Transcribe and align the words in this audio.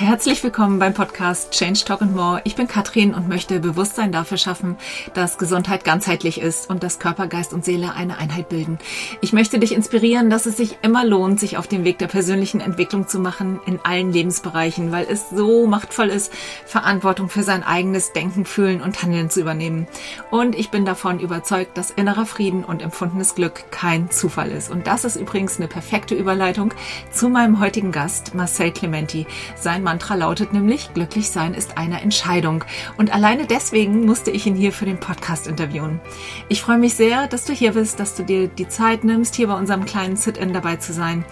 Herzlich 0.00 0.42
willkommen 0.42 0.78
beim 0.78 0.94
Podcast 0.94 1.50
Change 1.50 1.84
Talk 1.84 2.00
and 2.00 2.16
More. 2.16 2.40
Ich 2.44 2.56
bin 2.56 2.66
Katrin 2.66 3.12
und 3.12 3.28
möchte 3.28 3.60
Bewusstsein 3.60 4.12
dafür 4.12 4.38
schaffen, 4.38 4.78
dass 5.12 5.36
Gesundheit 5.36 5.84
ganzheitlich 5.84 6.40
ist 6.40 6.70
und 6.70 6.82
dass 6.82 6.98
Körper, 6.98 7.26
Geist 7.26 7.52
und 7.52 7.66
Seele 7.66 7.92
eine 7.92 8.16
Einheit 8.16 8.48
bilden. 8.48 8.78
Ich 9.20 9.34
möchte 9.34 9.58
dich 9.58 9.72
inspirieren, 9.72 10.30
dass 10.30 10.46
es 10.46 10.56
sich 10.56 10.78
immer 10.80 11.04
lohnt, 11.04 11.38
sich 11.38 11.58
auf 11.58 11.68
den 11.68 11.84
Weg 11.84 11.98
der 11.98 12.06
persönlichen 12.06 12.62
Entwicklung 12.62 13.08
zu 13.08 13.18
machen 13.18 13.60
in 13.66 13.78
allen 13.82 14.10
Lebensbereichen, 14.10 14.90
weil 14.90 15.06
es 15.06 15.28
so 15.28 15.66
machtvoll 15.66 16.08
ist, 16.08 16.32
Verantwortung 16.64 17.28
für 17.28 17.42
sein 17.42 17.62
eigenes 17.62 18.14
Denken, 18.14 18.46
Fühlen 18.46 18.80
und 18.80 19.02
Handeln 19.02 19.28
zu 19.28 19.42
übernehmen. 19.42 19.86
Und 20.30 20.58
ich 20.58 20.70
bin 20.70 20.86
davon 20.86 21.20
überzeugt, 21.20 21.76
dass 21.76 21.90
innerer 21.90 22.24
Frieden 22.24 22.64
und 22.64 22.80
empfundenes 22.80 23.34
Glück 23.34 23.70
kein 23.70 24.10
Zufall 24.10 24.50
ist. 24.50 24.70
Und 24.70 24.86
das 24.86 25.04
ist 25.04 25.16
übrigens 25.16 25.58
eine 25.58 25.68
perfekte 25.68 26.14
Überleitung 26.14 26.72
zu 27.12 27.28
meinem 27.28 27.60
heutigen 27.60 27.92
Gast, 27.92 28.34
Marcel 28.34 28.70
Clementi. 28.70 29.26
Sein 29.56 29.89
Mantra 29.90 30.14
lautet 30.14 30.52
nämlich, 30.52 30.94
glücklich 30.94 31.30
sein 31.30 31.52
ist 31.52 31.76
eine 31.76 32.00
Entscheidung. 32.00 32.62
Und 32.96 33.12
alleine 33.12 33.44
deswegen 33.46 34.06
musste 34.06 34.30
ich 34.30 34.46
ihn 34.46 34.54
hier 34.54 34.70
für 34.70 34.84
den 34.84 35.00
Podcast 35.00 35.48
interviewen. 35.48 36.00
Ich 36.48 36.62
freue 36.62 36.78
mich 36.78 36.94
sehr, 36.94 37.26
dass 37.26 37.44
du 37.44 37.52
hier 37.52 37.72
bist, 37.72 37.98
dass 37.98 38.14
du 38.14 38.22
dir 38.22 38.46
die 38.46 38.68
Zeit 38.68 39.02
nimmst, 39.02 39.34
hier 39.34 39.48
bei 39.48 39.58
unserem 39.58 39.86
kleinen 39.86 40.14
Sit-In 40.14 40.52
dabei 40.52 40.76
zu 40.76 40.92
sein. 40.92 41.24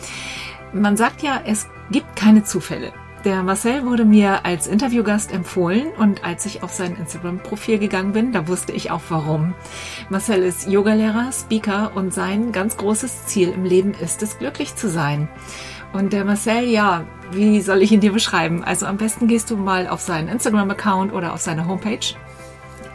Man 0.72 0.96
sagt 0.96 1.22
ja, 1.22 1.40
es 1.46 1.68
gibt 1.92 2.16
keine 2.16 2.42
Zufälle. 2.42 2.92
Der 3.24 3.44
Marcel 3.44 3.86
wurde 3.86 4.04
mir 4.04 4.44
als 4.44 4.66
Interviewgast 4.66 5.32
empfohlen 5.32 5.86
und 5.96 6.24
als 6.24 6.44
ich 6.44 6.64
auf 6.64 6.72
sein 6.72 6.96
Instagram-Profil 6.96 7.78
gegangen 7.78 8.12
bin, 8.12 8.32
da 8.32 8.48
wusste 8.48 8.72
ich 8.72 8.90
auch 8.90 9.02
warum. 9.08 9.54
Marcel 10.08 10.42
ist 10.42 10.68
Yogalehrer, 10.68 11.30
Speaker 11.32 11.92
und 11.94 12.12
sein 12.12 12.50
ganz 12.50 12.76
großes 12.76 13.26
Ziel 13.26 13.50
im 13.50 13.64
Leben 13.64 13.94
ist 13.94 14.22
es, 14.24 14.38
glücklich 14.38 14.74
zu 14.74 14.88
sein. 14.88 15.28
Und 15.92 16.12
der 16.12 16.24
Marcel, 16.24 16.64
ja, 16.64 17.04
wie 17.32 17.60
soll 17.60 17.82
ich 17.82 17.92
ihn 17.92 18.00
dir 18.00 18.12
beschreiben? 18.12 18.62
Also 18.64 18.86
am 18.86 18.96
besten 18.96 19.26
gehst 19.26 19.50
du 19.50 19.56
mal 19.56 19.88
auf 19.88 20.00
seinen 20.00 20.28
Instagram-Account 20.28 21.12
oder 21.12 21.32
auf 21.32 21.40
seine 21.40 21.66
Homepage 21.66 22.14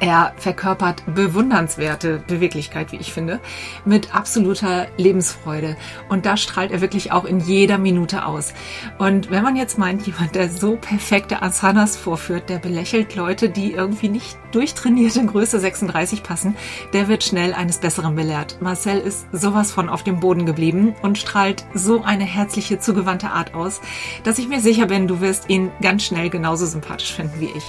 er 0.03 0.33
verkörpert 0.35 1.01
bewundernswerte 1.15 2.21
Beweglichkeit, 2.27 2.91
wie 2.91 2.97
ich 2.97 3.13
finde, 3.13 3.39
mit 3.85 4.13
absoluter 4.13 4.87
Lebensfreude. 4.97 5.77
Und 6.09 6.25
da 6.25 6.35
strahlt 6.35 6.71
er 6.71 6.81
wirklich 6.81 7.13
auch 7.13 7.23
in 7.23 7.39
jeder 7.39 7.77
Minute 7.77 8.25
aus. 8.25 8.53
Und 8.97 9.31
wenn 9.31 9.43
man 9.43 9.55
jetzt 9.55 9.77
meint, 9.77 10.05
jemand, 10.05 10.35
der 10.35 10.49
so 10.49 10.75
perfekte 10.75 11.41
Asanas 11.41 11.95
vorführt, 11.95 12.49
der 12.49 12.59
belächelt 12.59 13.15
Leute, 13.15 13.47
die 13.49 13.71
irgendwie 13.71 14.09
nicht 14.09 14.37
durchtrainiert 14.51 15.15
in 15.15 15.27
Größe 15.27 15.57
36 15.57 16.21
passen, 16.21 16.57
der 16.91 17.07
wird 17.07 17.23
schnell 17.23 17.53
eines 17.53 17.77
Besseren 17.77 18.15
belehrt. 18.15 18.57
Marcel 18.59 18.99
ist 18.99 19.25
sowas 19.31 19.71
von 19.71 19.87
auf 19.87 20.03
dem 20.03 20.19
Boden 20.19 20.45
geblieben 20.45 20.95
und 21.01 21.17
strahlt 21.17 21.63
so 21.73 22.03
eine 22.03 22.25
herzliche, 22.25 22.77
zugewandte 22.77 23.29
Art 23.29 23.55
aus, 23.55 23.79
dass 24.25 24.37
ich 24.37 24.49
mir 24.49 24.59
sicher 24.59 24.87
bin, 24.87 25.07
du 25.07 25.21
wirst 25.21 25.49
ihn 25.49 25.71
ganz 25.81 26.03
schnell 26.03 26.29
genauso 26.29 26.65
sympathisch 26.65 27.13
finden 27.13 27.39
wie 27.39 27.51
ich. 27.55 27.63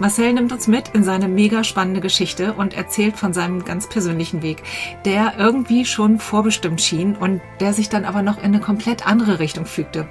Marcel 0.00 0.32
nimmt 0.32 0.52
uns 0.52 0.66
mit 0.66 0.88
in 0.88 1.04
seine 1.04 1.28
mega 1.28 1.59
spannende 1.64 2.00
Geschichte 2.00 2.52
und 2.52 2.74
erzählt 2.74 3.16
von 3.16 3.32
seinem 3.32 3.64
ganz 3.64 3.88
persönlichen 3.88 4.42
Weg, 4.42 4.62
der 5.04 5.34
irgendwie 5.38 5.84
schon 5.84 6.18
vorbestimmt 6.18 6.80
schien 6.80 7.16
und 7.16 7.40
der 7.60 7.72
sich 7.72 7.88
dann 7.88 8.04
aber 8.04 8.22
noch 8.22 8.38
in 8.38 8.44
eine 8.44 8.60
komplett 8.60 9.06
andere 9.06 9.38
Richtung 9.38 9.66
fügte. 9.66 10.08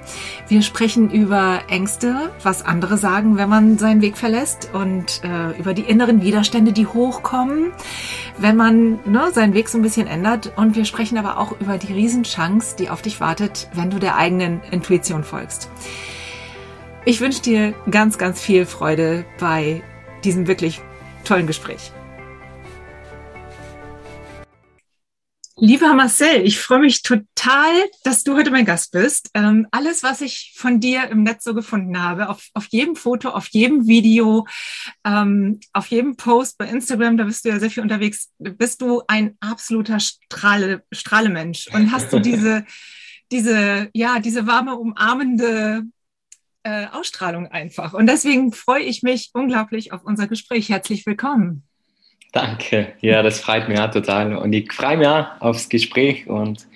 Wir 0.48 0.62
sprechen 0.62 1.10
über 1.10 1.60
Ängste, 1.68 2.30
was 2.42 2.64
andere 2.64 2.96
sagen, 2.96 3.36
wenn 3.36 3.48
man 3.48 3.78
seinen 3.78 4.02
Weg 4.02 4.16
verlässt 4.16 4.70
und 4.72 5.22
äh, 5.24 5.58
über 5.58 5.74
die 5.74 5.82
inneren 5.82 6.22
Widerstände, 6.22 6.72
die 6.72 6.86
hochkommen, 6.86 7.72
wenn 8.38 8.56
man 8.56 8.98
ne, 9.04 9.30
seinen 9.32 9.54
Weg 9.54 9.68
so 9.68 9.78
ein 9.78 9.82
bisschen 9.82 10.06
ändert. 10.06 10.52
Und 10.56 10.76
wir 10.76 10.84
sprechen 10.84 11.18
aber 11.18 11.38
auch 11.38 11.60
über 11.60 11.78
die 11.78 11.92
Riesenchance, 11.92 12.76
die 12.76 12.90
auf 12.90 13.02
dich 13.02 13.20
wartet, 13.20 13.68
wenn 13.74 13.90
du 13.90 13.98
der 13.98 14.16
eigenen 14.16 14.60
Intuition 14.70 15.24
folgst. 15.24 15.70
Ich 17.04 17.20
wünsche 17.20 17.40
dir 17.40 17.74
ganz, 17.90 18.18
ganz 18.18 18.40
viel 18.40 18.66
Freude 18.66 19.24
bei 19.38 19.82
diesem 20.22 20.46
wirklich 20.46 20.82
tollen 21.24 21.46
Gespräch. 21.46 21.92
Lieber 25.62 25.92
Marcel, 25.92 26.40
ich 26.46 26.58
freue 26.58 26.78
mich 26.78 27.02
total, 27.02 27.70
dass 28.02 28.24
du 28.24 28.34
heute 28.34 28.50
mein 28.50 28.64
Gast 28.64 28.92
bist. 28.92 29.28
Ähm, 29.34 29.66
alles, 29.70 30.02
was 30.02 30.22
ich 30.22 30.54
von 30.56 30.80
dir 30.80 31.10
im 31.10 31.22
Netz 31.22 31.44
so 31.44 31.52
gefunden 31.52 32.02
habe, 32.02 32.30
auf, 32.30 32.48
auf 32.54 32.68
jedem 32.70 32.96
Foto, 32.96 33.28
auf 33.28 33.48
jedem 33.48 33.86
Video, 33.86 34.46
ähm, 35.04 35.60
auf 35.74 35.88
jedem 35.88 36.16
Post 36.16 36.56
bei 36.56 36.66
Instagram, 36.66 37.18
da 37.18 37.24
bist 37.24 37.44
du 37.44 37.50
ja 37.50 37.58
sehr 37.58 37.70
viel 37.70 37.82
unterwegs, 37.82 38.30
bist 38.38 38.80
du 38.80 39.02
ein 39.06 39.36
absoluter 39.40 40.00
Strahle, 40.00 40.82
Strahlemensch 40.92 41.68
und 41.74 41.92
hast 41.92 42.10
du 42.10 42.18
diese, 42.20 42.64
diese, 43.30 43.90
ja, 43.92 44.18
diese 44.18 44.46
warme, 44.46 44.76
umarmende 44.76 45.82
äh, 46.62 46.86
Ausstrahlung 46.92 47.46
einfach. 47.46 47.94
Und 47.94 48.06
deswegen 48.06 48.52
freue 48.52 48.82
ich 48.82 49.02
mich 49.02 49.30
unglaublich 49.32 49.92
auf 49.92 50.02
unser 50.04 50.26
Gespräch. 50.26 50.68
Herzlich 50.68 51.06
willkommen. 51.06 51.62
Danke. 52.32 52.92
Ja, 53.00 53.22
das 53.22 53.40
freut 53.40 53.68
mich 53.68 53.78
auch 53.78 53.90
total. 53.90 54.36
Und 54.36 54.52
ich 54.52 54.72
freue 54.72 54.96
mich 54.96 55.06
auch 55.06 55.40
aufs 55.40 55.68
Gespräch 55.68 56.28
und 56.28 56.66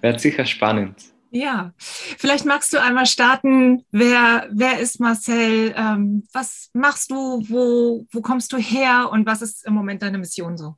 wird 0.00 0.20
sicher 0.20 0.44
spannend. 0.44 0.96
Ja, 1.30 1.72
vielleicht 1.78 2.44
magst 2.44 2.72
du 2.72 2.80
einmal 2.80 3.06
starten. 3.06 3.84
Wer, 3.90 4.48
wer 4.52 4.78
ist 4.78 5.00
Marcel? 5.00 5.74
Ähm, 5.76 6.22
was 6.32 6.70
machst 6.74 7.10
du? 7.10 7.42
Wo, 7.48 8.06
wo 8.12 8.20
kommst 8.20 8.52
du 8.52 8.56
her? 8.56 9.08
Und 9.10 9.26
was 9.26 9.42
ist 9.42 9.66
im 9.66 9.74
Moment 9.74 10.02
deine 10.02 10.18
Mission 10.18 10.56
so? 10.56 10.76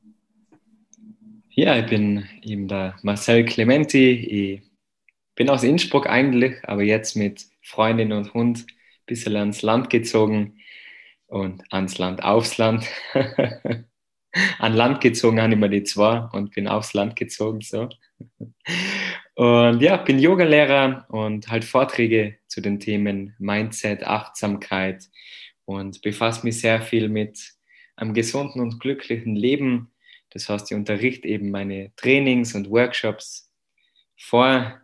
Ja, 1.51 1.77
ich 1.77 1.85
bin 1.85 2.25
eben 2.41 2.67
der 2.67 2.95
Marcel 3.03 3.45
Clementi. 3.45 4.11
Ich 4.11 4.61
bin 5.35 5.49
aus 5.49 5.63
Innsbruck 5.63 6.07
eigentlich, 6.07 6.55
aber 6.63 6.81
jetzt 6.81 7.15
mit 7.15 7.45
Freundin 7.67 8.13
und 8.13 8.33
Hund 8.33 8.59
ein 8.59 9.05
bisschen 9.05 9.35
ans 9.35 9.61
Land 9.61 9.89
gezogen 9.89 10.57
und 11.27 11.61
ans 11.71 11.97
Land, 11.97 12.23
aufs 12.23 12.57
Land. 12.57 12.87
An 14.59 14.73
Land 14.73 15.01
gezogen 15.01 15.41
habe 15.41 15.53
ich 15.53 15.59
mir 15.59 15.69
die 15.69 15.83
zwei 15.83 16.19
und 16.31 16.53
bin 16.53 16.67
aufs 16.67 16.93
Land 16.93 17.15
gezogen. 17.15 17.61
So. 17.61 17.89
Und 19.35 19.81
ja, 19.81 19.97
bin 19.97 20.19
Yogalehrer 20.19 21.05
und 21.09 21.49
halt 21.49 21.65
Vorträge 21.65 22.37
zu 22.47 22.61
den 22.61 22.79
Themen 22.79 23.35
Mindset, 23.37 24.05
Achtsamkeit 24.05 25.03
und 25.65 26.01
befasse 26.01 26.45
mich 26.45 26.61
sehr 26.61 26.81
viel 26.81 27.09
mit 27.09 27.53
einem 27.97 28.13
gesunden 28.13 28.61
und 28.61 28.79
glücklichen 28.79 29.35
Leben. 29.35 29.91
Das 30.29 30.47
heißt, 30.47 30.71
ich 30.71 30.77
unterrichte 30.77 31.27
eben 31.27 31.51
meine 31.51 31.91
Trainings 31.97 32.55
und 32.55 32.69
Workshops 32.69 33.51
vor 34.15 34.79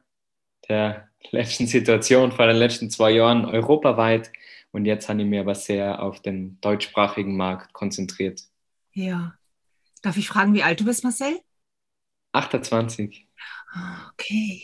der 0.67 1.12
letzten 1.31 1.67
Situation, 1.67 2.31
vor 2.31 2.47
den 2.47 2.57
letzten 2.57 2.89
zwei 2.89 3.11
Jahren 3.11 3.45
europaweit. 3.45 4.31
Und 4.71 4.85
jetzt 4.85 5.07
habe 5.09 5.21
ich 5.21 5.27
mich 5.27 5.39
aber 5.39 5.55
sehr 5.55 6.01
auf 6.01 6.21
den 6.21 6.59
deutschsprachigen 6.61 7.37
Markt 7.37 7.73
konzentriert. 7.73 8.41
Ja. 8.93 9.35
Darf 10.01 10.17
ich 10.17 10.27
fragen, 10.27 10.53
wie 10.53 10.63
alt 10.63 10.79
du 10.79 10.85
bist, 10.85 11.03
Marcel? 11.03 11.39
28. 12.33 13.27
Okay. 14.11 14.63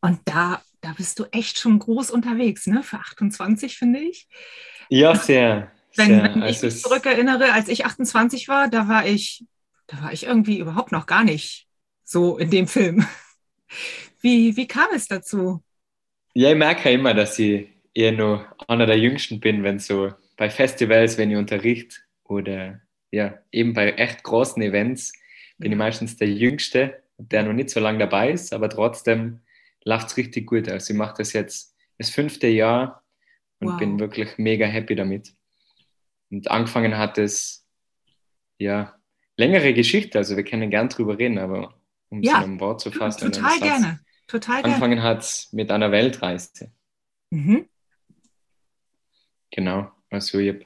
Und 0.00 0.20
da, 0.24 0.62
da 0.80 0.92
bist 0.92 1.18
du 1.18 1.24
echt 1.26 1.58
schon 1.58 1.78
groß 1.78 2.10
unterwegs, 2.10 2.66
ne? 2.66 2.82
Für 2.82 2.98
28, 2.98 3.76
finde 3.76 4.00
ich. 4.00 4.28
Ja, 4.88 5.14
sehr. 5.14 5.72
Wenn, 5.96 6.06
sehr. 6.06 6.22
wenn 6.22 6.38
ich 6.38 6.44
also 6.44 6.66
mich 6.66 6.82
zurückerinnere, 6.82 7.52
als 7.52 7.68
ich 7.68 7.84
28 7.84 8.48
war, 8.48 8.68
da 8.68 8.88
war 8.88 9.06
ich, 9.06 9.44
da 9.86 10.02
war 10.02 10.12
ich 10.12 10.24
irgendwie 10.24 10.58
überhaupt 10.58 10.92
noch 10.92 11.06
gar 11.06 11.24
nicht 11.24 11.66
so 12.04 12.38
in 12.38 12.50
dem 12.50 12.68
Film. 12.68 13.06
Wie, 14.20 14.56
wie 14.56 14.66
kam 14.66 14.88
es 14.94 15.06
dazu? 15.06 15.62
Ja, 16.34 16.50
ich 16.50 16.56
merke 16.56 16.88
ja 16.88 16.94
immer, 16.94 17.14
dass 17.14 17.38
ich 17.38 17.68
eher 17.94 18.12
nur 18.12 18.46
einer 18.68 18.86
der 18.86 18.98
Jüngsten 18.98 19.40
bin, 19.40 19.62
wenn 19.62 19.78
so 19.78 20.12
bei 20.36 20.50
Festivals, 20.50 21.18
wenn 21.18 21.30
ich 21.30 21.36
unterrichte 21.36 21.96
oder 22.24 22.80
ja, 23.10 23.38
eben 23.50 23.72
bei 23.72 23.92
echt 23.92 24.22
großen 24.22 24.62
Events 24.62 25.12
bin 25.58 25.72
ich 25.72 25.78
meistens 25.78 26.16
der 26.16 26.28
Jüngste, 26.28 27.02
der 27.16 27.42
noch 27.42 27.52
nicht 27.52 27.70
so 27.70 27.80
lange 27.80 27.98
dabei 27.98 28.30
ist, 28.30 28.52
aber 28.52 28.68
trotzdem 28.70 29.40
läuft 29.84 30.08
es 30.08 30.16
richtig 30.16 30.46
gut. 30.46 30.68
Also 30.68 30.92
ich 30.92 30.98
mache 30.98 31.16
das 31.18 31.32
jetzt 31.32 31.74
das 31.98 32.10
fünfte 32.10 32.46
Jahr 32.46 33.02
und 33.58 33.72
wow. 33.72 33.78
bin 33.78 33.98
wirklich 33.98 34.38
mega 34.38 34.66
happy 34.66 34.94
damit. 34.94 35.34
Und 36.30 36.50
angefangen 36.50 36.96
hat 36.96 37.18
es, 37.18 37.66
ja, 38.58 38.94
längere 39.36 39.72
Geschichte, 39.72 40.18
also 40.18 40.36
wir 40.36 40.44
können 40.44 40.70
gern 40.70 40.88
drüber 40.88 41.18
reden, 41.18 41.38
aber 41.38 41.74
um 42.10 42.22
ja, 42.22 42.34
es 42.34 42.38
in 42.38 42.44
einem 42.44 42.60
Wort 42.60 42.80
zu 42.80 42.90
fassen. 42.92 43.32
Total 43.32 43.58
gerne. 43.58 44.00
Total 44.28 44.62
angefangen 44.62 45.02
hat 45.02 45.48
mit 45.52 45.70
einer 45.70 45.90
Weltreise. 45.90 46.70
Mhm. 47.30 47.66
Genau, 49.50 49.90
also 50.10 50.38
ich 50.38 50.54
hab, 50.54 50.60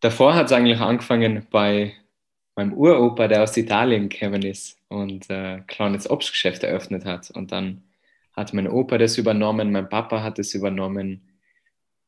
davor 0.00 0.34
hat 0.34 0.46
es 0.46 0.52
eigentlich 0.52 0.80
angefangen 0.80 1.46
bei 1.50 1.94
meinem 2.56 2.74
Uropa, 2.74 3.28
der 3.28 3.44
aus 3.44 3.56
Italien 3.56 4.08
gekommen 4.08 4.42
ist 4.42 4.78
und 4.88 5.30
äh, 5.30 5.54
ein 5.54 5.66
kleines 5.66 6.10
Obstgeschäft 6.10 6.64
eröffnet 6.64 7.04
hat. 7.04 7.30
Und 7.30 7.52
dann 7.52 7.84
hat 8.32 8.52
mein 8.52 8.68
Opa 8.68 8.98
das 8.98 9.16
übernommen, 9.16 9.72
mein 9.72 9.88
Papa 9.88 10.22
hat 10.22 10.38
es 10.38 10.54
übernommen. 10.54 11.28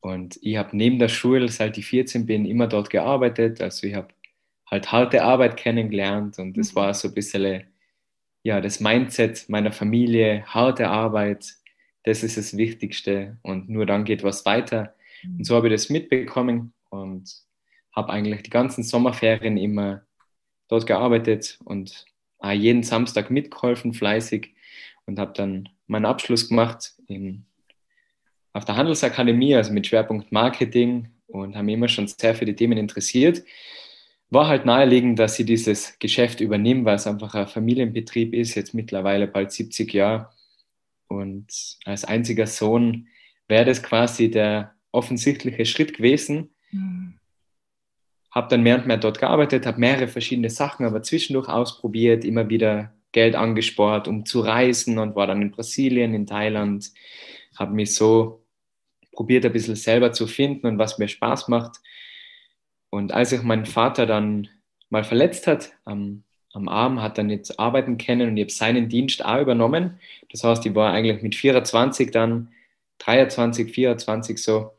Und 0.01 0.37
ich 0.41 0.57
habe 0.57 0.75
neben 0.75 0.99
der 0.99 1.07
Schule, 1.07 1.47
seit 1.49 1.77
ich 1.77 1.85
14 1.85 2.25
bin, 2.25 2.45
immer 2.45 2.67
dort 2.67 2.89
gearbeitet. 2.89 3.61
Also 3.61 3.87
ich 3.87 3.95
habe 3.95 4.09
halt 4.69 4.91
harte 4.91 5.23
Arbeit 5.23 5.57
kennengelernt 5.57 6.37
und 6.37 6.57
das 6.57 6.73
mhm. 6.73 6.75
war 6.75 6.93
so 6.93 7.07
ein 7.07 7.13
bisschen 7.13 7.63
ja, 8.45 8.61
das 8.61 8.79
Mindset 8.79 9.49
meiner 9.49 9.71
Familie, 9.71 10.45
harte 10.45 10.87
Arbeit, 10.87 11.55
das 12.03 12.21
ist 12.21 12.37
das 12.37 12.55
Wichtigste 12.55 13.39
und 13.41 13.69
nur 13.69 13.87
dann 13.87 14.05
geht 14.05 14.21
was 14.21 14.45
weiter. 14.45 14.93
Und 15.23 15.45
so 15.45 15.55
habe 15.55 15.67
ich 15.67 15.73
das 15.73 15.89
mitbekommen 15.89 16.71
und 16.91 17.27
habe 17.91 18.13
eigentlich 18.13 18.43
die 18.43 18.51
ganzen 18.51 18.83
Sommerferien 18.83 19.57
immer 19.57 20.03
dort 20.67 20.85
gearbeitet 20.85 21.57
und 21.65 22.05
jeden 22.53 22.83
Samstag 22.83 23.31
mitgeholfen, 23.31 23.95
fleißig 23.95 24.53
und 25.07 25.17
habe 25.17 25.33
dann 25.33 25.67
meinen 25.87 26.05
Abschluss 26.05 26.47
gemacht 26.47 26.93
in, 27.07 27.47
auf 28.53 28.63
der 28.63 28.75
Handelsakademie, 28.75 29.55
also 29.55 29.73
mit 29.73 29.87
Schwerpunkt 29.87 30.31
Marketing 30.31 31.09
und 31.25 31.55
habe 31.55 31.65
mich 31.65 31.73
immer 31.73 31.87
schon 31.87 32.07
sehr 32.07 32.35
für 32.35 32.45
die 32.45 32.55
Themen 32.55 32.77
interessiert. 32.77 33.43
War 34.29 34.47
halt 34.47 34.65
naheliegend, 34.65 35.19
dass 35.19 35.39
ich 35.39 35.45
dieses 35.45 35.97
Geschäft 35.99 36.41
übernehme, 36.41 36.85
weil 36.85 36.95
es 36.95 37.07
einfach 37.07 37.35
ein 37.35 37.47
Familienbetrieb 37.47 38.33
ist, 38.33 38.55
jetzt 38.55 38.73
mittlerweile 38.73 39.27
bald 39.27 39.51
70 39.51 39.93
Jahre. 39.93 40.29
Und 41.07 41.47
als 41.85 42.05
einziger 42.05 42.47
Sohn 42.47 43.07
wäre 43.47 43.65
das 43.65 43.83
quasi 43.83 44.31
der 44.31 44.73
offensichtliche 44.91 45.65
Schritt 45.65 45.95
gewesen. 45.95 46.49
Mhm. 46.71 47.13
Habe 48.31 48.49
dann 48.49 48.63
mehr 48.63 48.77
und 48.77 48.87
mehr 48.87 48.97
dort 48.97 49.19
gearbeitet, 49.19 49.65
habe 49.65 49.79
mehrere 49.79 50.07
verschiedene 50.07 50.49
Sachen 50.49 50.85
aber 50.85 51.03
zwischendurch 51.03 51.47
ausprobiert, 51.47 52.25
immer 52.25 52.49
wieder 52.49 52.93
Geld 53.11 53.35
angespart, 53.35 54.09
um 54.09 54.25
zu 54.25 54.41
reisen 54.41 54.99
und 54.99 55.15
war 55.15 55.27
dann 55.27 55.41
in 55.41 55.51
Brasilien, 55.51 56.13
in 56.13 56.25
Thailand, 56.27 56.91
habe 57.55 57.73
mich 57.73 57.95
so 57.95 58.43
probiert, 59.13 59.45
ein 59.45 59.53
bisschen 59.53 59.77
selber 59.77 60.11
zu 60.11 60.27
finden 60.27 60.67
und 60.67 60.77
was 60.77 60.97
mir 60.97 61.07
Spaß 61.07 61.47
macht. 61.47 61.77
Und 62.95 63.11
als 63.11 63.31
sich 63.31 63.43
mein 63.43 63.65
Vater 63.65 64.05
dann 64.05 64.47
mal 64.89 65.03
verletzt 65.03 65.47
hat 65.47 65.73
am, 65.83 66.23
am 66.53 66.69
Arm, 66.69 67.01
hat 67.01 67.17
er 67.17 67.25
nicht 67.25 67.59
arbeiten 67.59 67.97
können 67.97 68.29
und 68.29 68.37
ich 68.37 68.43
habe 68.43 68.53
seinen 68.53 68.87
Dienst 68.87 69.25
auch 69.25 69.41
übernommen. 69.41 69.99
Das 70.31 70.45
heißt, 70.45 70.65
ich 70.65 70.73
war 70.75 70.93
eigentlich 70.93 71.21
mit 71.21 71.35
24 71.35 72.11
dann, 72.11 72.53
23, 72.99 73.69
24 73.69 74.41
so, 74.41 74.71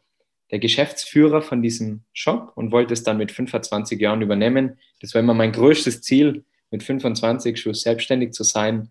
der 0.51 0.61
Geschäftsführer 0.61 1.43
von 1.43 1.61
diesem 1.61 2.05
Shop 2.15 2.53
und 2.55 2.73
wollte 2.73 2.95
es 2.95 3.03
dann 3.03 3.19
mit 3.19 3.33
25 3.33 4.01
Jahren 4.01 4.23
übernehmen. 4.23 4.79
Das 5.03 5.13
war 5.13 5.21
immer 5.21 5.35
mein 5.35 5.53
größtes 5.53 6.01
Ziel, 6.01 6.43
mit 6.71 6.83
25 6.83 7.61
schon 7.61 7.75
selbstständig 7.75 8.33
zu 8.33 8.45
sein. 8.45 8.89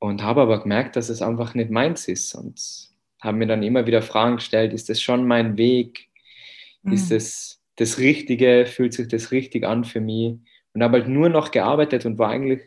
Und 0.00 0.24
habe 0.24 0.42
aber 0.42 0.60
gemerkt, 0.60 0.96
dass 0.96 1.08
es 1.08 1.22
einfach 1.22 1.54
nicht 1.54 1.70
meins 1.70 2.08
ist. 2.08 2.34
Und 2.34 2.60
habe 3.20 3.36
mir 3.36 3.46
dann 3.46 3.62
immer 3.62 3.86
wieder 3.86 4.02
Fragen 4.02 4.36
gestellt, 4.36 4.72
ist 4.72 4.88
das 4.88 5.00
schon 5.00 5.24
mein 5.24 5.56
Weg? 5.56 6.08
Mhm. 6.82 6.94
Ist 6.94 7.12
das 7.12 7.53
das 7.76 7.98
Richtige? 7.98 8.66
Fühlt 8.66 8.92
sich 8.94 9.08
das 9.08 9.30
richtig 9.30 9.64
an 9.64 9.84
für 9.84 10.00
mich? 10.00 10.36
Und 10.72 10.82
habe 10.82 10.98
halt 10.98 11.08
nur 11.08 11.28
noch 11.28 11.50
gearbeitet 11.50 12.04
und 12.04 12.18
war 12.18 12.30
eigentlich, 12.30 12.62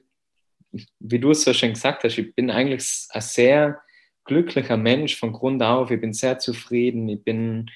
wie 0.99 1.19
du 1.19 1.31
es 1.31 1.43
so 1.43 1.53
schön 1.53 1.73
gesagt 1.73 2.03
hast, 2.03 2.17
ich 2.17 2.33
bin 2.35 2.49
eigentlich 2.49 3.07
ein 3.09 3.21
sehr 3.21 3.81
glücklicher 4.25 4.77
Mensch 4.77 5.17
von 5.17 5.33
Grund 5.33 5.61
auf. 5.63 5.91
Ich 5.91 5.99
bin 5.99 6.13
sehr 6.13 6.39
zufrieden. 6.39 7.09
Ich 7.09 7.23
bin 7.23 7.69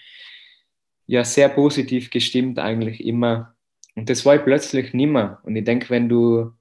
ja 1.08 1.24
sehr 1.24 1.50
positiv 1.50 2.10
gestimmt 2.10 2.60
eigentlich 2.60 3.04
immer. 3.04 3.56
Und 3.96 4.10
das 4.10 4.26
war 4.26 4.36
ich 4.36 4.44
plötzlich 4.44 4.94
nimmer. 4.94 5.42
Und 5.44 5.56
ich 5.56 5.66
denke, 5.66 5.90
wenn 5.90 6.08
du, 6.08 6.52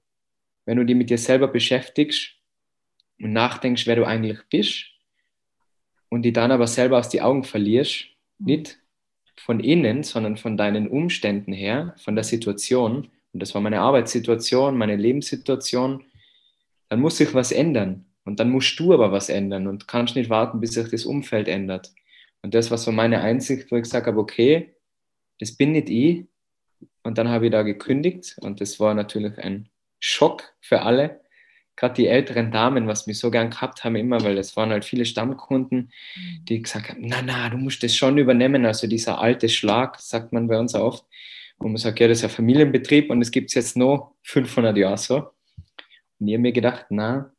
wenn 0.65 0.79
du 0.79 0.85
dich 0.85 0.97
mit 0.97 1.11
dir 1.11 1.19
selber 1.19 1.49
beschäftigst 1.49 2.35
und 3.21 3.33
nachdenkst, 3.33 3.87
wer 3.87 3.97
du 3.97 4.05
eigentlich 4.05 4.39
bist, 4.51 4.91
und 6.11 6.23
die 6.23 6.33
dann 6.33 6.51
aber 6.51 6.67
selber 6.67 6.99
aus 6.99 7.09
die 7.09 7.23
Augen 7.23 7.45
verlierst, 7.45 8.07
mhm. 8.39 8.47
nicht 8.47 8.80
von 9.45 9.61
innen, 9.61 10.03
sondern 10.03 10.37
von 10.37 10.57
deinen 10.57 10.89
Umständen 10.89 11.53
her, 11.53 11.95
von 12.03 12.15
der 12.15 12.25
Situation, 12.25 13.09
und 13.33 13.41
das 13.43 13.55
war 13.55 13.61
meine 13.61 13.81
Arbeitssituation, 13.81 14.77
meine 14.77 14.97
Lebenssituation, 14.97 16.05
dann 16.89 17.01
muss 17.01 17.17
sich 17.17 17.33
was 17.35 17.53
ändern. 17.53 18.07
Und 18.25 18.39
dann 18.39 18.51
musst 18.51 18.79
du 18.79 18.93
aber 18.93 19.13
was 19.13 19.29
ändern 19.29 19.67
und 19.67 19.89
kannst 19.89 20.15
nicht 20.15 20.31
warten, 20.31 20.61
bis 20.61 20.73
sich 20.73 20.89
das 20.91 21.07
Umfeld 21.07 21.49
ändert. 21.49 21.93
Und 22.43 22.55
das 22.55 22.71
war 22.71 22.79
so 22.79 22.93
meine 22.93 23.23
Einsicht, 23.23 23.71
wo 23.71 23.77
ich 23.77 23.83
gesagt 23.83 24.07
habe, 24.07 24.19
okay, 24.19 24.75
das 25.39 25.53
bin 25.53 25.73
nicht 25.73 25.89
ich. 25.89 26.27
Und 27.03 27.17
dann 27.17 27.29
habe 27.29 27.47
ich 27.47 27.53
da 27.53 27.63
gekündigt 27.63 28.37
und 28.41 28.61
das 28.61 28.79
war 28.79 28.95
natürlich 28.95 29.39
ein 29.39 29.69
Schock 30.01 30.55
für 30.61 30.83
alle 30.83 31.21
gerade 31.81 31.95
die 31.95 32.09
älteren 32.09 32.51
Damen, 32.51 32.87
was 32.87 33.07
wir 33.07 33.15
so 33.15 33.31
gern 33.31 33.49
gehabt 33.49 33.85
haben, 33.85 33.97
immer, 33.97 34.23
weil 34.23 34.37
es 34.37 34.55
waren 34.55 34.71
halt 34.71 34.85
viele 34.85 35.07
Stammkunden, 35.07 35.91
mhm. 36.15 36.45
die 36.45 36.61
gesagt 36.61 36.91
haben, 36.91 37.01
na, 37.01 37.23
na, 37.25 37.49
du 37.49 37.57
musst 37.57 37.83
das 37.83 37.97
schon 37.97 38.19
übernehmen. 38.19 38.67
Also 38.67 38.87
dieser 38.87 39.19
alte 39.19 39.49
Schlag, 39.49 39.99
sagt 39.99 40.33
man 40.33 40.47
bei 40.47 40.59
uns 40.59 40.75
oft, 40.75 41.07
wo 41.59 41.69
man 41.69 41.79
sagt, 41.79 41.99
ja, 41.99 42.07
das 42.07 42.19
ist 42.19 42.25
ein 42.25 42.31
Familienbetrieb 42.31 43.11
und 43.11 43.23
es 43.23 43.31
gibt 43.31 43.49
es 43.49 43.55
jetzt 43.55 43.77
noch 43.79 44.13
500 44.25 44.77
Jahre 44.77 44.99
so. 44.99 45.31
Und 46.19 46.29
ich 46.29 46.35
habe 46.35 46.43
mir 46.43 46.53
gedacht, 46.53 46.87
na, 46.91 47.33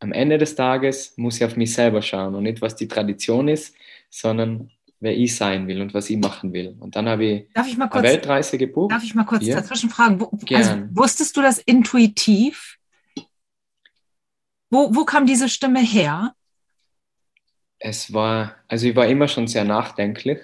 am 0.00 0.12
Ende 0.12 0.36
des 0.36 0.56
Tages 0.56 1.14
muss 1.16 1.36
ich 1.36 1.44
auf 1.44 1.56
mich 1.56 1.72
selber 1.72 2.02
schauen 2.02 2.34
und 2.34 2.42
nicht, 2.42 2.60
was 2.60 2.74
die 2.74 2.88
Tradition 2.88 3.46
ist, 3.46 3.76
sondern 4.10 4.70
wer 4.98 5.16
ich 5.16 5.36
sein 5.36 5.68
will 5.68 5.80
und 5.80 5.94
was 5.94 6.10
ich 6.10 6.18
machen 6.18 6.52
will. 6.52 6.74
Und 6.80 6.96
dann 6.96 7.08
habe 7.08 7.24
ich, 7.24 7.52
darf 7.54 7.68
ich 7.68 7.76
mal 7.76 7.86
kurz, 7.86 8.04
eine 8.04 8.14
Weltreise 8.14 8.58
gebucht. 8.58 8.90
Darf 8.90 9.04
ich 9.04 9.14
mal 9.14 9.24
kurz 9.24 9.46
ja. 9.46 9.54
dazwischen 9.54 9.90
fragen? 9.90 10.20
Wo, 10.20 10.30
also, 10.54 10.82
wusstest 10.90 11.36
du 11.36 11.42
das 11.42 11.58
intuitiv? 11.58 12.75
Wo, 14.70 14.94
wo 14.94 15.04
kam 15.04 15.26
diese 15.26 15.48
Stimme 15.48 15.80
her? 15.80 16.34
Es 17.78 18.12
war, 18.12 18.56
also 18.68 18.86
ich 18.86 18.96
war 18.96 19.06
immer 19.06 19.28
schon 19.28 19.46
sehr 19.46 19.64
nachdenklich 19.64 20.38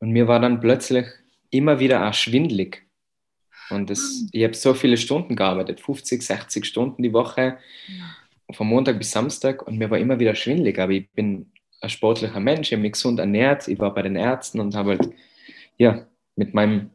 und 0.00 0.10
mir 0.10 0.28
war 0.28 0.40
dann 0.40 0.60
plötzlich 0.60 1.06
immer 1.50 1.80
wieder 1.80 2.08
auch 2.08 2.14
schwindlig. 2.14 2.86
Und 3.70 3.90
das, 3.90 3.98
ah. 4.00 4.28
ich 4.32 4.44
habe 4.44 4.54
so 4.54 4.74
viele 4.74 4.96
Stunden 4.96 5.36
gearbeitet, 5.36 5.80
50, 5.80 6.22
60 6.22 6.64
Stunden 6.66 7.02
die 7.02 7.12
Woche, 7.12 7.58
von 8.50 8.66
Montag 8.66 8.98
bis 8.98 9.10
Samstag 9.10 9.62
und 9.66 9.78
mir 9.78 9.90
war 9.90 9.98
immer 9.98 10.18
wieder 10.18 10.34
schwindlig. 10.34 10.78
Aber 10.78 10.92
ich 10.92 11.10
bin 11.12 11.50
ein 11.80 11.90
sportlicher 11.90 12.40
Mensch, 12.40 12.68
ich 12.68 12.72
habe 12.74 12.82
mich 12.82 12.92
gesund 12.92 13.18
ernährt, 13.18 13.66
ich 13.68 13.78
war 13.78 13.94
bei 13.94 14.02
den 14.02 14.16
Ärzten 14.16 14.60
und 14.60 14.74
habe 14.74 14.90
halt, 14.90 15.10
ja, 15.78 16.06
mit 16.36 16.54
meinem 16.54 16.90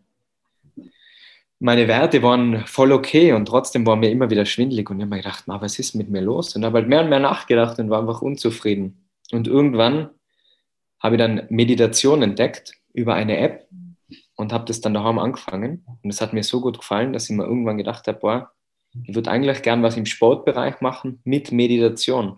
meine 1.60 1.88
Werte 1.88 2.22
waren 2.22 2.66
voll 2.68 2.92
okay 2.92 3.34
und 3.34 3.48
trotzdem 3.48 3.86
war 3.86 3.96
mir 3.96 4.12
immer 4.12 4.30
wieder 4.30 4.46
schwindelig 4.46 4.90
und 4.90 4.98
ich 4.98 5.04
habe 5.04 5.16
mir 5.16 5.22
gedacht, 5.22 5.44
was 5.48 5.80
ist 5.80 5.96
mit 5.96 6.10
mir 6.10 6.22
los? 6.22 6.56
Und 6.56 6.64
habe 6.64 6.80
halt 6.80 6.88
mehr 6.88 7.02
und 7.02 7.10
mehr 7.10 7.20
nachgedacht 7.20 7.80
und 7.80 7.90
war 7.90 8.00
einfach 8.00 8.22
unzufrieden. 8.22 9.10
Und 9.32 9.48
irgendwann 9.48 10.10
habe 11.00 11.16
ich 11.16 11.20
dann 11.20 11.48
Meditation 11.50 12.22
entdeckt 12.22 12.74
über 12.94 13.16
eine 13.16 13.38
App 13.38 13.68
und 14.36 14.54
habe 14.54 14.66
das 14.66 14.82
dann 14.82 14.94
daheim 14.94 15.18
angefangen. 15.20 15.84
Und 16.04 16.10
es 16.10 16.22
hat 16.22 16.34
mir 16.34 16.44
so 16.44 16.62
gut 16.62 16.80
gefallen, 16.80 17.14
dass 17.14 17.30
ich 17.30 17.36
mir 17.36 17.46
irgendwann 17.46 17.78
gedacht 17.78 18.08
habe, 18.08 18.20
boah, 18.20 18.52
ich 19.04 19.16
würde 19.16 19.32
eigentlich 19.32 19.62
gern 19.62 19.84
was 19.84 19.98
im 19.98 20.06
Sportbereich 20.06 20.82
machen 20.82 21.22
mit 21.24 21.52
Meditation. 21.52 22.38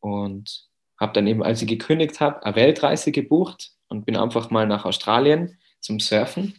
Und 0.00 0.68
habe 0.98 1.12
dann 1.12 1.26
eben, 1.26 1.42
als 1.42 1.62
ich 1.62 1.68
gekündigt 1.68 2.20
habe, 2.20 2.44
eine 2.44 2.56
Weltreise 2.56 3.12
gebucht 3.12 3.72
und 3.88 4.04
bin 4.04 4.16
einfach 4.16 4.50
mal 4.50 4.66
nach 4.66 4.84
Australien 4.84 5.58
zum 5.80 6.00
Surfen 6.00 6.54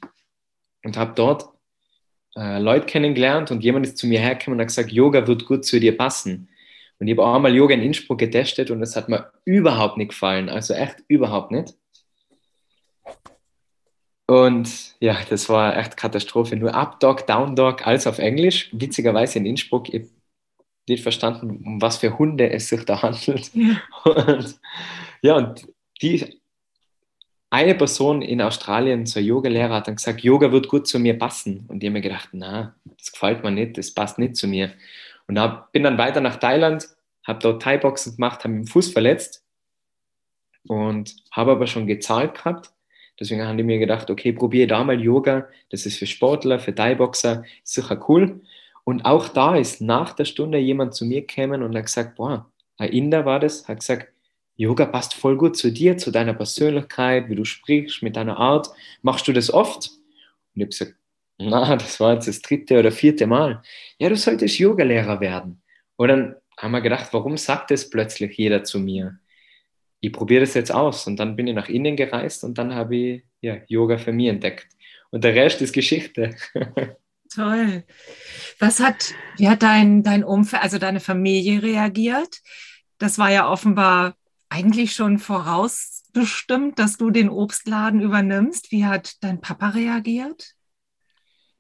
und 0.84 0.98
habe 0.98 1.14
dort 1.16 1.50
äh, 2.36 2.60
Leute 2.60 2.86
kennengelernt 2.86 3.52
und 3.52 3.64
jemand 3.64 3.86
ist 3.86 3.98
zu 3.98 4.08
mir 4.08 4.20
hergekommen 4.20 4.58
und 4.58 4.62
hat 4.62 4.70
gesagt, 4.70 4.92
Yoga 4.92 5.28
wird 5.28 5.46
gut 5.46 5.66
zu 5.66 5.80
dir 5.80 5.96
passen. 5.98 6.50
Und 7.00 7.08
ich 7.08 7.18
habe 7.18 7.26
auch 7.26 7.40
mal 7.40 7.56
Yoga 7.56 7.74
in 7.74 7.82
Innsbruck 7.82 8.20
getestet 8.20 8.72
und 8.72 8.82
es 8.82 8.96
hat 8.96 9.10
mir 9.10 9.32
überhaupt 9.46 9.98
nicht 9.98 10.10
gefallen, 10.10 10.50
also 10.50 10.74
echt 10.74 10.98
überhaupt 11.08 11.52
nicht. 11.52 11.74
Und 14.28 14.96
ja, 15.00 15.18
das 15.28 15.50
war 15.50 15.76
echt 15.76 15.98
Katastrophe. 15.98 16.56
Nur 16.56 16.76
Up 16.76 17.00
Dog, 17.00 17.26
Down 17.26 17.56
Dog, 17.56 17.88
alles 17.88 18.06
auf 18.06 18.20
Englisch. 18.20 18.70
Witzigerweise 18.72 19.40
in 19.40 19.48
Innsbruck, 19.48 19.90
ich 19.90 20.02
habe 20.02 20.10
nicht 20.88 21.02
verstanden, 21.02 21.64
um 21.66 21.82
was 21.82 21.98
für 21.98 22.20
Hunde 22.20 22.52
es 22.52 22.70
sich 22.70 22.86
da 22.86 23.02
handelt. 23.02 23.50
Ja. 23.56 23.82
Und, 24.04 24.60
ja, 25.24 25.36
und 25.36 25.68
die 26.02 26.39
eine 27.50 27.76
Person 27.76 28.22
in 28.22 28.42
Australien, 28.42 29.06
so 29.06 29.20
ein 29.20 29.26
Yogalehrer, 29.26 29.76
hat 29.76 29.88
dann 29.88 29.96
gesagt, 29.96 30.22
Yoga 30.22 30.52
wird 30.52 30.68
gut 30.68 30.88
zu 30.88 31.00
mir 31.00 31.18
passen. 31.18 31.66
Und 31.68 31.84
ich 31.84 31.88
habe 31.88 31.94
mir 31.94 32.02
gedacht, 32.02 32.30
na, 32.32 32.76
das 32.98 33.12
gefällt 33.12 33.44
mir 33.44 33.52
nicht, 33.52 33.78
das 33.78 33.92
passt 33.92 34.20
nicht 34.20 34.36
zu 34.36 34.48
mir. 34.48 34.72
Und 35.28 35.40
hab, 35.40 35.72
bin 35.72 35.84
dann 35.84 35.98
weiter 35.98 36.22
nach 36.22 36.38
Thailand, 36.38 36.88
habe 37.24 37.40
dort 37.40 37.62
Thai-Boxen 37.62 38.16
gemacht, 38.16 38.44
habe 38.44 38.54
den 38.54 38.68
Fuß 38.68 38.92
verletzt 38.92 39.44
und 40.68 41.16
habe 41.32 41.52
aber 41.52 41.68
schon 41.68 41.88
gezahlt 41.88 42.36
gehabt. 42.36 42.72
Deswegen 43.20 43.46
habe 43.46 43.60
ich 43.60 43.66
mir 43.66 43.80
gedacht, 43.80 44.10
okay, 44.10 44.32
probiere 44.32 44.68
da 44.68 44.84
mal 44.84 45.00
Yoga. 45.00 45.48
Das 45.70 45.86
ist 45.86 45.98
für 45.98 46.08
Sportler, 46.08 46.60
für 46.60 46.74
Thai-Boxer, 46.74 47.44
sicher 47.64 48.06
cool. 48.08 48.42
Und 48.84 49.06
auch 49.06 49.28
da 49.30 49.56
ist 49.56 49.82
nach 49.82 50.14
der 50.14 50.26
Stunde 50.26 50.58
jemand 50.58 50.96
zu 50.96 51.06
mir 51.06 51.22
gekommen 51.22 51.64
und 51.64 51.76
hat 51.76 51.86
gesagt, 51.86 52.16
boah, 52.16 52.50
ein 52.78 52.92
Inder 52.92 53.26
war 53.26 53.40
das, 53.40 53.68
hat 53.68 53.82
gesagt, 53.82 54.08
Yoga 54.60 54.86
passt 54.86 55.14
voll 55.14 55.38
gut 55.38 55.56
zu 55.56 55.72
dir, 55.72 55.98
zu 55.98 56.12
deiner 56.12 56.34
Persönlichkeit, 56.34 57.30
wie 57.30 57.36
du 57.36 57.46
sprichst, 57.46 58.04
mit 58.04 58.18
deiner 58.18 58.36
Art. 58.36 58.70
Machst 59.02 59.26
du 59.26 59.32
das 59.32 59.54
oft? 59.54 59.88
Und 59.88 60.56
ich 60.56 60.62
habe 60.64 60.70
gesagt, 60.70 60.96
na, 61.38 61.76
das 61.78 61.98
war 62.02 62.16
jetzt 62.16 62.28
das 62.28 62.42
dritte 62.42 62.78
oder 62.78 62.92
vierte 62.92 63.26
Mal. 63.26 63.62
Ja, 64.00 64.10
du 64.10 64.18
solltest 64.18 64.60
Yogalehrer 64.60 65.22
werden. 65.22 65.62
Und 65.96 66.10
dann 66.10 66.36
haben 66.58 66.72
wir 66.72 66.82
gedacht, 66.82 67.08
warum 67.14 67.38
sagt 67.38 67.72
das 67.72 67.90
plötzlich 67.90 68.38
jeder 68.38 68.66
zu 68.66 68.82
mir? 68.82 69.18
Ich 70.02 70.12
probiere 70.12 70.42
das 70.42 70.56
jetzt 70.56 70.74
aus. 70.74 71.08
Und 71.08 71.16
dann 71.22 71.38
bin 71.38 71.48
ich 71.48 71.56
nach 71.56 71.70
innen 71.70 71.96
gereist 71.96 72.44
und 72.44 72.58
dann 72.58 72.76
habe 72.76 72.98
ich 72.98 73.24
ja, 73.40 73.60
Yoga 73.70 73.98
für 73.98 74.12
mich 74.12 74.28
entdeckt. 74.28 74.68
Und 75.10 75.24
der 75.24 75.36
Rest 75.36 75.62
ist 75.62 75.72
Geschichte. 75.72 76.36
Toll. 77.34 77.86
Was 78.60 78.82
hat, 78.82 79.14
wie 79.38 79.48
hat 79.48 79.64
dein, 79.64 80.04
dein 80.04 80.26
Umfeld, 80.26 80.64
also 80.64 80.80
deine 80.80 81.00
Familie 81.00 81.64
reagiert? 81.64 82.42
Das 82.98 83.18
war 83.18 83.32
ja 83.32 83.50
offenbar 83.50 84.19
eigentlich 84.50 84.94
schon 84.94 85.20
vorausbestimmt, 85.20 86.80
dass 86.80 86.98
du 86.98 87.12
den 87.12 87.30
Obstladen 87.30 88.02
übernimmst? 88.02 88.72
Wie 88.72 88.86
hat 88.86 89.24
dein 89.24 89.42
Papa 89.42 89.70
reagiert? 89.70 90.56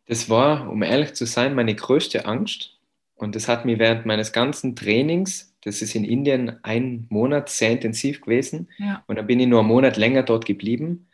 Das 0.05 0.29
war, 0.29 0.69
um 0.69 0.81
ehrlich 0.81 1.13
zu 1.13 1.25
sein, 1.25 1.53
meine 1.53 1.75
größte 1.75 2.25
Angst. 2.25 2.79
Und 3.13 3.35
das 3.35 3.47
hat 3.47 3.65
mir 3.65 3.79
während 3.79 4.05
meines 4.05 4.31
ganzen 4.31 4.75
Trainings, 4.75 5.55
das 5.61 5.81
ist 5.81 5.93
in 5.93 6.03
Indien 6.03 6.63
ein 6.63 7.05
Monat 7.09 7.49
sehr 7.49 7.71
intensiv 7.71 8.21
gewesen. 8.21 8.69
Ja. 8.77 9.03
Und 9.07 9.17
dann 9.17 9.27
bin 9.27 9.39
ich 9.39 9.47
nur 9.47 9.59
einen 9.59 9.67
Monat 9.67 9.97
länger 9.97 10.23
dort 10.23 10.45
geblieben. 10.45 11.07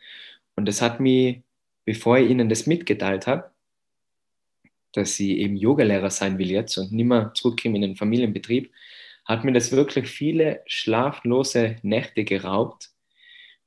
Und 0.54 0.66
das 0.66 0.80
hat 0.80 1.00
mich, 1.00 1.42
bevor 1.84 2.18
ich 2.18 2.30
ihnen 2.30 2.48
das 2.48 2.66
mitgeteilt 2.66 3.26
habe, 3.26 3.50
dass 4.92 5.20
ich 5.20 5.30
eben 5.30 5.56
Yogalehrer 5.56 6.10
sein 6.10 6.38
will 6.38 6.50
jetzt 6.50 6.78
und 6.78 6.92
nicht 6.92 7.04
mehr 7.04 7.32
zurückkomme 7.34 7.76
in 7.76 7.82
den 7.82 7.96
Familienbetrieb, 7.96 8.72
hat 9.26 9.44
mir 9.44 9.52
das 9.52 9.72
wirklich 9.72 10.08
viele 10.08 10.62
schlaflose 10.66 11.76
Nächte 11.82 12.24
geraubt. 12.24 12.90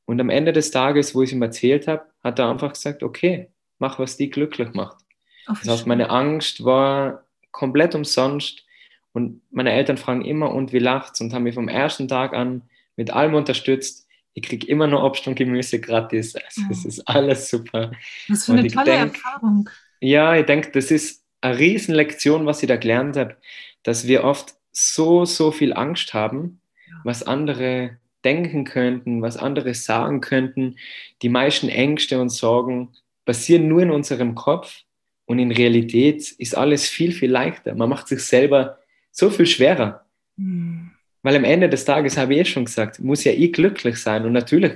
Und 0.05 0.19
am 0.19 0.29
Ende 0.29 0.53
des 0.53 0.71
Tages, 0.71 1.13
wo 1.13 1.21
ich 1.21 1.33
ihm 1.33 1.41
erzählt 1.41 1.87
habe, 1.87 2.05
hat 2.23 2.39
er 2.39 2.49
einfach 2.49 2.73
gesagt, 2.73 3.03
okay, 3.03 3.49
mach, 3.77 3.99
was 3.99 4.17
dich 4.17 4.31
glücklich 4.31 4.73
macht. 4.73 4.97
Ach, 5.45 5.59
das 5.59 5.69
heißt, 5.69 5.87
meine 5.87 6.09
Angst 6.09 6.63
war 6.63 7.25
komplett 7.51 7.93
umsonst. 7.93 8.65
Und 9.11 9.41
meine 9.51 9.71
Eltern 9.71 9.97
fragen 9.97 10.23
immer, 10.23 10.53
und 10.53 10.71
wie 10.71 10.79
lacht's? 10.79 11.19
Und 11.19 11.33
haben 11.33 11.43
mich 11.43 11.55
vom 11.55 11.67
ersten 11.67 12.07
Tag 12.07 12.33
an 12.33 12.63
mit 12.95 13.11
allem 13.11 13.33
unterstützt. 13.33 14.07
Ich 14.33 14.43
kriege 14.43 14.67
immer 14.67 14.87
nur 14.87 15.03
Obst 15.03 15.27
und 15.27 15.35
Gemüse 15.35 15.79
gratis. 15.79 16.35
Also, 16.45 16.61
es 16.71 16.85
ist 16.85 17.07
alles 17.07 17.49
super. 17.49 17.91
Was 18.29 18.45
für 18.45 18.53
eine 18.53 18.67
tolle 18.67 18.85
denk, 18.85 19.15
Erfahrung. 19.15 19.69
Ja, 19.99 20.35
ich 20.35 20.45
denke, 20.45 20.71
das 20.71 20.91
ist 20.91 21.25
eine 21.41 21.57
Riesenlektion, 21.57 22.45
was 22.45 22.63
ich 22.63 22.69
da 22.69 22.77
gelernt 22.77 23.17
habe, 23.17 23.35
dass 23.83 24.07
wir 24.07 24.23
oft 24.23 24.55
so, 24.79 25.25
so 25.25 25.51
viel 25.51 25.73
Angst 25.73 26.13
haben, 26.13 26.61
was 27.03 27.23
andere 27.23 27.97
denken 28.23 28.65
könnten, 28.65 29.21
was 29.21 29.37
andere 29.37 29.73
sagen 29.73 30.21
könnten. 30.21 30.77
Die 31.21 31.29
meisten 31.29 31.69
Ängste 31.69 32.19
und 32.19 32.29
Sorgen 32.29 32.89
passieren 33.25 33.67
nur 33.67 33.81
in 33.81 33.91
unserem 33.91 34.35
Kopf 34.35 34.83
und 35.25 35.39
in 35.39 35.51
Realität 35.51 36.31
ist 36.31 36.55
alles 36.55 36.87
viel, 36.87 37.11
viel 37.11 37.31
leichter. 37.31 37.75
Man 37.75 37.89
macht 37.89 38.07
sich 38.07 38.21
selber 38.21 38.79
so 39.11 39.29
viel 39.29 39.45
schwerer. 39.45 40.05
Mhm. 40.37 40.91
Weil 41.21 41.35
am 41.35 41.43
Ende 41.43 41.69
des 41.69 41.85
Tages, 41.85 42.17
habe 42.17 42.33
ich 42.33 42.39
eh 42.39 42.45
schon 42.45 42.65
gesagt, 42.65 42.99
muss 42.99 43.23
ja 43.23 43.33
ich 43.33 43.51
glücklich 43.53 43.97
sein. 43.97 44.25
Und 44.25 44.33
natürlich, 44.33 44.73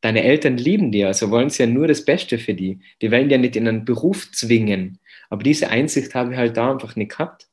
deine 0.00 0.24
Eltern 0.24 0.56
lieben 0.56 0.90
dir, 0.90 1.08
also 1.08 1.30
wollen 1.30 1.50
sie 1.50 1.64
ja 1.64 1.68
nur 1.68 1.86
das 1.86 2.04
Beste 2.04 2.38
für 2.38 2.54
die. 2.54 2.80
Die 3.02 3.10
wollen 3.10 3.30
ja 3.30 3.38
nicht 3.38 3.56
in 3.56 3.68
einen 3.68 3.84
Beruf 3.84 4.32
zwingen. 4.32 4.98
Aber 5.28 5.42
diese 5.42 5.68
Einsicht 5.68 6.14
habe 6.14 6.32
ich 6.32 6.38
halt 6.38 6.56
da 6.56 6.72
einfach 6.72 6.96
nicht 6.96 7.12
gehabt. 7.12 7.48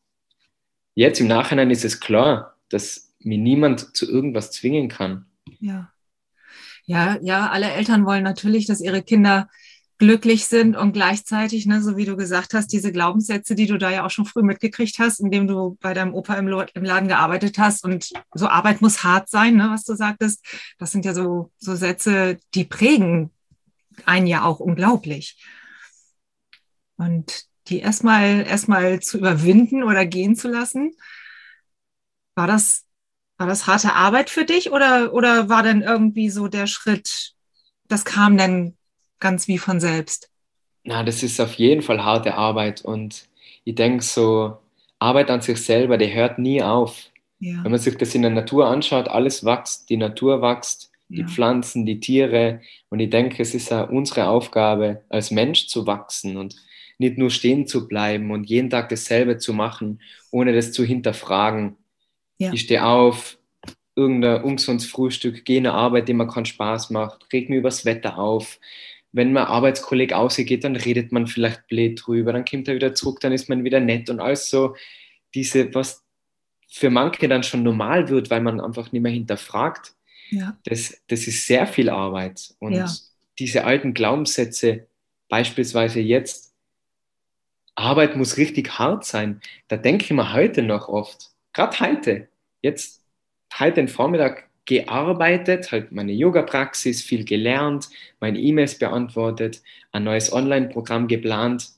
Jetzt 0.94 1.20
im 1.20 1.28
Nachhinein 1.28 1.72
ist 1.72 1.86
es 1.86 2.00
klar, 2.00 2.58
dass 2.70 3.14
mir 3.20 3.38
niemand 3.38 3.96
zu 3.96 4.10
irgendwas 4.10 4.52
zwingen 4.52 4.90
kann. 4.90 5.26
Ja. 5.60 5.92
Ja, 6.86 7.18
ja, 7.22 7.50
alle 7.50 7.72
Eltern 7.72 8.06
wollen 8.06 8.24
natürlich, 8.24 8.66
dass 8.66 8.82
ihre 8.82 9.04
Kinder 9.04 9.48
glücklich 10.02 10.46
sind 10.48 10.76
und 10.76 10.94
gleichzeitig, 10.94 11.68
ne, 11.68 11.80
so 11.84 11.96
wie 11.96 12.06
du 12.06 12.18
gesagt 12.18 12.56
hast, 12.56 12.74
diese 12.74 12.92
Glaubenssätze, 12.92 13.54
die 13.54 13.68
du 13.68 13.78
da 13.78 13.92
ja 13.92 14.04
auch 14.04 14.10
schon 14.10 14.26
früh 14.26 14.42
mitgekriegt 14.42 14.98
hast, 14.98 15.20
indem 15.20 15.46
du 15.46 15.78
bei 15.80 15.94
deinem 15.94 16.16
Opa 16.16 16.34
im, 16.38 16.48
im 16.48 16.84
Laden 16.84 17.08
gearbeitet 17.08 17.60
hast 17.60 17.86
und 17.86 18.10
so 18.34 18.48
Arbeit 18.48 18.82
muss 18.82 19.04
hart 19.04 19.30
sein, 19.30 19.58
ne, 19.58 19.70
was 19.70 19.84
du 19.84 19.94
sagtest, 19.94 20.44
das 20.80 20.92
sind 20.92 21.06
ja 21.06 21.14
so, 21.14 21.52
so 21.60 21.76
Sätze, 21.76 22.40
die 22.56 22.66
prägen 22.66 23.30
einen 24.06 24.26
ja 24.26 24.44
auch 24.44 24.60
unglaublich. 24.60 25.38
Und 26.98 27.46
die 27.68 27.80
erstmal 27.80 28.46
erstmal 28.46 29.00
zu 29.00 29.18
überwinden 29.18 29.84
oder 29.84 30.06
gehen 30.06 30.36
zu 30.36 30.48
lassen. 30.50 30.96
War 32.36 32.48
das, 32.48 32.86
war 33.38 33.48
das 33.48 33.68
harte 33.68 33.94
Arbeit 33.94 34.30
für 34.30 34.46
dich 34.46 34.72
oder, 34.72 35.14
oder 35.14 35.50
war 35.50 35.64
denn 35.64 35.82
irgendwie 35.82 36.30
so 36.30 36.48
der 36.48 36.68
Schritt, 36.68 37.34
das 37.88 38.06
kam 38.06 38.38
dann 38.38 38.76
ganz 39.20 39.48
wie 39.48 39.58
von 39.58 39.80
selbst? 39.80 40.30
Na, 40.84 41.04
das 41.04 41.22
ist 41.24 41.40
auf 41.40 41.54
jeden 41.54 41.82
Fall 41.82 42.04
harte 42.04 42.34
Arbeit 42.36 42.82
und 42.82 43.28
ich 43.64 43.76
denke 43.76 44.04
so, 44.04 44.58
Arbeit 44.98 45.30
an 45.30 45.42
sich 45.42 45.64
selber, 45.64 45.98
die 45.98 46.14
hört 46.14 46.40
nie 46.40 46.62
auf. 46.62 47.10
Ja. 47.40 47.64
Wenn 47.64 47.72
man 47.72 47.80
sich 47.80 47.98
das 47.98 48.16
in 48.16 48.22
der 48.22 48.32
Natur 48.32 48.68
anschaut, 48.68 49.08
alles 49.08 49.44
wächst, 49.44 49.90
die 49.90 49.98
Natur 49.98 50.42
wächst, 50.42 50.92
die 51.10 51.22
ja. 51.22 51.28
Pflanzen, 51.28 51.86
die 51.86 52.00
Tiere 52.00 52.62
und 52.90 53.00
ich 53.00 53.10
denke, 53.10 53.42
es 53.42 53.54
ist 53.54 53.70
ja 53.70 53.84
unsere 53.84 54.28
Aufgabe, 54.28 55.04
als 55.10 55.32
Mensch 55.32 55.68
zu 55.68 55.86
wachsen 55.86 56.38
und 56.38 56.56
nicht 57.02 57.18
nur 57.18 57.32
stehen 57.32 57.68
zu 57.68 57.88
bleiben 57.88 58.32
und 58.32 58.50
jeden 58.50 58.70
Tag 58.70 58.90
dasselbe 58.90 59.38
zu 59.40 59.54
machen, 59.54 60.02
ohne 60.30 60.54
das 60.54 60.72
zu 60.72 60.86
hinterfragen. 60.86 61.76
Ja. 62.38 62.54
Ich 62.54 62.62
stehe 62.62 62.86
auf, 62.86 63.40
irgendein 63.96 64.44
ungesundes 64.44 64.86
Frühstück, 64.86 65.44
gehe 65.44 65.58
in 65.58 65.68
eine 65.68 65.76
Arbeit, 65.76 66.08
die 66.08 66.14
mir 66.14 66.28
keinen 66.28 66.46
Spaß 66.46 66.92
macht, 66.92 67.26
reg 67.34 67.50
mir 67.50 67.58
übers 67.58 67.86
Wetter 67.86 68.18
auf. 68.18 68.60
Wenn 69.12 69.34
mein 69.34 69.46
Arbeitskollege 69.46 70.16
ausgeht, 70.16 70.64
dann 70.64 70.76
redet 70.76 71.12
man 71.12 71.28
vielleicht 71.28 71.68
blöd 71.68 72.02
drüber, 72.06 72.32
dann 72.32 72.46
kommt 72.46 72.68
er 72.68 72.76
wieder 72.76 72.94
zurück, 72.94 73.20
dann 73.20 73.34
ist 73.34 73.50
man 73.50 73.64
wieder 73.64 73.80
nett 73.80 74.10
und 74.10 74.22
alles 74.22 74.50
so 74.50 74.76
diese, 75.34 75.74
was 75.74 76.04
für 76.70 76.90
manche 76.90 77.28
dann 77.28 77.44
schon 77.44 77.64
normal 77.64 78.08
wird, 78.10 78.30
weil 78.30 78.42
man 78.42 78.62
einfach 78.62 78.92
nicht 78.92 79.02
mehr 79.02 79.12
hinterfragt. 79.12 79.94
Ja. 80.30 80.58
Das, 80.64 81.02
das 81.08 81.28
ist 81.28 81.46
sehr 81.48 81.68
viel 81.68 81.90
Arbeit. 81.90 82.54
Und 82.60 82.74
ja. 82.74 82.90
diese 83.40 83.66
alten 83.66 83.94
Glaubenssätze, 83.94 84.88
beispielsweise 85.28 86.00
jetzt, 86.00 86.51
Arbeit 87.82 88.16
muss 88.16 88.38
richtig 88.38 88.80
hart 88.80 89.06
sein. 89.06 89.42
Da 89.68 89.78
denke 89.78 90.06
ich 90.06 90.12
mir 90.12 90.34
heute 90.34 90.62
noch 90.62 90.88
oft, 90.88 91.32
gerade 91.54 91.80
heute, 91.80 92.28
jetzt 92.62 93.04
heute 93.60 93.76
den 93.76 93.88
Vormittag 93.88 94.50
gearbeitet, 94.66 95.72
halt 95.72 95.92
meine 95.92 96.14
Yoga-Praxis, 96.14 97.02
viel 97.02 97.26
gelernt, 97.26 97.90
meine 98.20 98.40
E-Mails 98.40 98.78
beantwortet, 98.78 99.62
ein 99.92 100.04
neues 100.04 100.32
Online-Programm 100.32 101.08
geplant. 101.08 101.70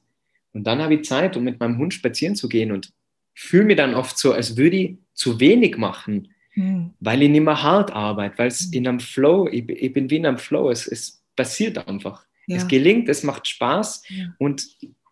Und 0.52 0.68
dann 0.68 0.82
habe 0.82 0.96
ich 0.96 1.06
Zeit, 1.06 1.36
um 1.36 1.44
mit 1.44 1.60
meinem 1.60 1.78
Hund 1.78 1.94
spazieren 1.94 2.36
zu 2.36 2.50
gehen 2.50 2.72
und 2.72 2.92
fühle 3.34 3.66
mich 3.66 3.78
dann 3.78 3.96
oft 3.96 4.18
so, 4.18 4.34
als 4.34 4.58
würde 4.58 4.76
ich 4.76 4.98
zu 5.14 5.40
wenig 5.40 5.78
machen, 5.78 6.34
mhm. 6.54 6.94
weil 7.00 7.24
ich 7.24 7.30
nicht 7.30 7.44
mehr 7.44 7.64
hart 7.64 7.92
arbeite, 7.92 8.38
weil 8.38 8.48
es 8.48 8.68
mhm. 8.68 8.74
in 8.74 8.88
einem 8.88 9.00
Flow, 9.00 9.48
ich, 9.48 9.68
ich, 9.70 9.94
bin 9.94 10.10
wie 10.10 10.18
in 10.18 10.26
einem 10.26 10.38
Flow, 10.38 10.70
es, 10.70 10.86
es 10.86 11.24
passiert 11.36 11.88
einfach. 11.88 12.26
Ja. 12.46 12.58
Es 12.58 12.68
gelingt, 12.68 13.10
es 13.10 13.24
macht 13.24 13.48
Spaß 13.48 14.04
ja. 14.10 14.36
und 14.38 14.68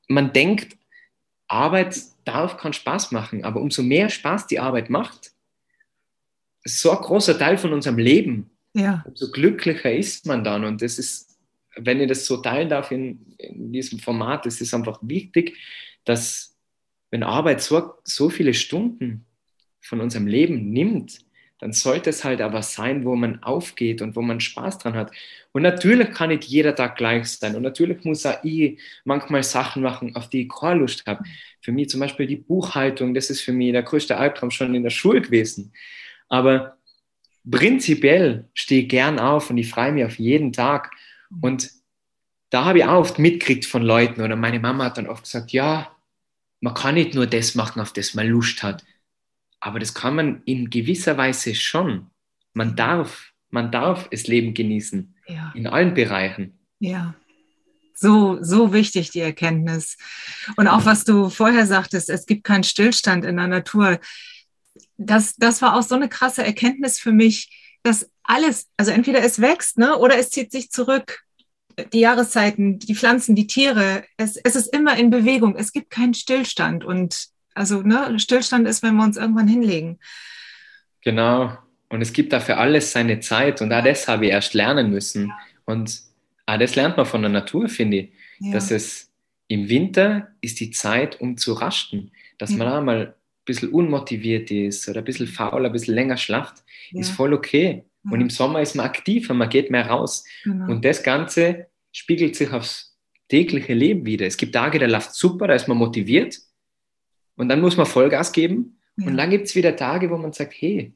man 0.07 0.33
denkt, 0.33 0.77
Arbeit 1.51 1.99
darf 2.25 2.57
keinen 2.57 2.73
Spaß 2.73 3.11
machen, 3.11 3.43
aber 3.43 3.61
umso 3.61 3.83
mehr 3.83 4.09
Spaß 4.09 4.47
die 4.47 4.59
Arbeit 4.59 4.89
macht, 4.89 5.31
so 6.63 6.91
ein 6.91 6.97
großer 6.97 7.37
Teil 7.37 7.57
von 7.57 7.73
unserem 7.73 7.97
Leben, 7.97 8.49
ja. 8.73 9.03
umso 9.05 9.31
glücklicher 9.31 9.91
ist 9.91 10.25
man 10.25 10.43
dann. 10.43 10.63
Und 10.63 10.81
das 10.81 10.99
ist, 10.99 11.37
wenn 11.75 11.99
ich 11.99 12.07
das 12.07 12.25
so 12.25 12.37
teilen 12.37 12.69
darf 12.69 12.91
in, 12.91 13.33
in 13.37 13.71
diesem 13.71 13.99
Format, 13.99 14.45
es 14.45 14.61
ist 14.61 14.73
einfach 14.73 14.99
wichtig, 15.01 15.57
dass 16.05 16.55
wenn 17.09 17.23
Arbeit 17.23 17.61
so, 17.61 17.95
so 18.03 18.29
viele 18.29 18.53
Stunden 18.53 19.25
von 19.81 19.99
unserem 19.99 20.27
Leben 20.27 20.71
nimmt, 20.71 21.19
dann 21.61 21.73
sollte 21.73 22.09
es 22.09 22.23
halt 22.23 22.41
aber 22.41 22.63
sein, 22.63 23.05
wo 23.05 23.15
man 23.15 23.43
aufgeht 23.43 24.01
und 24.01 24.15
wo 24.15 24.23
man 24.23 24.39
Spaß 24.39 24.79
dran 24.79 24.95
hat. 24.95 25.11
Und 25.51 25.61
natürlich 25.61 26.11
kann 26.11 26.29
nicht 26.29 26.45
jeder 26.45 26.75
Tag 26.75 26.95
gleich 26.97 27.27
sein. 27.27 27.55
Und 27.55 27.61
natürlich 27.61 28.03
muss 28.03 28.25
auch 28.25 28.43
ich 28.43 28.79
manchmal 29.05 29.43
Sachen 29.43 29.83
machen, 29.83 30.15
auf 30.15 30.27
die 30.27 30.41
ich 30.41 30.49
keine 30.49 30.79
Lust 30.79 31.05
habe. 31.05 31.23
Für 31.61 31.71
mich 31.71 31.89
zum 31.89 31.99
Beispiel 31.99 32.25
die 32.25 32.37
Buchhaltung, 32.37 33.13
das 33.13 33.29
ist 33.29 33.41
für 33.41 33.53
mich 33.53 33.73
der 33.73 33.83
größte 33.83 34.17
Albtraum 34.17 34.49
schon 34.49 34.73
in 34.73 34.81
der 34.81 34.89
Schule 34.89 35.21
gewesen. 35.21 35.71
Aber 36.29 36.77
prinzipiell 37.49 38.49
stehe 38.55 38.81
ich 38.81 38.89
gern 38.89 39.19
auf 39.19 39.51
und 39.51 39.57
ich 39.59 39.69
freue 39.69 39.91
mich 39.91 40.05
auf 40.05 40.17
jeden 40.17 40.53
Tag. 40.53 40.89
Und 41.41 41.69
da 42.49 42.65
habe 42.65 42.79
ich 42.79 42.85
auch 42.85 43.01
oft 43.01 43.19
mitgekriegt 43.19 43.67
von 43.67 43.83
Leuten 43.83 44.21
oder 44.21 44.35
meine 44.35 44.59
Mama 44.59 44.85
hat 44.85 44.97
dann 44.97 45.07
oft 45.07 45.25
gesagt, 45.25 45.51
ja, 45.51 45.95
man 46.59 46.73
kann 46.73 46.95
nicht 46.95 47.13
nur 47.13 47.27
das 47.27 47.53
machen, 47.53 47.81
auf 47.81 47.93
das 47.93 48.15
man 48.15 48.27
Lust 48.27 48.63
hat. 48.63 48.83
Aber 49.61 49.79
das 49.79 49.93
kann 49.93 50.15
man 50.15 50.41
in 50.43 50.69
gewisser 50.69 51.17
Weise 51.17 51.55
schon. 51.55 52.07
Man 52.53 52.75
darf, 52.75 53.31
man 53.49 53.71
darf 53.71 54.09
das 54.09 54.27
Leben 54.27 54.53
genießen. 54.53 55.15
Ja. 55.27 55.53
In 55.55 55.67
allen 55.67 55.93
Bereichen. 55.93 56.59
Ja. 56.79 57.15
So, 57.93 58.39
so 58.41 58.73
wichtig, 58.73 59.11
die 59.11 59.19
Erkenntnis. 59.19 59.97
Und 60.57 60.67
auch 60.67 60.85
was 60.85 61.05
du 61.05 61.29
vorher 61.29 61.67
sagtest, 61.67 62.09
es 62.09 62.25
gibt 62.25 62.43
keinen 62.43 62.63
Stillstand 62.63 63.23
in 63.23 63.37
der 63.37 63.47
Natur. 63.47 63.99
Das, 64.97 65.35
das 65.35 65.61
war 65.61 65.75
auch 65.75 65.83
so 65.83 65.93
eine 65.93 66.09
krasse 66.09 66.43
Erkenntnis 66.43 66.97
für 66.97 67.11
mich, 67.11 67.77
dass 67.83 68.09
alles, 68.23 68.67
also 68.77 68.91
entweder 68.91 69.23
es 69.23 69.39
wächst, 69.39 69.77
ne, 69.77 69.95
oder 69.95 70.17
es 70.17 70.31
zieht 70.31 70.51
sich 70.51 70.71
zurück. 70.71 71.21
Die 71.93 71.99
Jahreszeiten, 71.99 72.79
die 72.79 72.95
Pflanzen, 72.95 73.35
die 73.35 73.47
Tiere, 73.47 74.03
es, 74.17 74.35
es 74.37 74.55
ist 74.55 74.73
immer 74.75 74.97
in 74.97 75.11
Bewegung. 75.11 75.55
Es 75.55 75.71
gibt 75.71 75.91
keinen 75.91 76.15
Stillstand. 76.15 76.83
Und 76.83 77.27
also 77.53 77.81
ne, 77.81 78.19
Stillstand 78.19 78.67
ist, 78.67 78.83
wenn 78.83 78.95
wir 78.95 79.03
uns 79.03 79.17
irgendwann 79.17 79.47
hinlegen. 79.47 79.99
Genau. 81.01 81.57
Und 81.89 82.01
es 82.01 82.13
gibt 82.13 82.31
dafür 82.31 82.57
alles 82.57 82.91
seine 82.91 83.19
Zeit. 83.19 83.61
Und 83.61 83.73
auch 83.73 83.83
das 83.83 84.07
habe 84.07 84.25
ich 84.25 84.31
erst 84.31 84.53
lernen 84.53 84.91
müssen. 84.91 85.27
Ja. 85.27 85.37
Und 85.65 86.01
auch 86.45 86.57
das 86.57 86.75
lernt 86.75 86.97
man 86.97 87.05
von 87.05 87.21
der 87.21 87.31
Natur, 87.31 87.67
finde 87.67 87.97
ich. 87.97 88.09
Ja. 88.39 88.53
Dass 88.53 88.71
es 88.71 89.11
im 89.47 89.67
Winter 89.67 90.29
ist 90.39 90.59
die 90.59 90.71
Zeit, 90.71 91.19
um 91.19 91.37
zu 91.37 91.53
rasten. 91.53 92.11
Dass 92.37 92.51
ja. 92.51 92.57
man 92.57 92.67
auch 92.69 92.81
mal 92.81 93.07
ein 93.07 93.13
bisschen 93.45 93.69
unmotiviert 93.69 94.49
ist 94.51 94.87
oder 94.87 95.01
ein 95.01 95.05
bisschen 95.05 95.27
faul, 95.27 95.65
ein 95.65 95.71
bisschen 95.71 95.95
länger 95.95 96.17
schlaft, 96.17 96.63
ist 96.93 97.11
voll 97.11 97.33
okay. 97.33 97.83
Ja. 98.03 98.11
Und 98.11 98.21
im 98.21 98.29
Sommer 98.29 98.61
ist 98.61 98.75
man 98.75 98.85
aktiver, 98.85 99.33
man 99.33 99.49
geht 99.49 99.69
mehr 99.69 99.87
raus. 99.87 100.23
Genau. 100.43 100.71
Und 100.71 100.85
das 100.85 101.03
Ganze 101.03 101.67
spiegelt 101.91 102.35
sich 102.35 102.51
aufs 102.51 102.97
tägliche 103.27 103.73
Leben 103.73 104.05
wieder. 104.05 104.25
Es 104.25 104.37
gibt 104.37 104.53
Tage, 104.53 104.79
da 104.79 104.85
läuft 104.85 105.13
super, 105.13 105.47
da 105.47 105.53
ist 105.53 105.67
man 105.67 105.77
motiviert. 105.77 106.37
Und 107.35 107.49
dann 107.49 107.61
muss 107.61 107.77
man 107.77 107.85
Vollgas 107.85 108.31
geben. 108.31 108.79
Ja. 108.97 109.07
Und 109.07 109.17
dann 109.17 109.29
gibt 109.29 109.47
es 109.47 109.55
wieder 109.55 109.75
Tage, 109.75 110.09
wo 110.09 110.17
man 110.17 110.33
sagt, 110.33 110.53
hey, 110.57 110.93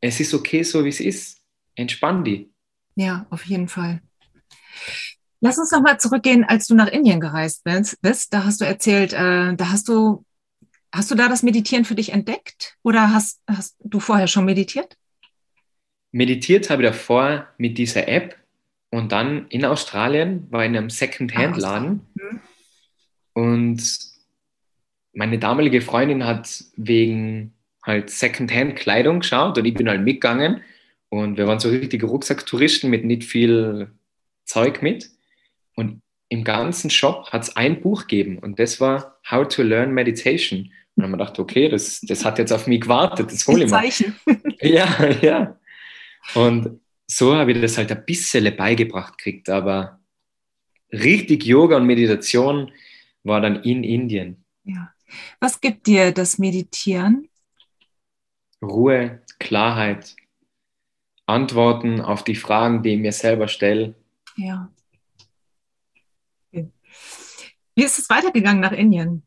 es 0.00 0.20
ist 0.20 0.34
okay, 0.34 0.62
so 0.62 0.84
wie 0.84 0.90
es 0.90 1.00
ist. 1.00 1.40
Entspann 1.76 2.24
die. 2.24 2.52
Ja, 2.96 3.26
auf 3.30 3.44
jeden 3.46 3.68
Fall. 3.68 4.00
Lass 5.40 5.58
uns 5.58 5.72
noch 5.72 5.82
mal 5.82 5.98
zurückgehen, 5.98 6.44
als 6.44 6.66
du 6.66 6.74
nach 6.74 6.88
Indien 6.88 7.20
gereist 7.20 7.64
bist. 7.64 8.32
Da 8.32 8.44
hast 8.44 8.60
du 8.60 8.64
erzählt, 8.64 9.12
äh, 9.12 9.54
da 9.54 9.70
hast 9.70 9.88
du, 9.88 10.24
hast 10.92 11.10
du 11.10 11.14
da 11.14 11.28
das 11.28 11.42
Meditieren 11.42 11.84
für 11.84 11.94
dich 11.94 12.12
entdeckt 12.12 12.76
oder 12.82 13.12
hast, 13.12 13.42
hast 13.46 13.76
du 13.80 14.00
vorher 14.00 14.26
schon 14.26 14.44
meditiert? 14.44 14.96
Meditiert 16.12 16.70
habe 16.70 16.82
ich 16.82 16.88
davor 16.88 17.48
mit 17.58 17.76
dieser 17.76 18.08
App 18.08 18.38
und 18.90 19.10
dann 19.10 19.48
in 19.48 19.64
Australien 19.64 20.46
war 20.50 20.62
ich 20.62 20.70
in 20.70 20.76
einem 20.76 20.90
Second-Hand-Laden 20.90 22.00
ah, 22.20 22.36
und 23.32 24.13
meine 25.14 25.38
damalige 25.38 25.80
Freundin 25.80 26.24
hat 26.24 26.64
wegen 26.76 27.54
halt 27.82 28.10
Second-Hand-Kleidung 28.10 29.20
geschaut 29.20 29.58
und 29.58 29.64
ich 29.64 29.74
bin 29.74 29.88
halt 29.88 30.02
mitgegangen 30.02 30.62
und 31.08 31.36
wir 31.36 31.46
waren 31.46 31.60
so 31.60 31.68
richtige 31.68 32.06
Rucksacktouristen 32.06 32.90
mit 32.90 33.04
nicht 33.04 33.24
viel 33.24 33.90
Zeug 34.44 34.82
mit. 34.82 35.10
Und 35.76 36.00
im 36.28 36.44
ganzen 36.44 36.90
Shop 36.90 37.30
hat 37.30 37.42
es 37.42 37.56
ein 37.56 37.80
Buch 37.80 38.02
gegeben 38.02 38.38
und 38.38 38.58
das 38.58 38.80
war 38.80 39.20
How 39.30 39.46
to 39.46 39.62
Learn 39.62 39.92
Meditation. 39.92 40.60
Und 40.60 40.70
dann 40.96 41.04
haben 41.04 41.12
wir 41.12 41.18
gedacht, 41.18 41.38
okay, 41.38 41.68
das, 41.68 42.00
das 42.00 42.24
hat 42.24 42.38
jetzt 42.38 42.52
auf 42.52 42.66
mich 42.66 42.82
gewartet, 42.82 43.30
das 43.30 43.46
hole 43.46 43.64
ich 43.64 43.70
mal. 43.70 43.82
Zeichen. 43.82 44.14
Ja, 44.60 45.10
ja. 45.20 45.58
Und 46.34 46.80
so 47.06 47.34
habe 47.34 47.52
ich 47.52 47.60
das 47.60 47.76
halt 47.76 47.92
ein 47.92 48.04
bisschen 48.06 48.56
beigebracht 48.56 49.18
gekriegt, 49.18 49.50
aber 49.50 50.00
richtig 50.90 51.44
Yoga 51.44 51.76
und 51.76 51.86
Meditation 51.86 52.72
war 53.24 53.40
dann 53.40 53.62
in 53.62 53.84
Indien. 53.84 54.44
Ja. 54.64 54.93
Was 55.40 55.60
gibt 55.60 55.86
dir 55.86 56.12
das 56.12 56.38
Meditieren? 56.38 57.28
Ruhe, 58.62 59.22
Klarheit, 59.38 60.16
Antworten 61.26 62.00
auf 62.00 62.24
die 62.24 62.34
Fragen, 62.34 62.82
die 62.82 62.94
ich 62.94 63.00
mir 63.00 63.12
selber 63.12 63.48
stelle. 63.48 63.94
Ja. 64.36 64.70
Wie 67.76 67.82
ist 67.82 67.98
es 67.98 68.08
weitergegangen 68.08 68.60
nach 68.60 68.72
Indien? 68.72 69.24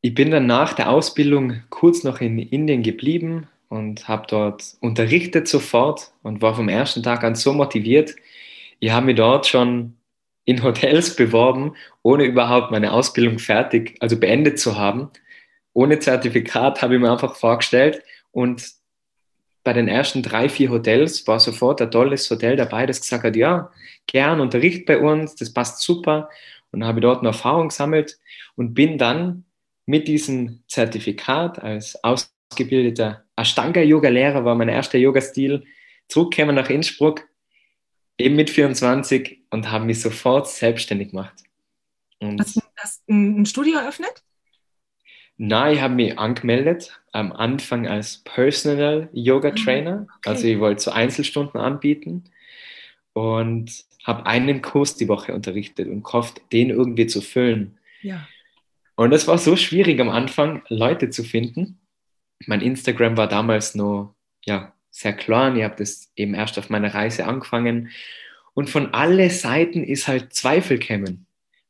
Ich 0.00 0.14
bin 0.14 0.30
dann 0.30 0.46
nach 0.46 0.72
der 0.72 0.90
Ausbildung 0.90 1.62
kurz 1.70 2.04
noch 2.04 2.20
in 2.20 2.38
Indien 2.38 2.82
geblieben 2.82 3.48
und 3.68 4.08
habe 4.08 4.26
dort 4.28 4.76
unterrichtet 4.80 5.48
sofort 5.48 6.12
und 6.22 6.42
war 6.42 6.54
vom 6.54 6.68
ersten 6.68 7.02
Tag 7.02 7.24
an 7.24 7.34
so 7.34 7.52
motiviert. 7.52 8.14
Ich 8.78 8.90
habe 8.90 9.06
mich 9.06 9.16
dort 9.16 9.46
schon 9.46 9.96
in 10.46 10.62
Hotels 10.62 11.14
beworben, 11.14 11.74
ohne 12.02 12.24
überhaupt 12.24 12.70
meine 12.70 12.92
Ausbildung 12.92 13.38
fertig, 13.38 13.96
also 14.00 14.18
beendet 14.18 14.58
zu 14.58 14.78
haben. 14.78 15.10
Ohne 15.74 15.98
Zertifikat 15.98 16.80
habe 16.80 16.94
ich 16.94 17.00
mir 17.00 17.12
einfach 17.12 17.36
vorgestellt 17.36 18.02
und 18.30 18.64
bei 19.66 19.72
den 19.72 19.88
ersten 19.88 20.22
drei, 20.22 20.48
vier 20.48 20.70
Hotels 20.70 21.26
war 21.26 21.40
sofort 21.40 21.82
ein 21.82 21.90
tolles 21.90 22.30
Hotel 22.30 22.54
dabei, 22.54 22.86
das 22.86 23.00
gesagt 23.00 23.24
hat, 23.24 23.34
ja, 23.34 23.72
gern, 24.06 24.38
unterricht 24.38 24.86
bei 24.86 24.98
uns, 24.98 25.34
das 25.34 25.52
passt 25.52 25.82
super. 25.82 26.30
Und 26.70 26.84
habe 26.84 27.00
dort 27.00 27.20
eine 27.20 27.28
Erfahrung 27.28 27.68
gesammelt 27.68 28.18
und 28.54 28.74
bin 28.74 28.96
dann 28.96 29.44
mit 29.86 30.06
diesem 30.06 30.60
Zertifikat 30.68 31.60
als 31.60 31.98
ausgebildeter 32.04 33.24
Ashtanga-Yoga-Lehrer, 33.34 34.44
war 34.44 34.54
mein 34.54 34.68
erster 34.68 34.98
Yoga-Stil, 34.98 35.64
zurückgekommen 36.06 36.54
nach 36.54 36.70
Innsbruck, 36.70 37.26
eben 38.18 38.36
mit 38.36 38.50
24 38.50 39.40
und 39.50 39.70
habe 39.70 39.84
mich 39.84 40.00
sofort 40.00 40.48
selbstständig 40.48 41.10
gemacht. 41.10 41.34
Und 42.18 42.40
hast 42.40 42.56
du 42.56 43.12
ein 43.12 43.46
Studio 43.46 43.78
eröffnet? 43.78 44.22
Nein, 45.38 45.74
ich 45.74 45.80
habe 45.82 45.94
mich 45.94 46.18
angemeldet 46.18 47.00
am 47.12 47.32
Anfang 47.32 47.86
als 47.86 48.18
Personal 48.24 49.10
Yoga 49.12 49.50
ah, 49.50 49.52
Trainer. 49.52 50.06
Okay. 50.18 50.30
Also 50.30 50.46
ich 50.46 50.58
wollte 50.60 50.82
so 50.82 50.90
Einzelstunden 50.90 51.60
anbieten 51.60 52.24
und 53.12 53.84
habe 54.04 54.24
einen 54.24 54.62
Kurs 54.62 54.96
die 54.96 55.08
Woche 55.08 55.34
unterrichtet 55.34 55.88
und 55.88 56.04
gehofft, 56.04 56.40
den 56.52 56.70
irgendwie 56.70 57.06
zu 57.06 57.20
füllen. 57.20 57.78
Ja. 58.00 58.26
Und 58.94 59.12
es 59.12 59.28
war 59.28 59.36
so 59.36 59.56
schwierig 59.56 60.00
am 60.00 60.08
Anfang, 60.08 60.62
Leute 60.68 61.10
zu 61.10 61.22
finden. 61.22 61.80
Mein 62.46 62.62
Instagram 62.62 63.16
war 63.18 63.28
damals 63.28 63.74
noch 63.74 64.14
ja, 64.46 64.72
sehr 64.98 65.12
klein. 65.12 65.56
Ich 65.56 65.64
habe 65.64 65.76
das 65.76 66.10
eben 66.16 66.34
erst 66.34 66.58
auf 66.58 66.70
meiner 66.70 66.94
Reise 66.94 67.26
angefangen. 67.26 67.90
Und 68.54 68.70
von 68.70 68.94
alle 68.94 69.30
Seiten 69.30 69.84
ist 69.84 70.08
halt 70.08 70.32
Zweifel 70.32 70.78
gekommen 70.78 71.26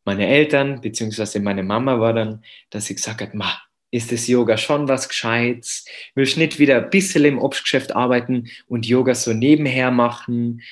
meine 0.06 0.28
Eltern, 0.28 0.80
beziehungsweise 0.80 1.40
meine 1.40 1.64
Mama 1.64 1.98
war 1.98 2.14
dann, 2.14 2.44
dass 2.70 2.86
sie 2.86 2.94
gesagt 2.94 3.20
hat, 3.20 3.34
ma, 3.34 3.60
ist 3.90 4.12
das 4.12 4.28
Yoga 4.28 4.56
schon 4.56 4.88
was 4.88 5.08
Gescheites? 5.08 5.84
Willst 6.14 6.38
nicht 6.38 6.58
wieder 6.60 6.76
ein 6.76 6.90
bisschen 6.90 7.24
im 7.24 7.38
Obstgeschäft 7.38 7.94
arbeiten 7.94 8.48
und 8.68 8.86
Yoga 8.86 9.14
so 9.14 9.32
nebenher 9.32 9.90
machen? 9.90 10.62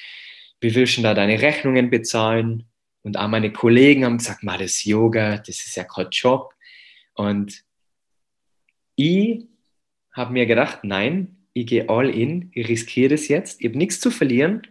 Wie 0.61 0.75
willst 0.75 0.99
du 0.99 1.03
da 1.03 1.15
deine 1.15 1.43
Rechnungen 1.43 1.91
bezahlen? 1.91 2.69
Und 3.03 3.19
auch 3.19 3.29
meine 3.29 3.53
Kollegen 3.53 4.05
haben 4.05 4.19
gesagt, 4.19 4.45
ma, 4.45 4.57
das 4.57 4.85
Yoga, 4.85 5.39
das 5.39 5.67
ist 5.67 5.77
ja 5.77 5.83
kein 5.83 6.09
Job. 6.11 6.55
Und 7.15 7.65
ich 8.95 9.49
habe 10.13 10.33
mir 10.33 10.47
gedacht, 10.47 10.85
nein, 10.85 11.44
ich 11.55 11.67
gehe 11.67 11.89
all 11.89 12.11
in, 12.11 12.51
ich 12.53 12.69
riskiere 12.69 13.11
das 13.11 13.29
jetzt, 13.29 13.61
ich 13.61 13.69
habe 13.69 13.79
nichts 13.79 14.01
zu 14.01 14.11
verlieren 14.11 14.63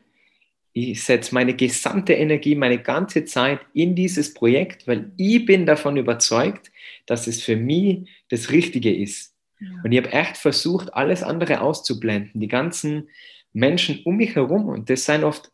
ich 0.73 1.03
setze 1.03 1.35
meine 1.35 1.53
gesamte 1.55 2.13
Energie, 2.13 2.55
meine 2.55 2.79
ganze 2.81 3.25
Zeit 3.25 3.59
in 3.73 3.95
dieses 3.95 4.33
Projekt, 4.33 4.87
weil 4.87 5.11
ich 5.17 5.45
bin 5.45 5.67
davon 5.67 5.97
überzeugt, 5.97 6.71
dass 7.05 7.27
es 7.27 7.43
für 7.43 7.55
mich 7.55 8.09
das 8.29 8.51
Richtige 8.51 8.93
ist. 8.93 9.35
Ja. 9.59 9.67
Und 9.83 9.91
ich 9.91 9.99
habe 9.99 10.11
echt 10.11 10.37
versucht, 10.37 10.93
alles 10.95 11.21
andere 11.21 11.61
auszublenden, 11.61 12.41
die 12.41 12.47
ganzen 12.47 13.09
Menschen 13.53 14.01
um 14.03 14.17
mich 14.17 14.35
herum. 14.35 14.65
Und 14.65 14.89
das 14.89 15.05
sind 15.05 15.23
oft 15.23 15.51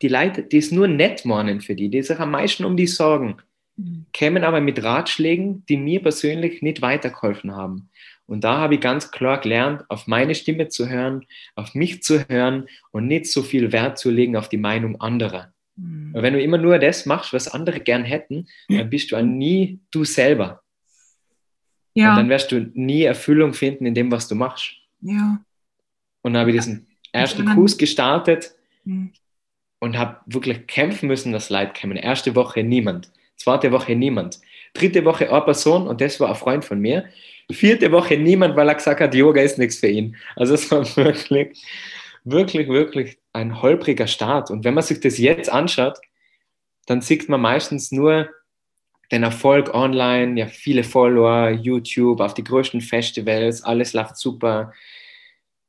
die 0.00 0.08
Leute, 0.08 0.42
die 0.42 0.56
es 0.56 0.72
nur 0.72 0.88
nett 0.88 1.26
meinen 1.26 1.60
für 1.60 1.74
die, 1.74 1.90
die 1.90 2.02
sich 2.02 2.18
am 2.18 2.30
meisten 2.30 2.64
um 2.64 2.76
die 2.76 2.86
sorgen, 2.86 3.36
mhm. 3.76 4.06
kämen 4.14 4.42
aber 4.42 4.62
mit 4.62 4.82
Ratschlägen, 4.82 5.66
die 5.68 5.76
mir 5.76 6.00
persönlich 6.00 6.62
nicht 6.62 6.80
weitergeholfen 6.80 7.54
haben. 7.54 7.90
Und 8.32 8.44
da 8.44 8.56
habe 8.56 8.76
ich 8.76 8.80
ganz 8.80 9.10
klar 9.10 9.42
gelernt, 9.42 9.84
auf 9.90 10.06
meine 10.06 10.34
Stimme 10.34 10.68
zu 10.68 10.88
hören, 10.88 11.26
auf 11.54 11.74
mich 11.74 12.02
zu 12.02 12.26
hören 12.30 12.66
und 12.90 13.06
nicht 13.06 13.26
so 13.26 13.42
viel 13.42 13.72
Wert 13.72 13.98
zu 13.98 14.10
legen 14.10 14.36
auf 14.36 14.48
die 14.48 14.56
Meinung 14.56 14.98
anderer. 15.02 15.52
Mhm. 15.76 16.14
Weil 16.14 16.22
wenn 16.22 16.32
du 16.32 16.42
immer 16.42 16.56
nur 16.56 16.78
das 16.78 17.04
machst, 17.04 17.34
was 17.34 17.46
andere 17.46 17.80
gern 17.80 18.04
hätten, 18.04 18.48
dann 18.70 18.88
bist 18.88 19.12
du 19.12 19.22
nie 19.22 19.80
du 19.90 20.04
selber. 20.04 20.62
Ja. 21.92 22.12
Und 22.12 22.16
dann 22.16 22.28
wirst 22.30 22.50
du 22.52 22.70
nie 22.72 23.02
Erfüllung 23.02 23.52
finden 23.52 23.84
in 23.84 23.94
dem, 23.94 24.10
was 24.10 24.28
du 24.28 24.34
machst. 24.34 24.76
Ja. 25.02 25.44
Und 26.22 26.32
dann 26.32 26.40
habe 26.40 26.52
ich 26.52 26.56
diesen 26.56 26.86
ersten 27.12 27.44
Kurs 27.44 27.76
gestartet 27.76 28.54
mhm. 28.84 29.12
und 29.78 29.98
habe 29.98 30.20
wirklich 30.24 30.66
kämpfen 30.66 31.06
müssen, 31.06 31.32
dass 31.32 31.50
Leid 31.50 31.74
kämen. 31.74 31.98
Erste 31.98 32.34
Woche 32.34 32.62
niemand, 32.62 33.12
zweite 33.36 33.72
Woche 33.72 33.94
niemand, 33.94 34.40
dritte 34.72 35.04
Woche 35.04 35.30
eine 35.30 35.44
Person 35.44 35.86
und 35.86 36.00
das 36.00 36.18
war 36.18 36.30
ein 36.30 36.34
Freund 36.34 36.64
von 36.64 36.80
mir 36.80 37.04
vierte 37.50 37.92
Woche 37.92 38.16
niemand, 38.16 38.56
weil 38.56 38.68
er 38.68 38.74
gesagt 38.74 39.00
hat, 39.00 39.14
Yoga 39.14 39.42
ist 39.42 39.58
nichts 39.58 39.78
für 39.78 39.88
ihn. 39.88 40.16
Also 40.36 40.54
es 40.54 40.70
war 40.70 40.84
wirklich, 40.96 41.62
wirklich, 42.24 42.68
wirklich 42.68 43.18
ein 43.32 43.60
holpriger 43.62 44.06
Start. 44.06 44.50
Und 44.50 44.64
wenn 44.64 44.74
man 44.74 44.84
sich 44.84 45.00
das 45.00 45.18
jetzt 45.18 45.50
anschaut, 45.50 45.98
dann 46.86 47.00
sieht 47.00 47.28
man 47.28 47.40
meistens 47.40 47.92
nur 47.92 48.28
den 49.10 49.22
Erfolg 49.22 49.74
online, 49.74 50.40
ja, 50.40 50.46
viele 50.46 50.84
Follower, 50.84 51.50
YouTube, 51.50 52.20
auf 52.20 52.34
die 52.34 52.44
größten 52.44 52.80
Festivals, 52.80 53.62
alles 53.62 53.92
läuft 53.92 54.16
super. 54.16 54.72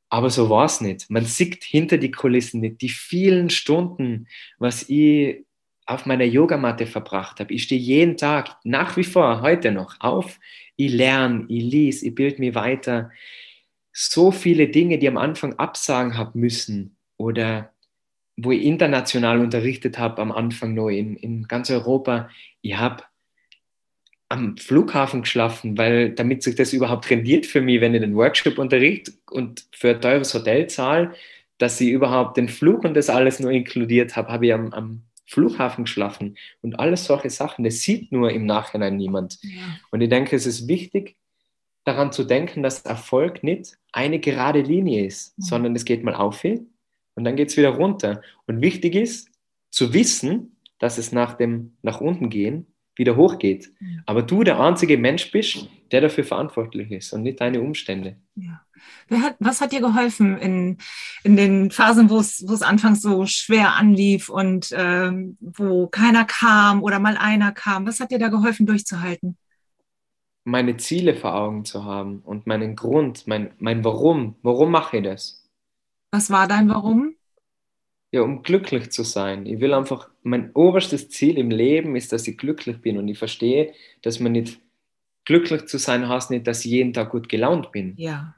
Aber 0.08 0.30
so 0.30 0.48
war 0.48 0.64
es 0.64 0.80
nicht. 0.80 1.10
Man 1.10 1.24
sieht 1.24 1.62
hinter 1.62 1.98
die 1.98 2.10
Kulissen 2.10 2.60
nicht 2.60 2.80
die 2.80 2.88
vielen 2.88 3.50
Stunden, 3.50 4.28
was 4.58 4.88
ich 4.88 5.44
auf 5.86 6.06
meiner 6.06 6.24
Yogamatte 6.24 6.86
verbracht 6.86 7.40
habe. 7.40 7.52
Ich 7.52 7.64
stehe 7.64 7.80
jeden 7.80 8.16
Tag, 8.16 8.56
nach 8.64 8.96
wie 8.96 9.04
vor, 9.04 9.42
heute 9.42 9.72
noch, 9.72 9.96
auf 10.00 10.38
ich 10.76 10.92
lerne, 10.92 11.46
ich 11.48 11.62
lese, 11.62 12.06
ich 12.06 12.14
bilde 12.14 12.40
mich 12.40 12.54
weiter. 12.54 13.10
So 13.92 14.30
viele 14.30 14.68
Dinge, 14.68 14.98
die 14.98 15.08
am 15.08 15.16
Anfang 15.16 15.54
absagen 15.54 16.16
habe 16.16 16.38
müssen 16.38 16.96
oder 17.16 17.72
wo 18.36 18.50
ich 18.50 18.64
international 18.64 19.40
unterrichtet 19.40 19.98
habe 19.98 20.20
am 20.20 20.32
Anfang 20.32 20.74
noch 20.74 20.88
in, 20.88 21.16
in 21.16 21.46
ganz 21.46 21.70
Europa. 21.70 22.28
Ich 22.62 22.76
habe 22.76 23.04
am 24.28 24.56
Flughafen 24.56 25.22
geschlafen, 25.22 25.78
weil 25.78 26.10
damit 26.10 26.42
sich 26.42 26.56
das 26.56 26.72
überhaupt 26.72 27.08
rendiert 27.10 27.46
für 27.46 27.60
mich, 27.60 27.80
wenn 27.80 27.94
ich 27.94 28.00
den 28.00 28.16
Workshop 28.16 28.58
unterrichte 28.58 29.12
und 29.30 29.66
für 29.72 29.90
ein 29.90 30.00
teures 30.00 30.34
Hotel 30.34 30.66
zahle, 30.66 31.14
dass 31.58 31.80
ich 31.80 31.90
überhaupt 31.90 32.36
den 32.36 32.48
Flug 32.48 32.84
und 32.84 32.94
das 32.94 33.08
alles 33.08 33.38
nur 33.38 33.52
inkludiert 33.52 34.16
habe, 34.16 34.32
habe 34.32 34.46
ich 34.46 34.54
am, 34.54 34.72
am 34.72 35.02
Flughafen 35.26 35.84
geschlafen 35.84 36.36
und 36.62 36.78
alles 36.78 37.04
solche 37.04 37.30
Sachen. 37.30 37.64
Das 37.64 37.80
sieht 37.80 38.12
nur 38.12 38.30
im 38.30 38.46
Nachhinein 38.46 38.96
niemand. 38.96 39.38
Ja. 39.42 39.78
Und 39.90 40.00
ich 40.00 40.08
denke, 40.08 40.36
es 40.36 40.46
ist 40.46 40.68
wichtig, 40.68 41.16
daran 41.84 42.12
zu 42.12 42.24
denken, 42.24 42.62
dass 42.62 42.82
Erfolg 42.82 43.42
nicht 43.42 43.76
eine 43.92 44.18
gerade 44.18 44.62
Linie 44.62 45.06
ist, 45.06 45.38
mhm. 45.38 45.42
sondern 45.42 45.76
es 45.76 45.84
geht 45.84 46.02
mal 46.02 46.14
auf 46.14 46.44
und 46.44 47.24
dann 47.24 47.36
geht 47.36 47.50
es 47.50 47.56
wieder 47.56 47.70
runter. 47.70 48.22
Und 48.46 48.60
wichtig 48.60 48.94
ist 48.94 49.30
zu 49.70 49.92
wissen, 49.92 50.56
dass 50.78 50.98
es 50.98 51.12
nach 51.12 51.34
dem 51.34 51.76
nach 51.82 52.00
unten 52.00 52.28
gehen 52.30 52.73
wieder 52.96 53.16
hochgeht. 53.16 53.72
Aber 54.06 54.22
du 54.22 54.44
der 54.44 54.60
einzige 54.60 54.98
Mensch 54.98 55.30
bist, 55.30 55.68
der 55.90 56.00
dafür 56.00 56.24
verantwortlich 56.24 56.90
ist 56.90 57.12
und 57.12 57.22
nicht 57.22 57.40
deine 57.40 57.60
Umstände. 57.60 58.16
Ja. 58.34 58.60
Hat, 59.10 59.36
was 59.38 59.60
hat 59.60 59.72
dir 59.72 59.80
geholfen 59.80 60.38
in, 60.38 60.78
in 61.22 61.36
den 61.36 61.70
Phasen, 61.70 62.10
wo 62.10 62.18
es, 62.18 62.44
wo 62.46 62.52
es 62.52 62.62
anfangs 62.62 63.02
so 63.02 63.26
schwer 63.26 63.74
anlief 63.74 64.28
und 64.28 64.74
ähm, 64.76 65.36
wo 65.40 65.86
keiner 65.86 66.24
kam 66.24 66.82
oder 66.82 66.98
mal 66.98 67.16
einer 67.16 67.52
kam? 67.52 67.86
Was 67.86 68.00
hat 68.00 68.10
dir 68.10 68.18
da 68.18 68.28
geholfen, 68.28 68.66
durchzuhalten? 68.66 69.36
Meine 70.44 70.76
Ziele 70.76 71.14
vor 71.14 71.34
Augen 71.34 71.64
zu 71.64 71.84
haben 71.84 72.20
und 72.20 72.46
meinen 72.46 72.76
Grund, 72.76 73.26
mein, 73.26 73.52
mein 73.58 73.84
Warum. 73.84 74.36
Warum 74.42 74.70
mache 74.70 74.98
ich 74.98 75.04
das? 75.04 75.48
Was 76.10 76.30
war 76.30 76.46
dein 76.48 76.68
Warum? 76.68 77.14
Ja, 78.10 78.22
um 78.22 78.42
glücklich 78.42 78.90
zu 78.90 79.02
sein. 79.02 79.46
Ich 79.46 79.60
will 79.60 79.74
einfach, 79.74 80.10
mein 80.24 80.50
oberstes 80.52 81.08
Ziel 81.10 81.38
im 81.38 81.50
Leben 81.50 81.96
ist, 81.96 82.12
dass 82.12 82.26
ich 82.26 82.36
glücklich 82.36 82.80
bin 82.80 82.98
und 82.98 83.06
ich 83.08 83.18
verstehe, 83.18 83.72
dass 84.02 84.20
man 84.20 84.32
nicht 84.32 84.58
glücklich 85.24 85.66
zu 85.66 85.78
sein 85.78 86.08
heißt 86.08 86.30
nicht, 86.30 86.46
dass 86.46 86.64
ich 86.64 86.70
jeden 86.70 86.92
Tag 86.92 87.10
gut 87.10 87.28
gelaunt 87.28 87.72
bin. 87.72 87.94
Ja 87.96 88.34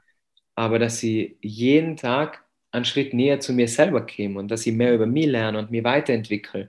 aber 0.57 0.79
dass 0.79 1.03
ich 1.03 1.37
jeden 1.41 1.97
Tag 1.97 2.43
einen 2.71 2.83
Schritt 2.83 3.13
näher 3.13 3.39
zu 3.39 3.53
mir 3.53 3.67
selber 3.67 4.05
käme 4.05 4.39
und 4.39 4.49
dass 4.49 4.65
ich 4.65 4.73
mehr 4.73 4.93
über 4.93 5.05
mich 5.05 5.27
lerne 5.27 5.59
und 5.59 5.69
mich 5.69 5.83
weiterentwickle. 5.83 6.67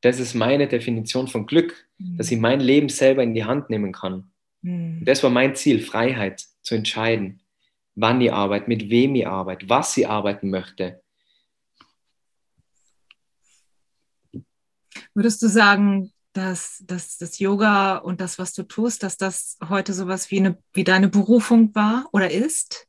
Das 0.00 0.18
ist 0.18 0.34
meine 0.34 0.66
Definition 0.66 1.28
von 1.28 1.46
Glück, 1.46 1.86
mhm. 1.98 2.16
dass 2.16 2.30
ich 2.32 2.40
mein 2.40 2.58
Leben 2.58 2.88
selber 2.88 3.22
in 3.22 3.32
die 3.32 3.44
Hand 3.44 3.70
nehmen 3.70 3.92
kann. 3.92 4.32
Mhm. 4.62 5.04
Das 5.04 5.22
war 5.22 5.30
mein 5.30 5.54
Ziel, 5.54 5.78
Freiheit 5.78 6.44
zu 6.62 6.74
entscheiden, 6.74 7.40
wann 7.94 8.20
ich 8.20 8.32
arbeite, 8.32 8.68
mit 8.68 8.90
wem 8.90 9.14
ich 9.14 9.28
arbeite, 9.28 9.68
was 9.68 9.96
ich 9.96 10.08
arbeiten 10.08 10.50
möchte. 10.50 11.00
Würdest 15.14 15.42
du 15.42 15.48
sagen, 15.48 16.12
dass, 16.32 16.84
dass 16.86 17.18
das 17.18 17.38
Yoga 17.38 17.96
und 17.96 18.20
das, 18.20 18.38
was 18.38 18.52
du 18.52 18.62
tust, 18.62 19.02
dass 19.02 19.16
das 19.16 19.58
heute 19.68 19.92
sowas 19.92 20.30
wie, 20.30 20.38
eine, 20.38 20.58
wie 20.72 20.84
deine 20.84 21.08
Berufung 21.08 21.74
war 21.74 22.08
oder 22.12 22.30
ist? 22.30 22.86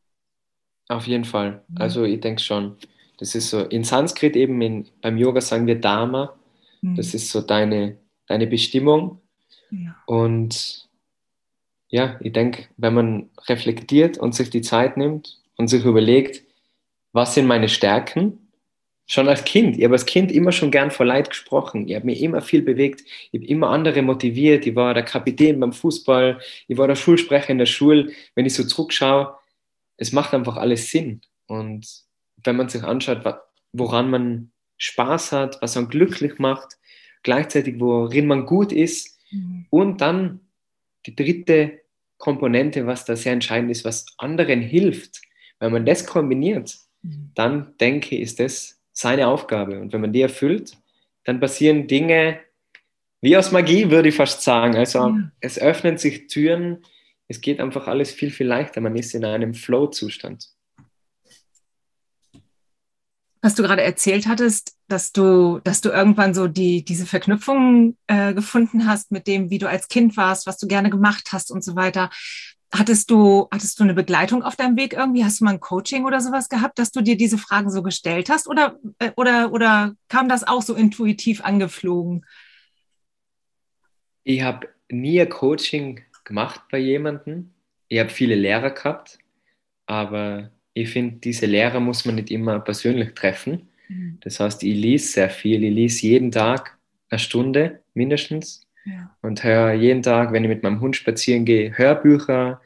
Auf 0.87 1.07
jeden 1.07 1.25
Fall. 1.25 1.63
Mhm. 1.67 1.77
Also 1.77 2.03
ich 2.03 2.19
denke 2.19 2.41
schon. 2.41 2.77
Das 3.17 3.35
ist 3.35 3.49
so, 3.49 3.61
in 3.61 3.83
Sanskrit 3.83 4.35
eben, 4.35 4.61
in, 4.61 4.87
beim 5.01 5.17
Yoga 5.17 5.41
sagen 5.41 5.67
wir 5.67 5.79
Dharma. 5.79 6.35
Mhm. 6.81 6.95
Das 6.95 7.13
ist 7.13 7.29
so 7.29 7.41
deine, 7.41 7.97
deine 8.27 8.47
Bestimmung. 8.47 9.21
Ja. 9.71 9.95
Und 10.05 10.89
ja, 11.87 12.17
ich 12.21 12.33
denke, 12.33 12.67
wenn 12.77 12.93
man 12.93 13.29
reflektiert 13.47 14.17
und 14.17 14.33
sich 14.33 14.49
die 14.49 14.61
Zeit 14.61 14.97
nimmt 14.97 15.39
und 15.57 15.67
sich 15.67 15.85
überlegt, 15.85 16.43
was 17.13 17.33
sind 17.33 17.47
meine 17.47 17.69
Stärken, 17.69 18.40
schon 19.07 19.27
als 19.27 19.43
Kind, 19.43 19.77
ich 19.77 19.83
habe 19.83 19.95
als 19.95 20.05
Kind 20.05 20.31
immer 20.31 20.51
schon 20.51 20.71
gern 20.71 20.91
vor 20.91 21.05
Leid 21.05 21.29
gesprochen, 21.29 21.87
ich 21.87 21.95
habe 21.95 22.05
mich 22.05 22.21
immer 22.21 22.41
viel 22.41 22.61
bewegt, 22.61 23.01
ich 23.31 23.41
habe 23.41 23.49
immer 23.49 23.69
andere 23.69 24.01
motiviert, 24.01 24.65
ich 24.65 24.75
war 24.75 24.93
der 24.93 25.03
Kapitän 25.03 25.59
beim 25.59 25.73
Fußball, 25.73 26.39
ich 26.67 26.77
war 26.77 26.87
der 26.87 26.95
Schulsprecher 26.95 27.49
in 27.49 27.57
der 27.57 27.65
Schule, 27.65 28.11
wenn 28.35 28.45
ich 28.45 28.53
so 28.53 28.63
zurückschaue, 28.63 29.35
es 29.97 30.11
macht 30.13 30.33
einfach 30.33 30.57
alles 30.57 30.89
Sinn. 30.89 31.21
Und 31.47 31.87
wenn 32.43 32.55
man 32.55 32.69
sich 32.69 32.83
anschaut, 32.83 33.23
woran 33.73 34.09
man 34.09 34.51
Spaß 34.77 35.31
hat, 35.31 35.61
was 35.61 35.75
man 35.75 35.89
glücklich 35.89 36.39
macht, 36.39 36.77
gleichzeitig 37.23 37.79
worin 37.79 38.27
man 38.27 38.45
gut 38.45 38.71
ist 38.71 39.19
mhm. 39.31 39.65
und 39.69 40.01
dann 40.01 40.39
die 41.05 41.15
dritte 41.15 41.81
Komponente, 42.17 42.87
was 42.87 43.05
da 43.05 43.15
sehr 43.15 43.33
entscheidend 43.33 43.71
ist, 43.71 43.85
was 43.85 44.05
anderen 44.17 44.61
hilft, 44.61 45.21
wenn 45.59 45.71
man 45.71 45.85
das 45.85 46.05
kombiniert, 46.05 46.77
mhm. 47.01 47.31
dann 47.35 47.77
denke 47.79 48.15
ich, 48.15 48.21
ist 48.21 48.39
das 48.39 48.80
seine 48.93 49.27
Aufgabe. 49.27 49.79
Und 49.79 49.93
wenn 49.93 50.01
man 50.01 50.13
die 50.13 50.21
erfüllt, 50.21 50.77
dann 51.23 51.39
passieren 51.39 51.87
Dinge 51.87 52.39
wie 53.21 53.37
aus 53.37 53.51
Magie, 53.51 53.91
würde 53.91 54.09
ich 54.09 54.15
fast 54.15 54.41
sagen. 54.41 54.75
Also 54.75 54.99
ja. 54.99 55.31
es 55.39 55.59
öffnen 55.59 55.97
sich 55.97 56.27
Türen, 56.27 56.83
es 57.27 57.39
geht 57.39 57.59
einfach 57.59 57.87
alles 57.87 58.11
viel, 58.11 58.31
viel 58.31 58.47
leichter. 58.47 58.81
Man 58.81 58.95
ist 58.95 59.13
in 59.13 59.23
einem 59.23 59.53
Flow-Zustand. 59.53 60.49
Was 63.43 63.55
du 63.55 63.63
gerade 63.63 63.81
erzählt 63.81 64.27
hattest, 64.27 64.75
dass 64.87 65.13
du, 65.13 65.59
dass 65.63 65.81
du 65.81 65.89
irgendwann 65.89 66.33
so 66.33 66.47
die, 66.47 66.85
diese 66.85 67.05
Verknüpfung 67.05 67.97
äh, 68.07 68.33
gefunden 68.33 68.85
hast 68.85 69.11
mit 69.11 69.25
dem, 69.25 69.49
wie 69.49 69.57
du 69.57 69.67
als 69.67 69.87
Kind 69.87 70.15
warst, 70.17 70.45
was 70.45 70.57
du 70.57 70.67
gerne 70.67 70.89
gemacht 70.89 71.29
hast 71.31 71.51
und 71.51 71.63
so 71.63 71.75
weiter. 71.75 72.11
Hattest 72.73 73.11
du, 73.11 73.47
hattest 73.51 73.79
du 73.79 73.83
eine 73.83 73.93
Begleitung 73.93 74.43
auf 74.43 74.55
deinem 74.55 74.77
Weg 74.77 74.93
irgendwie? 74.93 75.25
Hast 75.25 75.41
du 75.41 75.45
mal 75.45 75.51
ein 75.51 75.59
Coaching 75.59 76.05
oder 76.05 76.21
sowas 76.21 76.47
gehabt, 76.47 76.79
dass 76.79 76.91
du 76.91 77.01
dir 77.01 77.17
diese 77.17 77.37
Fragen 77.37 77.69
so 77.69 77.83
gestellt 77.83 78.29
hast? 78.29 78.47
Oder, 78.47 78.79
äh, 78.99 79.11
oder, 79.17 79.51
oder 79.51 79.95
kam 80.07 80.29
das 80.29 80.47
auch 80.47 80.61
so 80.61 80.73
intuitiv 80.73 81.43
angeflogen? 81.43 82.25
Ich 84.23 84.41
habe 84.41 84.69
nie 84.89 85.19
ein 85.19 85.29
Coaching 85.29 86.01
gemacht 86.23 86.61
bei 86.71 86.77
jemandem. 86.77 87.51
Ich 87.89 87.99
habe 87.99 88.09
viele 88.09 88.35
Lehrer 88.35 88.71
gehabt, 88.71 89.19
aber 89.85 90.51
ich 90.73 90.89
finde, 90.89 91.17
diese 91.17 91.47
Lehrer 91.47 91.81
muss 91.81 92.05
man 92.05 92.15
nicht 92.15 92.31
immer 92.31 92.61
persönlich 92.61 93.13
treffen. 93.15 93.67
Mhm. 93.89 94.17
Das 94.21 94.39
heißt, 94.39 94.63
ich 94.63 94.75
lese 94.75 95.11
sehr 95.11 95.29
viel. 95.29 95.61
Ich 95.63 95.73
lese 95.73 96.07
jeden 96.07 96.31
Tag 96.31 96.77
eine 97.09 97.19
Stunde 97.19 97.81
mindestens 97.93 98.65
ja. 98.85 99.15
und 99.21 99.43
höre 99.43 99.73
jeden 99.73 100.01
Tag, 100.03 100.31
wenn 100.31 100.43
ich 100.43 100.49
mit 100.49 100.63
meinem 100.63 100.81
Hund 100.81 100.95
spazieren 100.95 101.45
gehe, 101.45 101.77
Hörbücher 101.77 102.61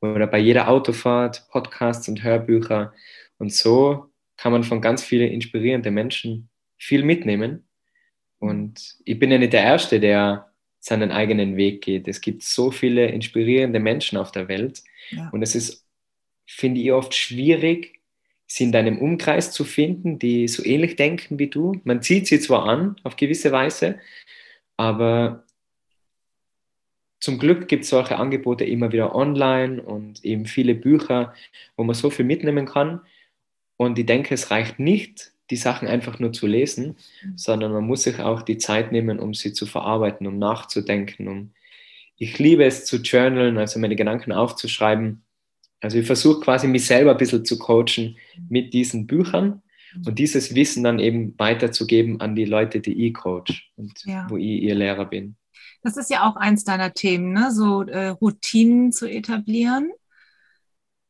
oder 0.00 0.26
bei 0.26 0.38
jeder 0.38 0.68
Autofahrt 0.68 1.48
Podcasts 1.50 2.08
und 2.08 2.22
Hörbücher. 2.22 2.92
Und 3.38 3.52
so 3.52 4.06
kann 4.36 4.52
man 4.52 4.64
von 4.64 4.80
ganz 4.80 5.02
vielen 5.02 5.30
inspirierenden 5.30 5.94
Menschen 5.94 6.48
viel 6.76 7.04
mitnehmen. 7.04 7.68
Und 8.38 8.96
ich 9.04 9.18
bin 9.18 9.30
ja 9.30 9.38
nicht 9.38 9.52
der 9.52 9.62
Erste, 9.62 10.00
der 10.00 10.52
seinen 10.80 11.12
eigenen 11.12 11.56
Weg 11.56 11.82
geht. 11.82 12.08
Es 12.08 12.20
gibt 12.20 12.42
so 12.42 12.72
viele 12.72 13.06
inspirierende 13.06 13.78
Menschen 13.78 14.18
auf 14.18 14.32
der 14.32 14.48
Welt 14.48 14.82
ja. 15.10 15.30
und 15.30 15.42
es 15.42 15.54
ist, 15.54 15.86
finde 16.44 16.80
ich, 16.80 16.90
oft 16.90 17.14
schwierig, 17.14 18.00
sie 18.48 18.64
in 18.64 18.72
deinem 18.72 18.98
Umkreis 18.98 19.52
zu 19.52 19.64
finden, 19.64 20.18
die 20.18 20.48
so 20.48 20.64
ähnlich 20.64 20.96
denken 20.96 21.38
wie 21.38 21.46
du. 21.46 21.80
Man 21.84 22.02
zieht 22.02 22.26
sie 22.26 22.40
zwar 22.40 22.64
an 22.64 22.96
auf 23.04 23.14
gewisse 23.14 23.52
Weise, 23.52 24.00
aber 24.76 25.44
zum 27.22 27.38
Glück 27.38 27.68
gibt 27.68 27.84
es 27.84 27.90
solche 27.90 28.16
Angebote 28.16 28.64
immer 28.64 28.90
wieder 28.90 29.14
online 29.14 29.80
und 29.80 30.24
eben 30.24 30.44
viele 30.44 30.74
Bücher, 30.74 31.32
wo 31.76 31.84
man 31.84 31.94
so 31.94 32.10
viel 32.10 32.24
mitnehmen 32.24 32.66
kann. 32.66 33.00
Und 33.76 33.96
ich 33.96 34.06
denke, 34.06 34.34
es 34.34 34.50
reicht 34.50 34.80
nicht, 34.80 35.30
die 35.48 35.56
Sachen 35.56 35.86
einfach 35.86 36.18
nur 36.18 36.32
zu 36.32 36.48
lesen, 36.48 36.96
mhm. 37.22 37.38
sondern 37.38 37.70
man 37.70 37.84
muss 37.84 38.02
sich 38.02 38.18
auch 38.18 38.42
die 38.42 38.58
Zeit 38.58 38.90
nehmen, 38.90 39.20
um 39.20 39.34
sie 39.34 39.52
zu 39.52 39.66
verarbeiten, 39.66 40.26
um 40.26 40.40
nachzudenken. 40.40 41.28
Um 41.28 41.52
ich 42.16 42.40
liebe 42.40 42.64
es 42.64 42.86
zu 42.86 42.96
journalen, 42.96 43.56
also 43.56 43.78
meine 43.78 43.94
Gedanken 43.94 44.32
aufzuschreiben. 44.32 45.22
Also 45.80 45.98
ich 45.98 46.06
versuche 46.06 46.40
quasi 46.40 46.66
mich 46.66 46.86
selber 46.86 47.12
ein 47.12 47.18
bisschen 47.18 47.44
zu 47.44 47.56
coachen 47.56 48.16
mit 48.48 48.74
diesen 48.74 49.06
Büchern 49.06 49.62
mhm. 49.94 50.06
und 50.06 50.18
dieses 50.18 50.56
Wissen 50.56 50.82
dann 50.82 50.98
eben 50.98 51.38
weiterzugeben 51.38 52.20
an 52.20 52.34
die 52.34 52.46
Leute, 52.46 52.80
die 52.80 53.06
ich 53.06 53.14
coach 53.14 53.70
und 53.76 53.92
ja. 54.06 54.26
wo 54.28 54.36
ich 54.36 54.62
ihr 54.62 54.74
Lehrer 54.74 55.04
bin. 55.04 55.36
Das 55.82 55.96
ist 55.96 56.10
ja 56.10 56.28
auch 56.28 56.36
eins 56.36 56.64
deiner 56.64 56.94
Themen, 56.94 57.32
ne? 57.32 57.50
so 57.50 57.82
äh, 57.82 58.08
Routinen 58.08 58.92
zu 58.92 59.06
etablieren. 59.06 59.92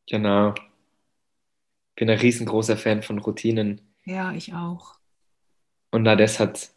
Genau. 0.09 0.55
Ich 0.55 1.97
bin 1.97 2.11
ein 2.11 2.19
riesengroßer 2.19 2.77
Fan 2.77 3.03
von 3.03 3.19
Routinen. 3.19 3.81
Ja, 4.05 4.33
ich 4.33 4.55
auch. 4.55 4.97
Und 5.91 6.05
na, 6.05 6.17
das 6.17 6.41
hat 6.41 6.71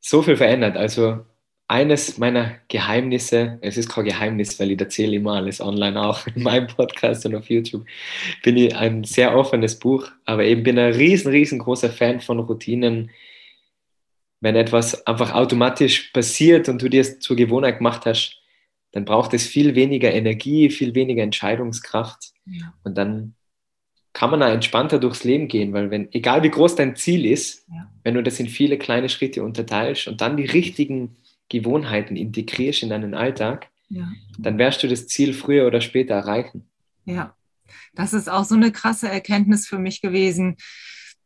so 0.00 0.22
viel 0.22 0.36
verändert. 0.36 0.76
Also 0.76 1.24
eines 1.68 2.16
meiner 2.16 2.56
Geheimnisse, 2.68 3.58
es 3.60 3.76
ist 3.76 3.90
kein 3.90 4.06
Geheimnis, 4.06 4.58
weil 4.58 4.70
ich 4.70 4.80
erzähle 4.80 5.16
immer 5.16 5.34
alles 5.34 5.60
online 5.60 6.00
auch 6.00 6.26
in 6.34 6.42
meinem 6.42 6.66
Podcast 6.66 7.26
und 7.26 7.34
auf 7.34 7.50
YouTube, 7.50 7.84
bin 8.42 8.56
ich 8.56 8.74
ein 8.74 9.04
sehr 9.04 9.36
offenes 9.36 9.78
Buch, 9.78 10.10
aber 10.24 10.44
eben 10.44 10.62
bin 10.62 10.78
ein 10.78 10.94
riesen, 10.94 11.30
riesengroßer 11.30 11.90
Fan 11.90 12.20
von 12.20 12.40
Routinen. 12.40 13.10
Wenn 14.40 14.56
etwas 14.56 15.06
einfach 15.06 15.34
automatisch 15.34 16.10
passiert 16.12 16.68
und 16.68 16.80
du 16.80 16.88
dir 16.88 17.00
es 17.00 17.18
zur 17.18 17.36
Gewohnheit 17.36 17.78
gemacht 17.78 18.06
hast, 18.06 18.40
dann 18.92 19.04
braucht 19.04 19.34
es 19.34 19.46
viel 19.46 19.74
weniger 19.74 20.12
Energie, 20.12 20.70
viel 20.70 20.94
weniger 20.94 21.22
Entscheidungskraft. 21.22 22.32
Ja. 22.46 22.72
Und 22.84 22.96
dann 22.96 23.34
kann 24.12 24.30
man 24.30 24.42
auch 24.42 24.48
entspannter 24.48 24.98
durchs 24.98 25.24
Leben 25.24 25.48
gehen, 25.48 25.72
weil 25.72 25.90
wenn, 25.90 26.12
egal 26.12 26.42
wie 26.42 26.50
groß 26.50 26.76
dein 26.76 26.96
Ziel 26.96 27.26
ist, 27.26 27.66
ja. 27.68 27.90
wenn 28.02 28.14
du 28.14 28.22
das 28.22 28.40
in 28.40 28.48
viele 28.48 28.78
kleine 28.78 29.08
Schritte 29.08 29.44
unterteilst 29.44 30.08
und 30.08 30.20
dann 30.20 30.36
die 30.36 30.46
richtigen 30.46 31.16
Gewohnheiten 31.48 32.16
integrierst 32.16 32.82
in 32.82 32.88
deinen 32.88 33.14
Alltag, 33.14 33.68
ja. 33.90 34.10
dann 34.38 34.58
wirst 34.58 34.82
du 34.82 34.88
das 34.88 35.06
Ziel 35.06 35.34
früher 35.34 35.66
oder 35.66 35.80
später 35.80 36.14
erreichen. 36.14 36.68
Ja, 37.04 37.34
das 37.94 38.12
ist 38.12 38.28
auch 38.28 38.44
so 38.44 38.54
eine 38.54 38.72
krasse 38.72 39.08
Erkenntnis 39.08 39.66
für 39.66 39.78
mich 39.78 40.00
gewesen. 40.00 40.56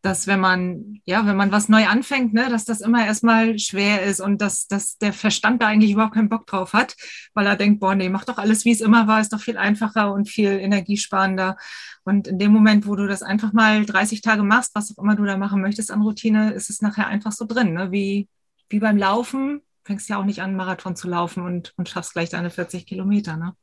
Dass 0.03 0.27
wenn 0.27 0.41
man, 0.41 1.01
ja, 1.05 1.25
wenn 1.27 1.37
man 1.37 1.53
was 1.53 1.69
neu 1.69 1.87
anfängt, 1.87 2.35
ne, 2.35 2.49
dass 2.51 2.65
das 2.65 2.81
immer 2.81 3.07
erstmal 3.07 3.57
schwer 3.61 4.03
ist 4.03 4.21
und 4.21 4.41
dass, 4.41 4.67
dass 4.67 4.99
der 4.99 5.12
Verstand 5.12 5.62
da 5.62 5.69
eigentlich 5.69 5.93
überhaupt 5.93 6.15
keinen 6.15 6.29
Bock 6.29 6.47
drauf 6.47 6.73
hat, 6.73 6.97
weil 7.35 7.47
er 7.47 7.57
denkt, 7.57 7.79
boah, 7.79 7.95
nee, 7.95 8.09
mach 8.09 8.25
doch 8.25 8.38
alles, 8.38 8.65
wie 8.65 8.73
es 8.73 8.81
immer 8.81 9.07
war, 9.07 9.21
ist 9.21 9.33
doch 9.33 9.41
viel 9.41 9.57
einfacher 9.57 10.12
und 10.12 10.29
viel 10.29 10.51
energiesparender. 10.51 11.57
Und 12.03 12.27
in 12.27 12.41
dem 12.41 12.53
Moment, 12.53 12.87
wo 12.88 12.97
du 12.97 13.07
das 13.07 13.23
einfach 13.23 13.53
mal 13.53 13.87
30 13.87 14.23
Tage 14.23 14.43
machst, 14.43 14.75
was 14.75 14.93
auch 14.93 15.03
immer 15.03 15.15
du 15.15 15.25
da 15.25 15.37
machen 15.37 15.62
möchtest 15.62 15.93
an 15.93 16.03
Routine, 16.03 16.53
ist 16.53 16.69
es 16.69 16.83
nachher 16.83 17.07
einfach 17.07 17.31
so 17.31 17.47
drin, 17.47 17.73
ne? 17.73 17.93
wie, 17.93 18.29
wie 18.69 18.81
beim 18.81 18.99
Laufen. 18.99 19.62
Fängst 19.85 20.09
ja 20.09 20.19
auch 20.19 20.25
nicht 20.25 20.43
an, 20.43 20.57
Marathon 20.57 20.97
zu 20.97 21.09
laufen 21.09 21.45
und, 21.45 21.75
und 21.77 21.88
schaffst 21.88 22.12
gleich 22.12 22.31
deine 22.31 22.51
40 22.51 22.87
Kilometer, 22.87 23.37
ne? 23.37 23.55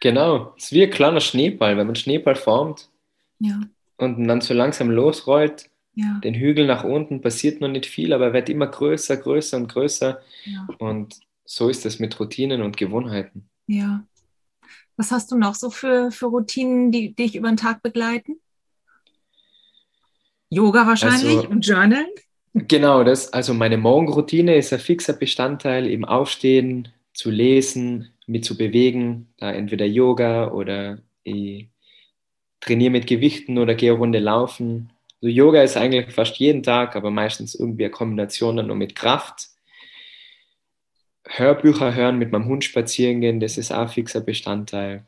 Genau, 0.00 0.54
es 0.56 0.64
ist 0.64 0.72
wie 0.72 0.84
ein 0.84 0.90
kleiner 0.90 1.20
Schneeball, 1.20 1.76
wenn 1.76 1.86
man 1.86 1.96
Schneeball 1.96 2.36
formt. 2.36 2.88
Ja 3.40 3.60
und 3.98 4.26
dann 4.26 4.40
so 4.40 4.54
langsam 4.54 4.90
losrollt, 4.90 5.70
ja. 5.94 6.20
den 6.22 6.34
Hügel 6.34 6.66
nach 6.66 6.84
unten, 6.84 7.20
passiert 7.20 7.60
noch 7.60 7.68
nicht 7.68 7.86
viel, 7.86 8.12
aber 8.12 8.26
er 8.26 8.32
wird 8.32 8.48
immer 8.48 8.68
größer, 8.68 9.16
größer 9.16 9.56
und 9.56 9.68
größer. 9.68 10.20
Ja. 10.44 10.68
Und 10.78 11.16
so 11.44 11.68
ist 11.68 11.84
es 11.84 11.98
mit 11.98 12.18
Routinen 12.18 12.62
und 12.62 12.76
Gewohnheiten. 12.76 13.48
Ja. 13.66 14.04
Was 14.96 15.10
hast 15.10 15.30
du 15.30 15.36
noch 15.36 15.54
so 15.54 15.70
für, 15.70 16.10
für 16.10 16.26
Routinen, 16.26 16.90
die, 16.90 17.08
die 17.08 17.14
dich 17.14 17.36
über 17.36 17.48
den 17.48 17.56
Tag 17.56 17.82
begleiten? 17.82 18.40
Yoga 20.50 20.86
wahrscheinlich 20.86 21.36
also, 21.36 21.48
und 21.48 21.66
Journal? 21.66 22.06
Genau, 22.54 23.04
das, 23.04 23.32
also 23.32 23.52
meine 23.54 23.76
Morgenroutine 23.76 24.56
ist 24.56 24.72
ein 24.72 24.78
fixer 24.78 25.12
Bestandteil 25.12 25.86
im 25.86 26.04
Aufstehen, 26.04 26.88
zu 27.12 27.30
lesen, 27.30 28.12
mich 28.26 28.44
zu 28.44 28.56
bewegen, 28.56 29.28
da 29.38 29.52
entweder 29.52 29.86
Yoga 29.86 30.52
oder 30.52 30.98
ich 31.24 31.68
trainiere 32.60 32.90
mit 32.90 33.06
Gewichten 33.06 33.58
oder 33.58 33.74
gehe 33.74 33.92
Runde 33.92 34.18
laufen. 34.18 34.92
Also 35.20 35.34
Yoga 35.34 35.62
ist 35.62 35.76
eigentlich 35.76 36.12
fast 36.12 36.36
jeden 36.36 36.62
Tag, 36.62 36.96
aber 36.96 37.10
meistens 37.10 37.54
irgendwie 37.54 37.84
eine 37.84 37.92
Kombination 37.92 38.56
dann 38.56 38.68
nur 38.68 38.76
mit 38.76 38.94
Kraft. 38.94 39.48
Hörbücher 41.26 41.94
hören, 41.94 42.18
mit 42.18 42.32
meinem 42.32 42.46
Hund 42.46 42.64
spazieren 42.64 43.20
gehen, 43.20 43.40
das 43.40 43.58
ist 43.58 43.72
auch 43.72 43.90
fixer 43.90 44.20
Bestandteil. 44.20 45.06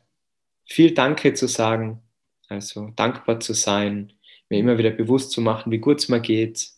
Viel 0.65 0.93
Danke 0.93 1.33
zu 1.33 1.47
sagen, 1.47 2.01
also 2.47 2.91
dankbar 2.95 3.39
zu 3.39 3.53
sein, 3.53 4.13
mir 4.49 4.59
immer 4.59 4.77
wieder 4.77 4.91
bewusst 4.91 5.31
zu 5.31 5.41
machen, 5.41 5.71
wie 5.71 5.79
gut 5.79 5.99
es 5.99 6.09
mir 6.09 6.19
geht. 6.19 6.69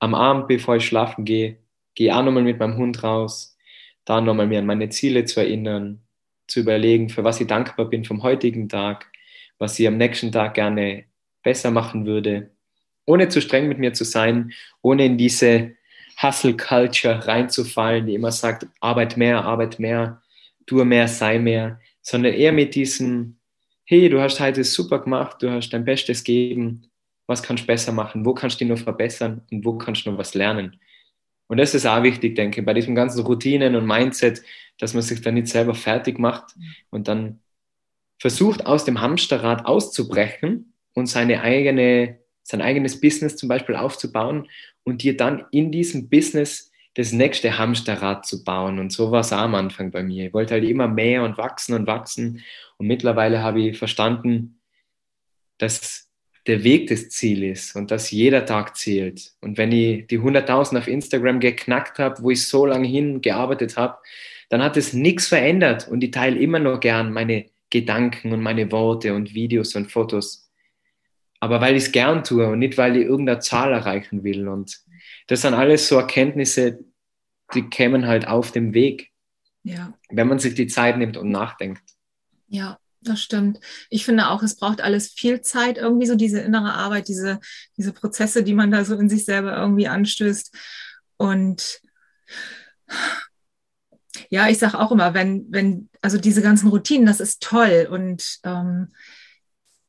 Am 0.00 0.14
Abend, 0.14 0.48
bevor 0.48 0.76
ich 0.76 0.86
schlafen 0.86 1.24
gehe, 1.24 1.58
gehe 1.94 2.14
auch 2.14 2.22
nochmal 2.22 2.42
mit 2.42 2.58
meinem 2.58 2.76
Hund 2.76 3.02
raus, 3.02 3.56
da 4.04 4.20
nochmal 4.20 4.46
mir 4.46 4.58
an 4.58 4.66
meine 4.66 4.90
Ziele 4.90 5.24
zu 5.24 5.40
erinnern, 5.40 6.02
zu 6.46 6.60
überlegen, 6.60 7.08
für 7.08 7.24
was 7.24 7.40
ich 7.40 7.46
dankbar 7.46 7.86
bin 7.86 8.04
vom 8.04 8.22
heutigen 8.22 8.68
Tag 8.68 9.10
was 9.58 9.78
ich 9.78 9.86
am 9.86 9.96
nächsten 9.96 10.32
Tag 10.32 10.54
gerne 10.54 11.04
besser 11.42 11.70
machen 11.70 12.06
würde, 12.06 12.50
ohne 13.06 13.28
zu 13.28 13.40
streng 13.40 13.68
mit 13.68 13.78
mir 13.78 13.92
zu 13.92 14.04
sein, 14.04 14.52
ohne 14.82 15.04
in 15.04 15.18
diese 15.18 15.72
Hustle 16.22 16.56
Culture 16.56 17.26
reinzufallen, 17.26 18.06
die 18.06 18.14
immer 18.14 18.32
sagt, 18.32 18.66
arbeit 18.80 19.16
mehr, 19.16 19.44
arbeit 19.44 19.78
mehr, 19.78 20.22
tu 20.66 20.84
mehr, 20.84 21.08
sei 21.08 21.38
mehr, 21.38 21.80
sondern 22.00 22.34
eher 22.34 22.52
mit 22.52 22.74
diesem, 22.74 23.38
hey, 23.84 24.08
du 24.08 24.20
hast 24.20 24.40
heute 24.40 24.64
super 24.64 25.00
gemacht, 25.00 25.42
du 25.42 25.50
hast 25.50 25.70
dein 25.70 25.84
Bestes 25.84 26.24
gegeben, 26.24 26.90
was 27.26 27.42
kannst 27.42 27.64
du 27.64 27.66
besser 27.66 27.92
machen, 27.92 28.24
wo 28.24 28.34
kannst 28.34 28.60
du 28.60 28.64
dich 28.64 28.74
noch 28.74 28.82
verbessern 28.82 29.42
und 29.50 29.64
wo 29.64 29.76
kannst 29.76 30.06
du 30.06 30.10
noch 30.10 30.18
was 30.18 30.34
lernen. 30.34 30.78
Und 31.46 31.58
das 31.58 31.74
ist 31.74 31.86
auch 31.86 32.02
wichtig, 32.02 32.36
denke 32.36 32.60
ich, 32.60 32.66
bei 32.66 32.74
diesen 32.74 32.94
ganzen 32.94 33.24
Routinen 33.24 33.76
und 33.76 33.86
Mindset, 33.86 34.42
dass 34.78 34.94
man 34.94 35.02
sich 35.02 35.20
da 35.20 35.30
nicht 35.30 35.48
selber 35.48 35.74
fertig 35.74 36.18
macht 36.18 36.54
und 36.90 37.08
dann 37.08 37.40
versucht, 38.24 38.64
aus 38.64 38.86
dem 38.86 39.02
Hamsterrad 39.02 39.66
auszubrechen 39.66 40.72
und 40.94 41.08
seine 41.08 41.42
eigene, 41.42 42.20
sein 42.42 42.62
eigenes 42.62 42.98
Business 42.98 43.36
zum 43.36 43.50
Beispiel 43.50 43.76
aufzubauen 43.76 44.48
und 44.82 45.02
dir 45.02 45.14
dann 45.14 45.44
in 45.50 45.70
diesem 45.70 46.08
Business 46.08 46.72
das 46.94 47.12
nächste 47.12 47.58
Hamsterrad 47.58 48.24
zu 48.24 48.42
bauen. 48.42 48.78
Und 48.78 48.92
so 48.92 49.10
war 49.10 49.20
es 49.20 49.32
am 49.34 49.54
Anfang 49.54 49.90
bei 49.90 50.02
mir. 50.02 50.28
Ich 50.28 50.32
wollte 50.32 50.54
halt 50.54 50.64
immer 50.64 50.88
mehr 50.88 51.22
und 51.22 51.36
wachsen 51.36 51.74
und 51.74 51.86
wachsen. 51.86 52.42
Und 52.78 52.86
mittlerweile 52.86 53.42
habe 53.42 53.60
ich 53.60 53.76
verstanden, 53.76 54.58
dass 55.58 56.08
der 56.46 56.64
Weg 56.64 56.86
das 56.86 57.10
Ziel 57.10 57.44
ist 57.44 57.76
und 57.76 57.90
dass 57.90 58.10
jeder 58.10 58.46
Tag 58.46 58.74
zählt. 58.78 59.32
Und 59.42 59.58
wenn 59.58 59.70
ich 59.70 60.06
die 60.06 60.18
100.000 60.18 60.78
auf 60.78 60.88
Instagram 60.88 61.40
geknackt 61.40 61.98
habe, 61.98 62.22
wo 62.22 62.30
ich 62.30 62.48
so 62.48 62.64
lange 62.64 62.88
hingearbeitet 62.88 63.76
habe, 63.76 63.98
dann 64.48 64.62
hat 64.62 64.78
es 64.78 64.94
nichts 64.94 65.26
verändert 65.26 65.88
und 65.88 66.02
ich 66.02 66.10
teile 66.10 66.38
immer 66.38 66.58
noch 66.58 66.80
gern 66.80 67.12
meine 67.12 67.52
Gedanken 67.74 68.32
und 68.32 68.40
meine 68.40 68.70
Worte 68.70 69.14
und 69.14 69.34
Videos 69.34 69.74
und 69.74 69.90
Fotos. 69.90 70.48
Aber 71.40 71.60
weil 71.60 71.74
ich 71.74 71.86
es 71.86 71.92
gern 71.92 72.22
tue 72.22 72.46
und 72.46 72.60
nicht, 72.60 72.78
weil 72.78 72.96
ich 72.96 73.04
irgendeine 73.04 73.40
Zahl 73.40 73.72
erreichen 73.72 74.22
will. 74.22 74.46
Und 74.46 74.80
das 75.26 75.42
sind 75.42 75.54
alles 75.54 75.88
so 75.88 75.96
Erkenntnisse, 75.96 76.84
die 77.52 77.68
kämen 77.68 78.06
halt 78.06 78.28
auf 78.28 78.52
dem 78.52 78.74
Weg. 78.74 79.10
Ja. 79.64 79.92
Wenn 80.08 80.28
man 80.28 80.38
sich 80.38 80.54
die 80.54 80.68
Zeit 80.68 80.98
nimmt 80.98 81.16
und 81.16 81.30
nachdenkt. 81.30 81.82
Ja, 82.46 82.78
das 83.00 83.20
stimmt. 83.20 83.58
Ich 83.90 84.04
finde 84.04 84.28
auch, 84.28 84.44
es 84.44 84.54
braucht 84.54 84.80
alles 84.80 85.10
viel 85.10 85.40
Zeit, 85.40 85.76
irgendwie 85.76 86.06
so 86.06 86.14
diese 86.14 86.40
innere 86.40 86.74
Arbeit, 86.74 87.08
diese, 87.08 87.40
diese 87.76 87.92
Prozesse, 87.92 88.44
die 88.44 88.54
man 88.54 88.70
da 88.70 88.84
so 88.84 88.96
in 88.96 89.08
sich 89.08 89.24
selber 89.24 89.56
irgendwie 89.56 89.88
anstößt. 89.88 90.56
Und 91.16 91.80
ja, 94.30 94.48
ich 94.48 94.58
sage 94.58 94.78
auch 94.78 94.92
immer, 94.92 95.14
wenn, 95.14 95.46
wenn, 95.50 95.88
also 96.00 96.18
diese 96.18 96.42
ganzen 96.42 96.68
Routinen, 96.68 97.06
das 97.06 97.20
ist 97.20 97.42
toll. 97.42 97.88
Und 97.90 98.38
ähm, 98.44 98.92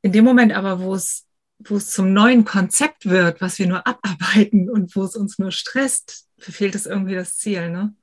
in 0.02 0.12
dem 0.12 0.26
Moment 0.26 0.54
aber, 0.54 0.80
wo 0.80 0.96
es, 0.96 1.26
wo 1.60 1.78
es 1.78 1.92
zum 1.92 2.14
neuen 2.14 2.46
Konzept 2.46 3.06
wird, 3.06 3.42
was 3.42 3.60
wir 3.60 3.68
nur 3.68 3.86
abarbeiten 3.88 4.70
und 4.74 4.96
wo 4.96 5.04
es 5.04 5.16
uns 5.16 5.40
nur 5.40 5.52
stresst, 5.52 6.26
verfehlt 6.38 6.76
es 6.76 6.86
irgendwie 6.86 7.16
das 7.16 7.38
Ziel. 7.38 7.70
Ne? 7.70 7.96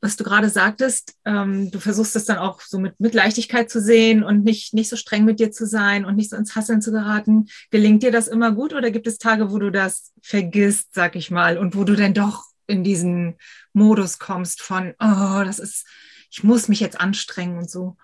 Was 0.00 0.16
du 0.16 0.22
gerade 0.22 0.48
sagtest, 0.48 1.14
ähm, 1.24 1.70
du 1.72 1.80
versuchst 1.80 2.14
es 2.14 2.24
dann 2.24 2.38
auch 2.38 2.60
so 2.60 2.78
mit, 2.78 2.98
mit 3.00 3.14
Leichtigkeit 3.14 3.68
zu 3.68 3.80
sehen 3.80 4.22
und 4.22 4.44
nicht, 4.44 4.72
nicht 4.72 4.88
so 4.88 4.96
streng 4.96 5.24
mit 5.24 5.40
dir 5.40 5.50
zu 5.50 5.66
sein 5.66 6.04
und 6.04 6.14
nicht 6.14 6.30
so 6.30 6.36
ins 6.36 6.54
Hasseln 6.54 6.80
zu 6.80 6.92
geraten. 6.92 7.48
Gelingt 7.70 8.04
dir 8.04 8.12
das 8.12 8.28
immer 8.28 8.52
gut 8.52 8.72
oder 8.72 8.92
gibt 8.92 9.08
es 9.08 9.18
Tage, 9.18 9.50
wo 9.50 9.58
du 9.58 9.70
das 9.70 10.12
vergisst, 10.22 10.94
sag 10.94 11.16
ich 11.16 11.32
mal, 11.32 11.58
und 11.58 11.74
wo 11.74 11.82
du 11.82 11.96
dann 11.96 12.14
doch 12.14 12.44
in 12.68 12.84
diesen 12.84 13.36
Modus 13.72 14.18
kommst 14.18 14.62
von, 14.62 14.94
oh, 15.00 15.42
das 15.44 15.58
ist, 15.58 15.86
ich 16.30 16.44
muss 16.44 16.68
mich 16.68 16.80
jetzt 16.80 17.00
anstrengen 17.00 17.58
und 17.58 17.70
so. 17.70 17.96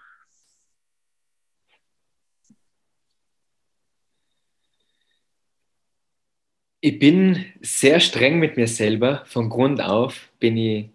Ich 6.81 6.99
bin 6.99 7.47
sehr 7.63 8.01
streng 8.01 8.39
mit 8.39 8.57
mir 8.57 8.69
selber. 8.69 9.25
Von 9.27 9.49
Grund 9.49 9.81
auf 9.81 10.29
bin 10.39 10.57
ich 10.57 10.91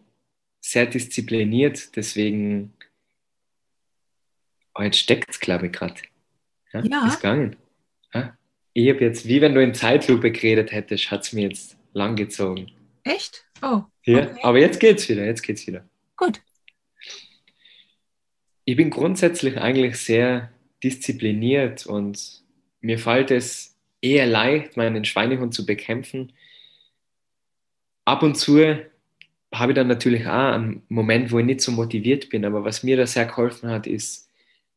sehr 0.60 0.86
diszipliniert. 0.86 1.96
Deswegen, 1.96 2.74
oh, 4.76 4.84
jetzt 4.84 5.00
steckt 5.00 5.32
es, 5.32 5.40
glaube 5.40 5.68
ich, 5.68 5.72
gerade. 5.72 5.96
Ja, 6.74 6.84
ja. 6.84 7.08
Ist 7.08 7.22
gegangen. 7.22 7.56
Ja? 8.14 8.38
Ich 8.74 8.90
habe 8.90 9.00
jetzt, 9.04 9.28
wie 9.28 9.42
wenn 9.42 9.56
du 9.56 9.64
in 9.64 9.74
Zeitlupe 9.74 10.32
geredet 10.32 10.72
hättest, 10.72 11.10
hat 11.10 11.22
es 11.22 11.34
mir 11.34 11.48
jetzt 11.48 11.76
lang 11.94 12.16
gezogen. 12.16 12.72
Echt? 13.04 13.49
Oh. 13.62 13.84
Ja, 14.06 14.24
okay. 14.24 14.40
aber 14.42 14.60
jetzt 14.60 14.80
geht's 14.80 15.08
wieder, 15.10 15.26
jetzt 15.26 15.42
geht's 15.42 15.66
wieder. 15.68 15.86
Gut. 16.16 16.42
Ich 18.66 18.76
bin 18.76 18.90
grundsätzlich 18.90 19.58
eigentlich 19.58 19.98
sehr 19.98 20.52
diszipliniert 20.84 21.86
und 21.86 22.44
mir 22.82 23.00
fällt 23.00 23.32
es 23.32 23.76
eher 24.02 24.26
leicht, 24.26 24.78
meinen 24.78 25.06
Schweinehund 25.06 25.54
zu 25.54 25.66
bekämpfen. 25.66 26.32
Ab 28.06 28.24
und 28.24 28.36
zu 28.36 28.58
habe 29.54 29.72
ich 29.72 29.76
dann 29.76 29.88
natürlich 29.88 30.26
auch 30.28 30.54
einen 30.54 30.84
Moment, 30.90 31.32
wo 31.32 31.40
ich 31.40 31.46
nicht 31.46 31.62
so 31.62 31.72
motiviert 31.72 32.30
bin, 32.30 32.46
aber 32.46 32.64
was 32.64 32.84
mir 32.84 32.98
da 32.98 33.08
sehr 33.08 33.26
geholfen 33.26 33.70
hat, 33.70 33.88
ist, 33.88 34.30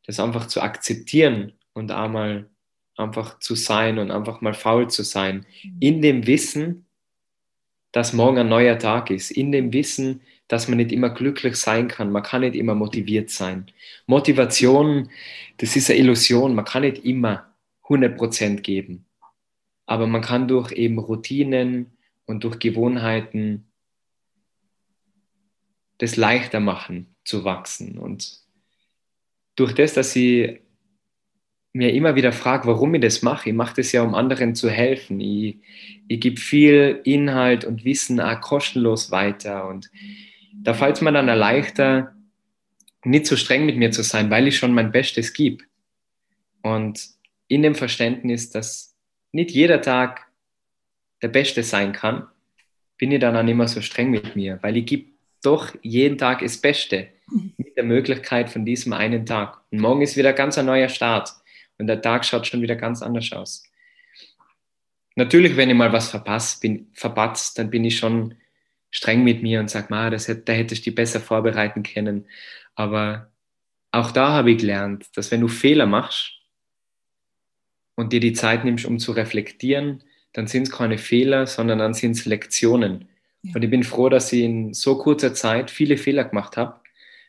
das 0.07 0.19
einfach 0.19 0.47
zu 0.47 0.61
akzeptieren 0.61 1.53
und 1.73 1.91
einmal 1.93 2.49
einfach 2.97 3.39
zu 3.39 3.55
sein 3.55 3.99
und 3.99 4.11
einfach 4.11 4.41
mal 4.41 4.55
faul 4.55 4.89
zu 4.89 5.03
sein. 5.03 5.47
Mhm. 5.63 5.77
In 5.81 6.03
dem 6.03 6.27
Wissen, 6.27 6.87
dass 7.93 8.13
morgen 8.13 8.39
ein 8.39 8.49
neuer 8.49 8.79
Tag 8.79 9.11
ist, 9.11 9.31
in 9.31 9.53
dem 9.53 9.73
Wissen, 9.73 10.23
dass 10.49 10.69
man 10.69 10.79
nicht 10.79 10.93
immer 10.93 11.11
glücklich 11.11 11.57
sein 11.57 11.89
kann, 11.89 12.11
man 12.11 12.23
kann 12.23 12.41
nicht 12.41 12.57
immer 12.57 12.75
motiviert 12.75 13.31
sein. 13.31 13.67
Motivation, 14.07 15.11
das 15.59 15.77
ist 15.77 15.91
eine 15.91 15.99
Illusion, 16.01 16.55
man 16.55 16.65
kann 16.65 16.83
nicht 16.83 17.05
immer 17.05 17.55
100% 17.85 18.61
geben, 18.61 19.07
aber 19.87 20.07
man 20.07 20.23
kann 20.23 20.49
durch 20.49 20.73
eben 20.73 20.99
Routinen 20.99 21.93
und 22.27 22.45
durch 22.45 22.59
Gewohnheiten 22.59 23.67
das 25.99 26.17
leichter 26.17 26.61
machen 26.61 27.15
zu 27.25 27.45
wachsen. 27.45 27.99
Und 27.99 28.41
durch 29.55 29.75
das, 29.75 29.95
dass 29.95 30.13
sie 30.13 30.61
mir 31.73 31.93
immer 31.93 32.15
wieder 32.15 32.33
frage, 32.33 32.67
warum 32.67 32.95
ich 32.95 33.01
das 33.01 33.23
mache. 33.23 33.51
Ich 33.51 33.55
mache 33.55 33.77
das 33.77 33.93
ja, 33.93 34.03
um 34.03 34.15
anderen 34.15 34.55
zu 34.55 34.69
helfen. 34.69 35.21
Ich, 35.21 35.57
ich 36.07 36.21
gebe 36.21 36.39
viel 36.39 37.01
Inhalt 37.05 37.65
und 37.65 37.85
Wissen 37.85 38.21
auch 38.21 38.41
kostenlos 38.41 39.11
weiter. 39.11 39.67
Und 39.69 39.91
da 40.53 40.75
fällt 40.75 40.97
es 40.97 41.03
mir 41.03 41.13
dann 41.13 41.27
leichter, 41.27 42.15
nicht 43.05 43.27
so 43.27 43.37
streng 43.37 43.65
mit 43.67 43.77
mir 43.77 43.91
zu 43.91 44.03
sein, 44.03 44.31
weil 44.31 44.47
ich 44.47 44.59
schon 44.59 44.75
mein 44.75 44.93
Bestes 44.93 45.33
gebe. 45.33 45.65
Und 46.63 47.09
in 47.49 47.63
dem 47.63 47.75
Verständnis, 47.75 48.51
dass 48.51 48.95
nicht 49.33 49.51
jeder 49.51 49.81
Tag 49.81 50.27
der 51.23 51.29
Beste 51.29 51.63
sein 51.63 51.93
kann, 51.93 52.27
bin 52.99 53.11
ich 53.11 53.21
dann 53.21 53.37
auch 53.37 53.43
nicht 53.43 53.57
mehr 53.57 53.67
so 53.67 53.81
streng 53.81 54.11
mit 54.11 54.37
mir, 54.37 54.59
weil 54.63 54.77
ich 54.77 54.87
gebe 54.87 55.11
doch 55.43 55.75
jeden 55.83 56.19
Tag 56.19 56.41
das 56.41 56.59
Beste 56.59 57.09
mit 57.57 57.77
der 57.77 57.85
Möglichkeit 57.85 58.51
von 58.51 58.65
diesem 58.65 58.93
einen 58.93 59.27
Tag. 59.27 59.61
Und 59.71 59.81
morgen 59.81 60.03
ist 60.03 60.17
wieder 60.17 60.33
ganz 60.33 60.57
ein 60.59 60.67
neuer 60.67 60.89
Start 60.89 61.33
und 61.79 61.87
der 61.87 62.01
Tag 62.03 62.25
schaut 62.25 62.47
schon 62.47 62.63
wieder 62.63 62.77
ganz 62.77 63.03
anders 63.03 63.33
aus. 63.33 63.65
Natürlich, 65.15 65.57
wenn 65.57 65.71
ich 65.71 65.77
mal 65.77 65.93
was 65.93 66.11
verpasse, 66.11 66.59
bin, 66.61 66.89
verpatzt, 66.95 67.59
dann 67.59 67.71
bin 67.71 67.85
ich 67.85 67.99
schon 67.99 68.35
streng 68.91 69.25
mit 69.25 69.43
mir 69.43 69.61
und 69.61 69.71
sage, 69.71 69.89
das 70.11 70.29
hätte, 70.29 70.43
da 70.43 70.53
hättest 70.53 70.83
du 70.83 70.91
dich 70.91 70.95
besser 70.95 71.21
vorbereiten 71.21 71.83
können. 71.83 72.27
Aber 72.75 73.31
auch 73.91 74.11
da 74.11 74.31
habe 74.31 74.53
ich 74.53 74.59
gelernt, 74.59 75.07
dass 75.17 75.31
wenn 75.31 75.41
du 75.41 75.49
Fehler 75.49 75.87
machst 75.87 76.33
und 77.95 78.13
dir 78.13 78.21
die 78.21 78.33
Zeit 78.33 78.65
nimmst, 78.65 78.87
um 78.87 78.99
zu 78.99 79.13
reflektieren, 79.13 80.03
dann 80.33 80.47
sind 80.47 80.65
es 80.65 80.71
keine 80.71 80.99
Fehler, 80.99 81.47
sondern 81.47 81.79
dann 81.79 81.95
sind 81.95 82.13
es 82.13 82.25
Lektionen. 82.25 83.09
Ja. 83.43 83.55
Und 83.55 83.63
ich 83.63 83.71
bin 83.71 83.85
froh, 83.85 84.09
dass 84.09 84.33
ich 84.33 84.43
in 84.43 84.73
so 84.73 84.97
kurzer 84.97 85.35
Zeit 85.35 85.71
viele 85.71 85.99
Fehler 85.99 86.25
gemacht 86.25 86.57
habe, 86.57 86.81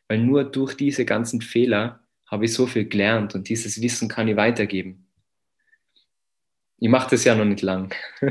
weil 0.07 0.19
nur 0.19 0.43
durch 0.45 0.75
diese 0.75 1.05
ganzen 1.05 1.41
Fehler 1.41 1.99
habe 2.33 2.45
ich 2.45 2.53
so 2.53 2.65
viel 2.65 2.85
gelernt 2.89 3.35
und 3.35 3.47
dieses 3.47 3.79
Wissen 3.79 4.09
kann 4.09 4.27
ich 4.27 4.35
weitergeben. 4.35 5.07
Ich 6.77 6.89
mache 6.89 7.11
das 7.11 7.23
ja 7.25 7.35
noch 7.35 7.45
nicht 7.45 7.61
lang. 7.61 7.93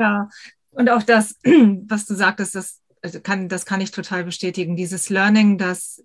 ja, 0.00 0.28
und 0.70 0.90
auch 0.90 1.04
das, 1.04 1.36
was 1.44 2.04
du 2.06 2.14
sagtest, 2.14 2.56
das 2.56 2.80
also 3.00 3.20
kann, 3.20 3.48
das 3.48 3.64
kann 3.64 3.80
ich 3.80 3.92
total 3.92 4.24
bestätigen. 4.24 4.74
Dieses 4.74 5.08
Learning, 5.08 5.56
dass 5.56 6.04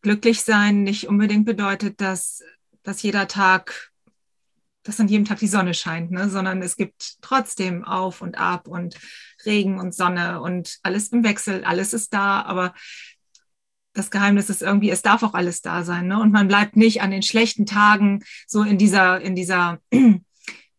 glücklich 0.00 0.40
sein 0.40 0.82
nicht 0.82 1.08
unbedingt 1.08 1.44
bedeutet, 1.44 2.00
dass, 2.00 2.42
dass 2.82 3.02
jeder 3.02 3.28
Tag, 3.28 3.92
dass 4.82 4.98
an 4.98 5.08
jedem 5.08 5.26
Tag 5.26 5.40
die 5.40 5.46
Sonne 5.46 5.74
scheint, 5.74 6.10
ne? 6.10 6.30
sondern 6.30 6.62
es 6.62 6.76
gibt 6.76 7.20
trotzdem 7.20 7.84
Auf 7.84 8.22
und 8.22 8.38
Ab 8.38 8.66
und 8.66 8.96
Regen 9.44 9.78
und 9.78 9.94
Sonne 9.94 10.40
und 10.40 10.78
alles 10.82 11.08
im 11.08 11.22
Wechsel, 11.22 11.64
alles 11.64 11.92
ist 11.92 12.14
da, 12.14 12.40
aber 12.40 12.72
das 13.96 14.10
Geheimnis 14.10 14.50
ist 14.50 14.62
irgendwie, 14.62 14.90
es 14.90 15.00
darf 15.00 15.22
auch 15.22 15.32
alles 15.32 15.62
da 15.62 15.82
sein. 15.82 16.06
Ne? 16.06 16.20
Und 16.20 16.30
man 16.30 16.48
bleibt 16.48 16.76
nicht 16.76 17.00
an 17.00 17.10
den 17.10 17.22
schlechten 17.22 17.64
Tagen 17.64 18.22
so 18.46 18.62
in 18.62 18.76
dieser, 18.76 19.20
in 19.22 19.34
dieser, 19.34 19.78
in 19.90 20.22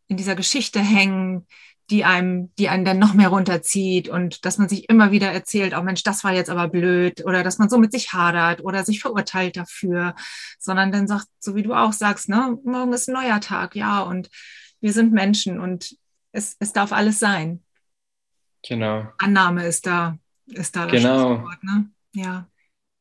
dieser 0.10 0.36
Geschichte 0.36 0.80
hängen, 0.80 1.48
die 1.90 2.04
einem, 2.04 2.54
die 2.60 2.70
einen 2.70 2.86
dann 2.86 3.00
noch 3.00 3.14
mehr 3.14 3.30
runterzieht 3.30 4.08
und 4.08 4.46
dass 4.46 4.58
man 4.58 4.70
sich 4.70 4.88
immer 4.90 5.12
wieder 5.12 5.32
erzählt, 5.32 5.74
oh 5.76 5.82
Mensch, 5.82 6.04
das 6.04 6.24
war 6.24 6.34
jetzt 6.34 6.50
aber 6.50 6.68
blöd 6.68 7.26
oder 7.26 7.44
dass 7.44 7.58
man 7.58 7.70
so 7.70 7.80
mit 7.80 7.92
sich 7.92 8.14
hadert 8.14 8.62
oder 8.64 8.84
sich 8.84 9.00
verurteilt 9.00 9.58
dafür, 9.58 10.14
sondern 10.60 10.92
dann 10.92 11.08
sagt, 11.08 11.28
so 11.40 11.56
wie 11.56 11.64
du 11.64 11.74
auch 11.74 11.94
sagst, 11.94 12.30
ne, 12.30 12.58
morgen 12.64 12.94
ist 12.94 13.08
ein 13.08 13.14
neuer 13.14 13.40
Tag, 13.40 13.76
ja, 13.76 14.02
und 14.02 14.30
wir 14.80 14.94
sind 14.94 15.14
Menschen 15.14 15.60
und 15.60 15.96
es, 16.34 16.56
es 16.60 16.74
darf 16.74 16.92
alles 16.92 17.20
sein. 17.20 17.64
Genau. 18.68 19.08
Annahme 19.18 19.66
ist 19.66 19.88
da, 19.88 20.20
ist 20.46 20.76
da 20.76 20.86
das 20.86 20.92
genau. 20.92 21.42
Wort, 21.42 21.64
ne? 21.64 21.90
Ja. 22.14 22.48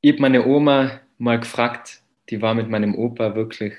Ich 0.07 0.12
habe 0.12 0.23
meine 0.23 0.47
Oma 0.47 1.01
mal 1.19 1.40
gefragt, 1.40 2.01
die 2.31 2.40
war 2.40 2.55
mit 2.55 2.71
meinem 2.71 2.95
Opa 2.95 3.35
wirklich, 3.35 3.73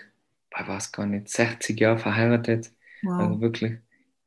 war 0.52 0.76
es 0.76 0.92
gar 0.92 1.06
nicht, 1.06 1.30
60 1.30 1.80
Jahre 1.80 2.00
verheiratet, 2.00 2.70
wow. 3.02 3.22
also 3.22 3.40
wirklich 3.40 3.78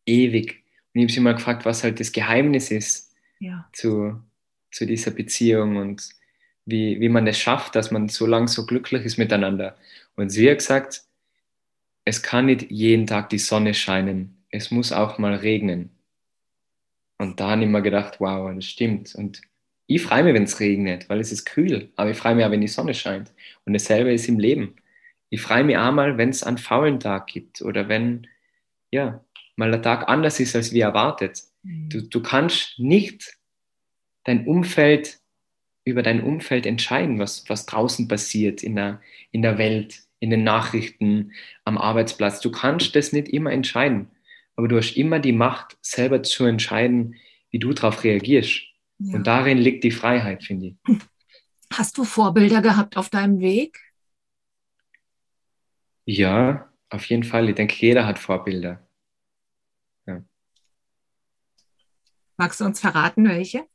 ewig. 0.07 0.65
Und 0.95 1.01
ich 1.01 1.03
habe 1.03 1.13
sie 1.13 1.21
mal 1.21 1.35
gefragt, 1.35 1.67
was 1.67 1.85
halt 1.85 2.01
das 2.01 2.11
Geheimnis 2.11 2.71
ist 2.71 3.15
ja. 3.39 3.69
zu, 3.75 4.19
zu 4.71 4.87
dieser 4.87 5.11
Beziehung 5.11 5.77
und 5.77 6.09
wie, 6.65 6.99
wie 7.01 7.11
man 7.11 7.27
es 7.27 7.39
schafft, 7.39 7.77
dass 7.77 7.91
man 7.91 8.09
so 8.09 8.25
lange 8.25 8.49
so 8.49 8.65
glücklich 8.65 9.05
ist 9.05 9.19
miteinander. 9.19 9.77
Und 10.17 10.31
sie 10.31 10.51
hat 10.51 10.57
gesagt, 10.57 11.03
es 12.07 12.23
kann 12.23 12.47
nicht 12.47 12.71
jeden 12.71 13.07
Tag 13.07 13.29
die 13.29 13.39
Sonne 13.39 13.75
scheinen, 13.75 14.43
es 14.49 14.71
muss 14.71 14.91
auch 14.91 15.19
mal 15.19 15.35
regnen. 15.35 15.91
Und 17.19 17.41
da 17.41 17.51
habe 17.51 17.65
ich 17.65 17.69
mir 17.69 17.83
gedacht, 17.83 18.21
wow, 18.21 18.51
das 18.55 18.65
stimmt. 18.65 19.15
Und 19.15 19.43
ich 19.91 20.03
freue 20.03 20.23
mich, 20.23 20.35
wenn 20.35 20.45
es 20.45 20.61
regnet, 20.61 21.09
weil 21.09 21.19
es 21.19 21.33
ist 21.33 21.47
kühl, 21.47 21.91
aber 21.97 22.11
ich 22.11 22.17
freue 22.17 22.37
mich 22.37 22.45
auch, 22.45 22.53
wenn 22.53 22.61
die 22.61 22.69
Sonne 22.69 22.95
scheint. 22.95 23.33
Und 23.65 23.73
dasselbe 23.73 24.13
ist 24.13 24.29
im 24.29 24.39
Leben. 24.39 24.77
Ich 25.31 25.41
freue 25.41 25.65
mich 25.65 25.77
auch 25.77 25.91
mal, 25.91 26.17
wenn 26.17 26.29
es 26.29 26.45
einen 26.45 26.59
faulen 26.59 27.01
Tag 27.01 27.27
gibt 27.27 27.61
oder 27.61 27.89
wenn, 27.89 28.29
ja, 28.93 29.25
mal 29.57 29.73
der 29.73 29.83
Tag 29.83 30.09
anders 30.09 30.39
ist, 30.39 30.55
als 30.55 30.71
wir 30.73 30.85
erwartet. 30.85 31.43
Du, 31.65 31.99
mhm. 31.99 32.09
du 32.09 32.23
kannst 32.23 32.79
nicht 32.79 33.37
dein 34.23 34.47
Umfeld 34.47 35.19
über 35.85 36.05
dein 36.05 36.23
Umfeld 36.23 36.67
entscheiden, 36.67 37.19
was, 37.19 37.49
was 37.49 37.67
draußen 37.67 38.07
passiert 38.07 38.63
in 38.63 38.77
der, 38.77 39.01
in 39.33 39.43
der 39.43 39.59
Welt, 39.59 40.03
in 40.21 40.31
den 40.31 40.45
Nachrichten, 40.45 41.33
am 41.65 41.79
Arbeitsplatz. 41.79 42.41
Du 42.41 42.53
kannst 42.53 42.95
das 42.95 43.13
nicht 43.13 43.29
immer 43.29 43.51
entscheiden, 43.51 44.09
aber 44.55 44.69
du 44.69 44.77
hast 44.77 44.97
immer 44.97 45.19
die 45.19 45.33
Macht, 45.33 45.79
selber 45.81 46.23
zu 46.23 46.45
entscheiden, 46.45 47.17
wie 47.51 47.59
du 47.59 47.73
darauf 47.73 48.05
reagierst. 48.05 48.70
Ja. 49.01 49.17
Und 49.17 49.27
darin 49.27 49.59
liegt 49.59 49.85
die 49.85 49.91
Freiheit, 49.91 50.45
finde 50.45 50.67
ich. 50.69 50.77
Hast 51.73 51.99
du 51.99 52.05
Vorbilder 52.05 52.63
gehabt 52.63 52.97
auf 52.97 53.11
deinem 53.11 53.41
Weg? 53.41 53.79
Ja, 56.05 56.69
auf 56.89 57.05
jeden 57.07 57.23
Fall. 57.23 57.49
Ich 57.49 57.55
denke, 57.55 57.75
jeder 57.79 58.07
hat 58.07 58.19
Vorbilder. 58.19 58.81
Magst 62.41 62.59
du 62.59 62.65
uns 62.65 62.81
verraten, 62.81 63.29
welche? 63.29 63.67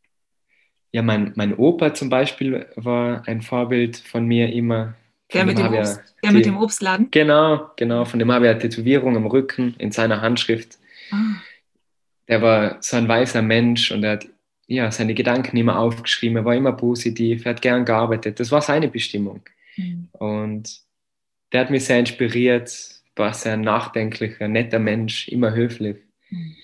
Ja, 0.91 1.03
mein, 1.03 1.33
mein 1.35 1.55
Opa 1.55 1.93
zum 1.93 2.09
Beispiel 2.09 2.65
war 2.75 3.21
ein 3.27 3.43
Vorbild 3.43 3.95
von 3.95 4.25
mir 4.25 4.51
immer. 4.51 4.95
Der, 5.31 5.45
mit 5.45 5.59
dem, 5.59 5.71
Obst, 5.71 6.01
der 6.23 6.31
die, 6.31 6.35
mit 6.35 6.45
dem 6.47 6.57
Obstladen? 6.57 7.11
Genau, 7.11 7.69
genau. 7.75 8.05
Von 8.05 8.17
dem 8.17 8.31
habe 8.31 8.45
ich 8.45 8.49
eine 8.49 8.59
Tätowierung 8.59 9.15
am 9.17 9.27
Rücken 9.27 9.75
in 9.77 9.91
seiner 9.91 10.21
Handschrift. 10.21 10.79
Ah. 11.11 11.35
Der 12.27 12.41
war 12.41 12.81
so 12.81 12.97
ein 12.97 13.07
weißer 13.07 13.43
Mensch 13.43 13.91
und 13.91 14.03
er 14.03 14.13
hat 14.13 14.25
ja, 14.67 14.91
seine 14.91 15.13
Gedanken 15.13 15.57
immer 15.57 15.79
aufgeschrieben. 15.79 16.37
Er 16.37 16.45
war 16.45 16.55
immer 16.55 16.73
positiv, 16.73 17.45
er 17.45 17.51
hat 17.51 17.61
gern 17.61 17.85
gearbeitet. 17.85 18.39
Das 18.39 18.51
war 18.51 18.61
seine 18.61 18.87
Bestimmung. 18.87 19.41
Mhm. 19.77 20.09
Und 20.13 20.81
der 21.51 21.61
hat 21.61 21.69
mich 21.69 21.85
sehr 21.85 21.99
inspiriert, 21.99 23.01
war 23.15 23.33
sehr 23.33 23.57
nachdenklicher, 23.57 24.47
netter 24.47 24.79
Mensch, 24.79 25.27
immer 25.27 25.53
höflich. 25.53 25.97
Mhm. 26.29 26.55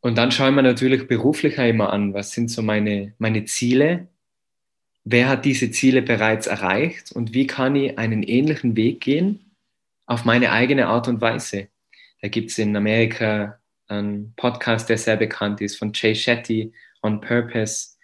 Und 0.00 0.18
dann 0.18 0.32
schaue 0.32 0.48
ich 0.48 0.54
mir 0.54 0.62
natürlich 0.62 1.06
beruflich 1.06 1.58
immer 1.58 1.92
an, 1.92 2.12
was 2.12 2.32
sind 2.32 2.50
so 2.50 2.60
meine, 2.60 3.14
meine 3.18 3.44
Ziele, 3.44 4.08
wer 5.04 5.28
hat 5.28 5.44
diese 5.44 5.70
Ziele 5.70 6.02
bereits 6.02 6.48
erreicht 6.48 7.12
und 7.12 7.34
wie 7.34 7.46
kann 7.46 7.76
ich 7.76 7.98
einen 7.98 8.22
ähnlichen 8.22 8.76
Weg 8.76 9.00
gehen 9.00 9.52
auf 10.06 10.24
meine 10.24 10.50
eigene 10.50 10.88
Art 10.88 11.06
und 11.08 11.20
Weise. 11.20 11.68
Da 12.20 12.28
gibt 12.28 12.50
es 12.50 12.58
in 12.58 12.76
Amerika 12.76 13.60
einen 13.86 14.34
Podcast, 14.34 14.88
der 14.88 14.98
sehr 14.98 15.16
bekannt 15.16 15.60
ist, 15.60 15.76
von 15.76 15.92
Jay 15.94 16.14
Shetty, 16.14 16.72
On 17.02 17.20
Purpose. 17.20 17.96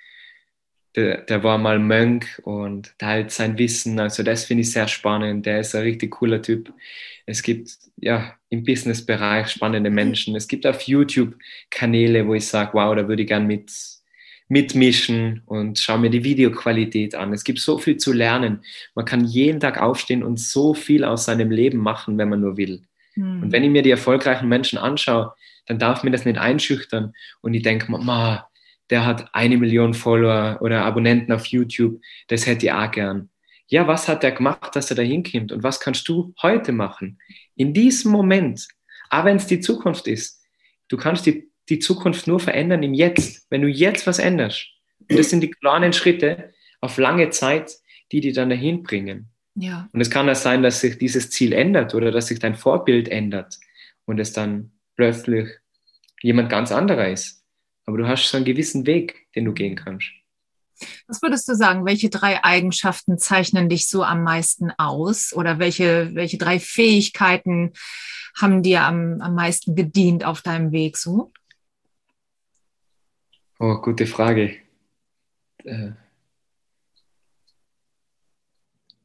Der, 0.97 1.19
der 1.23 1.45
war 1.45 1.59
mal 1.59 1.79
Mönch 1.79 2.27
und 2.43 2.99
teilt 2.99 3.31
sein 3.31 3.59
Wissen. 3.59 4.01
Also 4.01 4.23
das 4.23 4.45
finde 4.45 4.63
ich 4.63 4.73
sehr 4.73 4.89
spannend. 4.89 5.47
Der 5.47 5.61
ist 5.61 5.75
ein 5.75 5.83
richtig 5.83 6.13
cooler 6.13 6.43
Typ. 6.43 6.73
Es 7.27 7.43
gibt 7.43 7.71
ja 7.97 8.35
im 8.49 8.65
Businessbereich 8.65 9.49
spannende 9.49 9.91
Menschen. 9.91 10.35
Es 10.35 10.49
gibt 10.49 10.67
auf 10.67 10.83
YouTube 10.83 11.35
Kanäle, 11.71 12.27
wo 12.27 12.35
ich 12.35 12.47
sage, 12.47 12.71
wow, 12.73 12.97
da 12.97 13.07
würde 13.07 13.23
ich 13.23 13.29
gern 13.29 13.47
mit, 13.47 13.71
mitmischen 14.49 15.43
und 15.47 15.79
schaue 15.79 15.99
mir 15.99 16.11
die 16.11 16.25
Videoqualität 16.25 17.15
an. 17.15 17.33
Es 17.33 17.45
gibt 17.45 17.61
so 17.61 17.79
viel 17.79 17.99
zu 17.99 18.13
lernen. 18.13 18.63
Man 18.95 19.05
kann 19.05 19.25
jeden 19.25 19.61
Tag 19.61 19.81
aufstehen 19.81 20.23
und 20.23 20.41
so 20.41 20.75
viel 20.75 21.05
aus 21.05 21.27
seinem 21.27 21.51
Leben 21.51 21.79
machen, 21.79 22.17
wenn 22.17 22.31
man 22.31 22.41
nur 22.41 22.57
will. 22.57 22.83
Mhm. 23.15 23.43
Und 23.43 23.53
wenn 23.53 23.65
ich 23.65 23.71
mir 23.71 23.83
die 23.83 23.91
erfolgreichen 23.91 24.49
Menschen 24.49 24.79
anschaue, 24.79 25.35
dann 25.67 25.79
darf 25.79 26.03
mir 26.03 26.11
das 26.11 26.25
nicht 26.25 26.39
einschüchtern 26.39 27.13
und 27.43 27.53
ich 27.53 27.63
denke, 27.63 27.91
Mama, 27.91 28.48
der 28.91 29.05
hat 29.05 29.35
eine 29.35 29.57
Million 29.57 29.95
Follower 29.95 30.59
oder 30.61 30.85
Abonnenten 30.85 31.33
auf 31.33 31.47
YouTube, 31.47 32.01
das 32.29 32.47
hätte 32.47 32.67
ich 32.67 32.73
auch 32.73 32.91
gern 32.91 33.31
ja, 33.69 33.87
was 33.87 34.09
hat 34.09 34.25
er 34.25 34.33
gemacht, 34.33 34.75
dass 34.75 34.91
er 34.91 34.97
da 34.97 35.03
hinkommt 35.03 35.53
und 35.53 35.63
was 35.63 35.79
kannst 35.79 36.09
du 36.09 36.35
heute 36.43 36.73
machen? 36.73 37.19
In 37.55 37.75
diesem 37.75 38.11
Moment, 38.11 38.67
auch 39.11 39.25
wenn 39.25 39.37
es 39.37 39.47
die 39.47 39.61
Zukunft 39.61 40.07
ist, 40.07 40.43
du 40.89 40.97
kannst 40.97 41.27
die, 41.27 41.51
die 41.69 41.79
Zukunft 41.79 42.27
nur 42.27 42.41
verändern 42.41 42.83
im 42.83 42.95
Jetzt, 42.95 43.47
wenn 43.51 43.63
du 43.63 43.69
jetzt 43.69 44.07
was 44.07 44.19
änderst. 44.19 44.67
Und 45.09 45.19
das 45.19 45.31
sind 45.31 45.43
die 45.43 45.51
kleinen 45.51 45.93
Schritte 45.93 46.55
auf 46.81 46.97
lange 46.97 47.29
Zeit, 47.31 47.73
die 48.11 48.21
die 48.21 48.33
dann 48.33 48.49
dahin 48.49 48.83
bringen. 48.83 49.29
Ja. 49.55 49.89
Und 49.93 50.01
es 50.01 50.11
kann 50.11 50.31
auch 50.31 50.35
sein, 50.35 50.63
dass 50.63 50.81
sich 50.81 50.97
dieses 50.97 51.31
Ziel 51.31 51.53
ändert 51.53 51.95
oder 51.95 52.11
dass 52.11 52.29
sich 52.29 52.39
dein 52.39 52.55
Vorbild 52.55 53.09
ändert 53.09 53.59
und 54.07 54.19
es 54.19 54.33
dann 54.33 54.73
plötzlich 54.97 55.49
jemand 56.23 56.49
ganz 56.49 56.73
anderer 56.73 57.09
ist. 57.09 57.38
Aber 57.89 57.97
du 57.97 58.07
hast 58.07 58.29
so 58.29 58.37
einen 58.37 58.45
gewissen 58.45 58.85
Weg, 58.85 59.29
den 59.35 59.47
du 59.47 59.55
gehen 59.55 59.75
kannst. 59.75 60.11
Was 61.07 61.23
würdest 61.23 61.49
du 61.49 61.55
sagen, 61.55 61.87
welche 61.87 62.11
drei 62.11 62.45
Eigenschaften 62.45 63.17
zeichnen 63.17 63.71
dich 63.71 63.89
so 63.89 64.05
am 64.05 64.23
meisten 64.25 64.71
aus? 64.77 65.33
Oder 65.33 65.59
welche, 65.59 66.15
welche 66.15 66.37
drei 66.37 66.61
Fähigkeiten 66.61 67.73
haben 68.37 68.63
dir 68.63 68.83
am, 68.83 69.23
am 69.23 69.35
meisten 69.35 69.75
gedient 69.75 70.23
auf 70.23 70.43
deinem 70.43 70.71
Weg 70.71 70.99
so? 70.99 71.33
Oh, 73.59 73.77
gute 73.81 74.07
Frage. 74.07 74.57
Äh, 75.65 75.93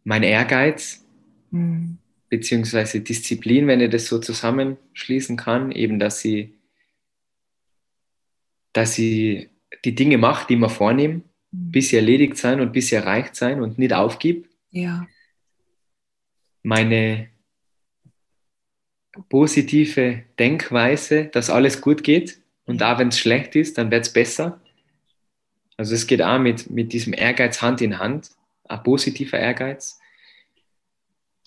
mein 0.04 0.24
Ehrgeiz. 0.24 1.06
Hm. 1.52 2.00
beziehungsweise 2.28 3.00
Disziplin, 3.00 3.68
wenn 3.68 3.80
ich 3.80 3.92
das 3.92 4.08
so 4.08 4.20
zusammenschließen 4.20 5.38
kann, 5.38 5.72
eben, 5.72 6.00
dass 6.00 6.20
sie, 6.20 6.54
dass 8.74 8.96
sie 8.96 9.50
die 9.86 9.96
Dinge 9.96 10.18
macht, 10.18 10.50
die 10.50 10.56
man 10.56 10.70
vornimmt, 10.70 11.26
mhm. 11.52 11.72
bis 11.72 11.90
sie 11.90 11.98
erledigt 11.98 12.38
sein 12.38 12.60
und 12.60 12.74
bis 12.74 12.90
sie 12.90 12.96
erreicht 12.96 13.36
sein 13.36 13.62
und 13.62 13.78
nicht 13.78 13.94
aufgibt. 13.94 14.50
Ja. 14.72 15.08
Meine 16.64 17.30
positive 19.30 20.24
Denkweise, 20.40 21.26
dass 21.26 21.50
alles 21.50 21.82
gut 21.82 22.04
geht 22.04 22.40
und 22.66 22.82
auch 22.82 22.98
wenn 22.98 23.10
es 23.10 23.20
schlecht 23.20 23.56
ist, 23.56 23.78
dann 23.78 23.92
wird 23.92 24.06
es 24.06 24.14
besser. 24.14 24.60
Also 25.78 25.94
es 25.94 26.08
geht 26.08 26.22
auch 26.22 26.40
mit, 26.40 26.70
mit 26.70 26.94
diesem 26.94 27.14
Ehrgeiz 27.14 27.62
Hand 27.62 27.82
in 27.82 28.00
Hand, 28.00 28.32
ein 28.66 28.84
positiver 28.84 29.40
Ehrgeiz. 29.40 30.00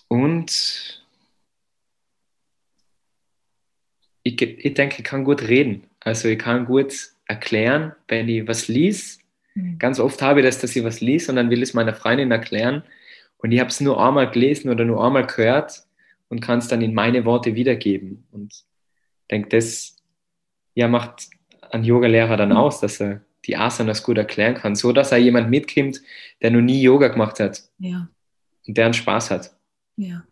Und 0.09 1.05
ich, 4.23 4.41
ich 4.41 4.75
denke, 4.75 4.97
ich 4.99 5.05
kann 5.05 5.25
gut 5.25 5.43
reden. 5.43 5.89
Also 6.01 6.29
ich 6.29 6.39
kann 6.39 6.67
gut 6.67 7.16
erklären, 7.27 7.93
wenn 8.09 8.29
ich 8.29 8.47
was 8.49 8.69
lies. 8.69 9.19
Mhm. 9.55 9.79
Ganz 9.79 10.01
oft 10.01 10.23
habe 10.23 10.41
ich 10.41 10.47
das, 10.47 10.59
dass 10.61 10.75
ich 10.75 10.85
was 10.85 11.01
lies 11.01 11.29
und 11.29 11.37
dann 11.37 11.51
will 11.51 11.63
ich 11.63 11.71
es 11.71 11.75
meiner 11.75 11.95
Freundin 11.95 12.31
erklären. 12.31 12.83
Und 13.39 13.53
ich 13.53 13.61
habe 13.61 13.71
es 13.71 13.81
nur 13.81 14.05
einmal 14.05 14.31
gelesen 14.31 14.71
oder 14.71 14.85
nur 14.85 15.05
einmal 15.05 15.27
gehört 15.27 15.85
und 16.29 16.41
kann 16.41 16.59
es 16.59 16.69
dann 16.69 16.83
in 16.83 16.95
meine 16.95 17.25
Worte 17.25 17.55
wiedergeben. 17.55 18.27
Und 18.31 18.53
ich 18.55 19.29
denke, 19.31 19.49
das 19.51 19.97
ja, 20.75 20.89
macht 20.89 21.29
ein 21.71 21.85
Yoga-Lehrer 21.85 22.37
dann 22.37 22.51
mhm. 22.51 22.57
aus, 22.57 22.81
dass 22.81 23.01
er 23.01 23.23
die 23.45 23.57
Asanas 23.57 24.03
gut 24.03 24.19
erklären 24.19 24.55
kann, 24.55 24.75
so 24.75 24.93
dass 24.93 25.13
er 25.13 25.19
jemand 25.19 25.51
mitkommt, 25.51 26.03
der 26.43 26.51
noch 26.51 26.61
nie 26.61 26.83
Yoga 26.83 27.09
gemacht 27.09 27.39
hat. 27.41 27.63
Ja. 27.79 28.09
Und 28.67 28.77
der 28.77 28.87
einen 28.87 28.95
Spaß 28.95 29.31
hat. 29.31 29.57
Ja. 29.97 30.25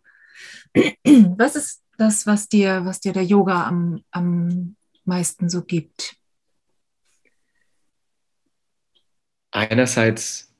Was 1.37 1.55
ist 1.55 1.81
das, 1.97 2.27
was 2.27 2.49
dir, 2.49 2.83
was 2.83 2.99
dir 2.99 3.13
der 3.13 3.23
Yoga 3.23 3.65
am, 3.65 4.03
am 4.11 4.75
meisten 5.05 5.49
so 5.49 5.63
gibt? 5.63 6.17
Einerseits 9.55 10.53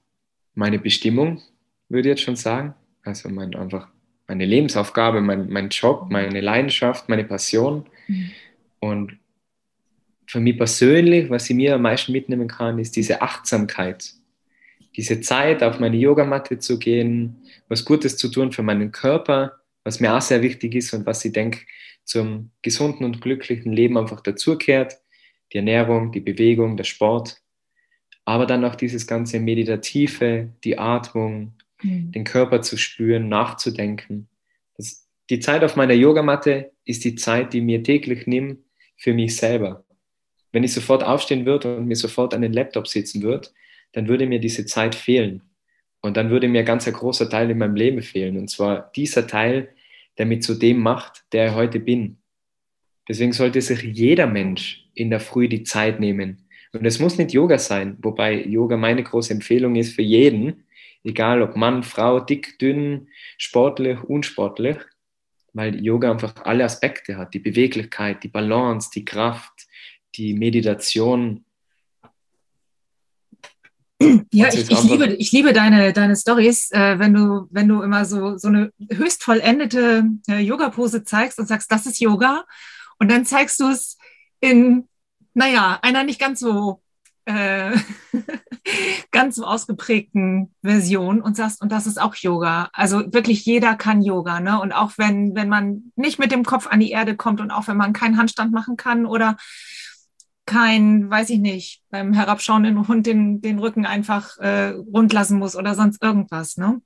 meine 0.54 0.80
Bestimmung, 0.80 1.42
würde 1.90 2.08
ich 2.08 2.14
jetzt 2.14 2.22
schon 2.22 2.38
sagen. 2.38 2.74
Also 3.04 3.28
mein, 3.28 3.54
einfach 3.54 3.90
meine 4.26 4.46
Lebensaufgabe, 4.46 5.20
mein, 5.20 5.50
mein 5.50 5.68
Job, 5.68 6.08
meine 6.10 6.40
Leidenschaft, 6.40 7.10
meine 7.10 7.26
Passion. 7.26 7.86
Mhm. 8.08 8.32
Und 8.80 9.18
für 10.28 10.40
mich 10.40 10.58
persönlich, 10.58 11.30
was 11.30 11.50
ich 11.50 11.58
mir 11.58 11.76
am 11.76 11.82
meisten 11.82 12.14
mitnehmen 12.14 12.48
kann, 12.48 12.80
ist 12.80 12.96
diese 12.96 13.22
Achtsamkeit. 13.22 14.14
Diese 14.96 15.20
Zeit, 15.20 15.62
auf 15.62 15.78
meine 15.78 15.98
Yogamatte 15.98 16.60
zu 16.60 16.80
gehen, 16.80 17.44
was 17.68 17.84
Gutes 17.84 18.16
zu 18.16 18.30
tun 18.30 18.54
für 18.54 18.64
meinen 18.64 18.94
Körper, 18.94 19.60
was 19.84 20.00
mir 20.00 20.16
auch 20.16 20.22
sehr 20.22 20.42
wichtig 20.42 20.74
ist 20.74 20.94
und 20.94 21.06
was 21.06 21.26
ich 21.26 21.34
denke, 21.34 21.60
zum 22.06 22.52
gesunden 22.62 23.04
und 23.04 23.20
glücklichen 23.20 23.74
Leben 23.74 23.98
einfach 23.98 24.22
dazukehrt. 24.22 25.02
Die 25.52 25.58
Ernährung, 25.58 26.14
die 26.14 26.22
Bewegung, 26.22 26.78
der 26.78 26.86
Sport, 26.86 27.42
aber 28.26 28.48
dann 28.48 28.66
auch 28.66 28.76
dieses 28.76 29.08
ganze 29.08 29.40
Meditative, 29.40 30.50
die 30.64 30.78
Atmung, 30.78 31.54
mhm. 31.82 32.12
den 32.12 32.24
Körper 32.24 32.62
zu 32.62 32.76
spüren, 32.78 33.30
nachzudenken. 33.30 34.28
Das, 34.78 35.08
die 35.30 35.40
Zeit 35.40 35.64
auf 35.64 35.76
meiner 35.76 35.94
Yogamatte 35.94 36.72
ist 36.84 37.06
die 37.06 37.16
Zeit, 37.16 37.54
die 37.54 37.62
mir 37.62 37.84
täglich 37.84 38.28
nimmt 38.28 38.60
für 38.98 39.14
mich 39.14 39.36
selber. 39.36 39.86
Wenn 40.52 40.64
ich 40.64 40.74
sofort 40.74 41.04
aufstehen 41.04 41.46
würde 41.46 41.78
und 41.78 41.86
mir 41.86 41.96
sofort 41.96 42.34
an 42.34 42.42
den 42.42 42.54
Laptop 42.54 42.88
sitzen 42.88 43.22
würde, 43.22 43.50
dann 43.92 44.08
würde 44.08 44.26
mir 44.26 44.40
diese 44.40 44.66
Zeit 44.66 44.96
fehlen. 44.96 45.42
Und 46.02 46.18
dann 46.18 46.30
würde 46.30 46.48
mir 46.48 46.64
ganz 46.64 46.88
ein 46.88 46.94
großer 46.94 47.30
Teil 47.30 47.50
in 47.50 47.58
meinem 47.58 47.76
Leben 47.76 48.02
fehlen. 48.02 48.38
Und 48.38 48.50
zwar 48.50 48.92
dieser 48.96 49.28
Teil, 49.28 49.70
der 50.18 50.26
mich 50.26 50.44
zu 50.44 50.56
dem 50.56 50.80
macht, 50.80 51.26
der 51.32 51.48
ich 51.48 51.54
heute 51.54 51.80
bin. 51.80 52.18
Deswegen 53.08 53.34
sollte 53.34 53.62
sich 53.62 53.82
jeder 53.82 54.28
Mensch 54.28 54.88
in 54.94 55.10
der 55.10 55.20
Früh 55.20 55.48
die 55.48 55.64
Zeit 55.64 56.00
nehmen. 56.00 56.45
Und 56.74 56.86
es 56.86 57.00
muss 57.00 57.18
nicht 57.18 57.34
Yoga 57.34 57.58
sein, 57.58 57.98
wobei 58.02 58.44
Yoga 58.44 58.78
meine 58.78 59.04
große 59.04 59.34
Empfehlung 59.34 59.76
ist 59.76 59.94
für 59.94 60.02
jeden, 60.02 60.66
egal 61.04 61.42
ob 61.42 61.56
Mann, 61.56 61.84
Frau, 61.84 62.20
dick, 62.20 62.60
dünn, 62.60 63.08
sportlich, 63.38 64.04
unsportlich, 64.04 64.78
weil 65.54 65.82
Yoga 65.82 66.12
einfach 66.12 66.36
alle 66.44 66.66
Aspekte 66.66 67.18
hat, 67.18 67.34
die 67.34 67.40
Beweglichkeit, 67.40 68.24
die 68.24 68.28
Balance, 68.28 68.90
die 68.94 69.06
Kraft, 69.06 69.68
die 70.16 70.34
Meditation. 70.34 71.46
Ja, 74.34 74.50
ich, 74.50 74.70
ich, 74.70 74.84
liebe, 74.84 75.08
ich 75.14 75.32
liebe 75.32 75.54
deine, 75.54 75.94
deine 75.94 76.16
Stories, 76.18 76.70
äh, 76.72 77.00
wenn, 77.00 77.14
du, 77.14 77.48
wenn 77.50 77.68
du 77.70 77.82
immer 77.82 78.04
so, 78.04 78.38
so 78.38 78.50
eine 78.50 78.74
höchst 78.92 79.24
vollendete 79.24 80.10
äh, 80.28 80.40
Yoga-Pose 80.40 81.06
zeigst 81.06 81.40
und 81.40 81.48
sagst, 81.48 81.72
das 81.72 81.86
ist 81.86 82.02
Yoga. 82.02 82.46
Und 83.00 83.10
dann 83.10 83.26
zeigst 83.26 83.60
du 83.62 83.70
es 83.70 83.98
in, 84.42 84.88
naja, 85.36 85.78
einer 85.84 86.04
nicht 86.04 86.20
ganz 86.20 86.40
so 86.40 86.82
äh, 87.26 87.72
ganz 89.12 89.36
so 89.36 89.46
ausgeprägten 89.46 90.54
Version 90.64 91.22
und 91.22 91.36
sagst, 91.36 91.62
und 91.62 91.72
das 91.72 91.88
ist 91.88 92.00
auch 92.00 92.16
Yoga. 92.16 92.70
Also 92.74 93.14
wirklich 93.14 93.46
jeder 93.46 93.76
kann 93.76 94.02
Yoga, 94.02 94.40
ne? 94.40 94.60
Und 94.60 94.72
auch 94.72 94.94
wenn, 94.98 95.36
wenn 95.36 95.50
man 95.50 95.92
nicht 95.96 96.20
mit 96.20 96.32
dem 96.32 96.44
Kopf 96.44 96.68
an 96.68 96.80
die 96.80 96.92
Erde 96.92 97.16
kommt 97.16 97.42
und 97.42 97.52
auch 97.52 97.68
wenn 97.68 97.78
man 97.78 97.94
keinen 97.94 98.18
Handstand 98.18 98.52
machen 98.52 98.78
kann 98.78 99.06
oder 99.06 99.38
kein, 100.46 101.10
weiß 101.10 101.32
ich 101.32 101.40
nicht, 101.40 101.82
beim 101.90 102.14
herabschauenden 102.14 102.88
Hund 102.88 103.08
den, 103.08 103.42
den 103.42 103.60
Rücken 103.60 103.86
einfach 103.86 104.38
äh, 104.38 104.70
rund 104.70 105.12
lassen 105.12 105.40
muss 105.40 105.56
oder 105.56 105.74
sonst 105.76 106.02
irgendwas, 106.04 106.58
ne? 106.58 106.82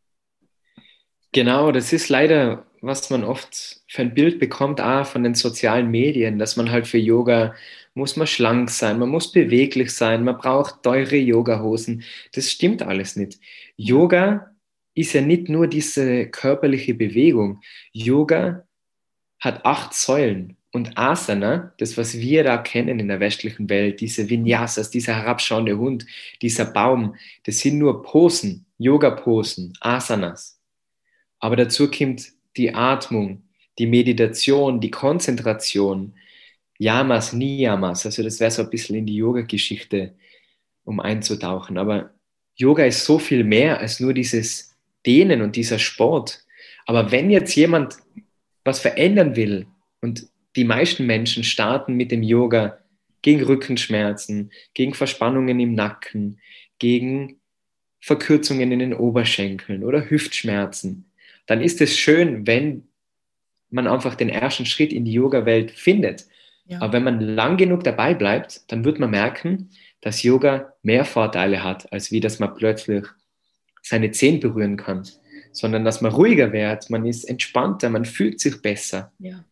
Genau, 1.31 1.71
das 1.71 1.93
ist 1.93 2.09
leider, 2.09 2.65
was 2.81 3.09
man 3.11 3.23
oft 3.23 3.81
für 3.87 4.01
ein 4.01 4.15
Bild 4.15 4.39
bekommt, 4.39 4.81
auch 4.81 5.05
von 5.05 5.23
den 5.23 5.35
sozialen 5.35 5.91
Medien, 5.91 6.39
dass 6.39 6.55
man 6.55 6.71
halt 6.71 6.87
für 6.87 6.97
Yoga 6.97 7.53
muss 7.99 8.15
man 8.15 8.25
schlank 8.25 8.71
sein, 8.71 8.97
man 8.97 9.09
muss 9.09 9.31
beweglich 9.31 9.91
sein, 9.91 10.23
man 10.23 10.37
braucht 10.37 10.81
teure 10.81 11.17
Yoga-Hosen. 11.17 12.03
Das 12.33 12.49
stimmt 12.49 12.81
alles 12.81 13.15
nicht. 13.15 13.39
Yoga 13.77 14.55
ist 14.95 15.13
ja 15.13 15.21
nicht 15.21 15.49
nur 15.49 15.67
diese 15.67 16.27
körperliche 16.27 16.95
Bewegung. 16.95 17.61
Yoga 17.91 18.65
hat 19.39 19.65
acht 19.65 19.93
Säulen. 19.93 20.57
Und 20.71 20.97
Asana, 20.97 21.73
das, 21.79 21.97
was 21.97 22.19
wir 22.19 22.43
da 22.43 22.57
kennen 22.57 22.99
in 22.99 23.07
der 23.07 23.19
westlichen 23.19 23.69
Welt, 23.69 24.01
diese 24.01 24.29
Vinyasas, 24.29 24.91
dieser 24.91 25.15
herabschauende 25.15 25.77
Hund, 25.77 26.05
dieser 26.43 26.65
Baum, 26.65 27.15
das 27.43 27.59
sind 27.59 27.79
nur 27.79 28.03
Posen, 28.03 28.67
Yoga-Posen, 28.77 29.73
Asanas. 29.79 30.59
Aber 31.39 31.55
dazu 31.55 31.89
kommt 31.89 32.33
die 32.55 32.73
Atmung, 32.73 33.43
die 33.79 33.87
Meditation, 33.87 34.79
die 34.79 34.91
Konzentration, 34.91 36.13
Yamas, 36.79 37.33
Niyamas. 37.33 38.05
Also 38.05 38.23
das 38.23 38.39
wäre 38.39 38.51
so 38.51 38.63
ein 38.63 38.69
bisschen 38.69 38.95
in 38.95 39.05
die 39.05 39.15
Yoga-Geschichte, 39.15 40.15
um 40.83 40.99
einzutauchen. 40.99 41.77
Aber 41.77 42.11
Yoga 42.55 42.85
ist 42.85 43.05
so 43.05 43.19
viel 43.19 43.43
mehr 43.43 43.79
als 43.79 43.99
nur 43.99 44.13
dieses 44.13 44.75
Dehnen 45.05 45.41
und 45.41 45.55
dieser 45.55 45.77
Sport. 45.77 46.43
Aber 46.85 47.11
wenn 47.11 47.29
jetzt 47.29 47.55
jemand 47.55 47.97
was 48.63 48.79
verändern 48.79 49.35
will 49.35 49.67
und 50.01 50.27
die 50.55 50.63
meisten 50.63 51.05
Menschen 51.05 51.43
starten 51.43 51.93
mit 51.95 52.11
dem 52.11 52.23
Yoga 52.23 52.79
gegen 53.21 53.43
Rückenschmerzen, 53.43 54.51
gegen 54.73 54.93
Verspannungen 54.93 55.59
im 55.59 55.73
Nacken, 55.75 56.39
gegen 56.79 57.39
Verkürzungen 57.99 58.71
in 58.71 58.79
den 58.79 58.93
Oberschenkeln 58.93 59.83
oder 59.83 60.09
Hüftschmerzen, 60.09 61.11
dann 61.45 61.61
ist 61.61 61.81
es 61.81 61.97
schön, 61.97 62.47
wenn 62.47 62.87
man 63.69 63.87
einfach 63.87 64.15
den 64.15 64.29
ersten 64.29 64.65
Schritt 64.65 64.93
in 64.93 65.05
die 65.05 65.13
Yoga-Welt 65.13 65.71
findet. 65.71 66.25
Ja. 66.69 66.81
Aber 66.81 66.93
wenn 66.93 67.03
man 67.03 67.19
lang 67.19 67.57
genug 67.57 67.83
dabei 67.83 68.13
bleibt, 68.13 68.71
dann 68.71 68.85
wird 68.85 68.99
man 68.99 69.09
merken, 69.09 69.71
dass 70.01 70.21
Yoga 70.21 70.73
mehr 70.83 71.03
Vorteile 71.03 71.63
hat, 71.63 71.91
als 71.91 72.11
wie 72.11 72.19
dass 72.19 72.37
man 72.37 72.53
plötzlich 72.53 73.05
seine 73.81 74.11
Zehen 74.11 74.39
berühren 74.39 74.77
kann, 74.77 75.03
sondern 75.51 75.83
dass 75.83 76.01
man 76.01 76.11
ruhiger 76.11 76.53
wird, 76.53 76.91
man 76.91 77.07
ist 77.07 77.23
entspannter, 77.23 77.89
man 77.89 78.05
fühlt 78.05 78.39
sich 78.39 78.61
besser. 78.61 79.11
Ja. 79.17 79.43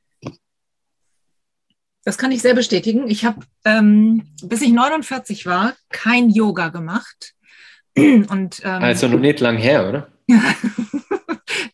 Das 2.04 2.20
kann 2.20 2.32
ich 2.32 2.44
sehr 2.44 2.54
bestätigen. 2.54 3.10
Ich 3.10 3.26
habe, 3.26 3.42
ähm, 3.66 4.28
bis 4.44 4.62
ich 4.62 4.72
49 4.72 5.48
war, 5.48 5.74
kein 5.90 6.30
Yoga 6.30 6.70
gemacht. 6.70 7.34
Und, 7.98 8.62
ähm, 8.64 8.84
also 8.84 9.08
noch 9.08 9.20
nicht 9.20 9.40
lang 9.40 9.58
her, 9.58 9.90
oder? 9.90 10.08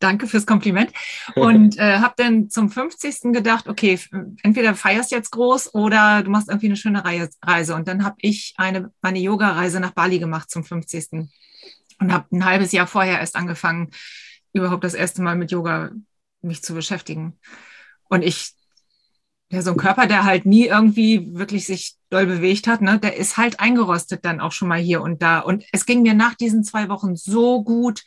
Danke 0.03 0.27
fürs 0.27 0.45
Kompliment. 0.45 0.91
Und 1.35 1.77
äh, 1.79 1.99
habe 1.99 2.13
dann 2.17 2.49
zum 2.49 2.69
50. 2.69 3.33
gedacht, 3.33 3.67
okay, 3.67 3.99
entweder 4.43 4.75
feierst 4.75 5.11
jetzt 5.11 5.31
groß 5.31 5.73
oder 5.73 6.23
du 6.23 6.29
machst 6.29 6.49
irgendwie 6.49 6.67
eine 6.67 6.75
schöne 6.75 7.03
Reise. 7.05 7.75
Und 7.75 7.87
dann 7.87 8.03
habe 8.03 8.17
ich 8.19 8.53
eine, 8.57 8.91
meine 9.01 9.19
Yoga-Reise 9.19 9.79
nach 9.79 9.91
Bali 9.91 10.19
gemacht 10.19 10.51
zum 10.51 10.63
50. 10.63 11.29
Und 11.99 12.11
habe 12.11 12.25
ein 12.35 12.43
halbes 12.43 12.71
Jahr 12.73 12.87
vorher 12.87 13.19
erst 13.19 13.35
angefangen, 13.35 13.91
überhaupt 14.51 14.83
das 14.83 14.93
erste 14.93 15.21
Mal 15.21 15.35
mit 15.35 15.51
Yoga 15.51 15.91
mich 16.41 16.61
zu 16.61 16.73
beschäftigen. 16.73 17.39
Und 18.09 18.23
ich 18.23 18.53
ja, 19.53 19.61
so 19.61 19.71
ein 19.71 19.77
Körper, 19.77 20.07
der 20.07 20.23
halt 20.23 20.47
nie 20.47 20.65
irgendwie 20.65 21.29
wirklich 21.35 21.67
sich 21.67 21.95
doll 22.09 22.25
bewegt 22.25 22.65
hat, 22.65 22.81
ne, 22.81 22.97
der 22.97 23.17
ist 23.17 23.37
halt 23.37 23.59
eingerostet 23.59 24.25
dann 24.25 24.41
auch 24.41 24.51
schon 24.51 24.67
mal 24.67 24.79
hier 24.79 25.01
und 25.01 25.21
da. 25.21 25.39
Und 25.39 25.63
es 25.71 25.85
ging 25.85 26.01
mir 26.01 26.15
nach 26.15 26.33
diesen 26.33 26.63
zwei 26.63 26.89
Wochen 26.89 27.15
so 27.15 27.63
gut, 27.63 28.03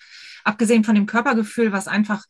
abgesehen 0.46 0.84
von 0.84 0.94
dem 0.94 1.06
Körpergefühl, 1.06 1.72
was 1.72 1.88
einfach 1.88 2.24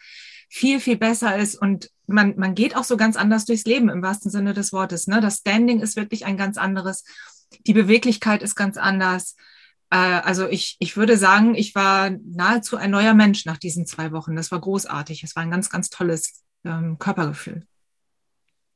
viel, 0.49 0.81
viel 0.81 0.97
besser 0.97 1.37
ist 1.37 1.57
und 1.57 1.91
man, 2.07 2.35
man 2.37 2.55
geht 2.55 2.77
auch 2.77 2.85
so 2.85 2.97
ganz 2.97 3.17
anders 3.17 3.45
durchs 3.45 3.65
Leben 3.65 3.89
im 3.89 4.03
wahrsten 4.03 4.31
Sinne 4.31 4.55
des 4.55 4.73
Wortes. 4.73 5.07
Ne? 5.07 5.21
Das 5.21 5.39
Standing 5.39 5.81
ist 5.81 5.97
wirklich 5.97 6.25
ein 6.25 6.37
ganz 6.37 6.57
anderes. 6.57 7.05
Die 7.67 7.73
Beweglichkeit 7.73 8.43
ist 8.43 8.55
ganz 8.55 8.77
anders. 8.77 9.37
Äh, 9.91 9.97
also 9.97 10.49
ich, 10.49 10.77
ich 10.79 10.97
würde 10.97 11.17
sagen, 11.17 11.55
ich 11.55 11.75
war 11.75 12.11
nahezu 12.11 12.77
ein 12.77 12.91
neuer 12.91 13.15
Mensch 13.15 13.45
nach 13.45 13.59
diesen 13.59 13.87
zwei 13.87 14.13
Wochen. 14.13 14.37
Das 14.37 14.53
war 14.53 14.61
großartig. 14.61 15.25
Es 15.25 15.35
war 15.35 15.43
ein 15.43 15.51
ganz, 15.51 15.69
ganz 15.69 15.91
tolles 15.91 16.45
ähm, 16.65 16.99
Körpergefühl. 16.99 17.67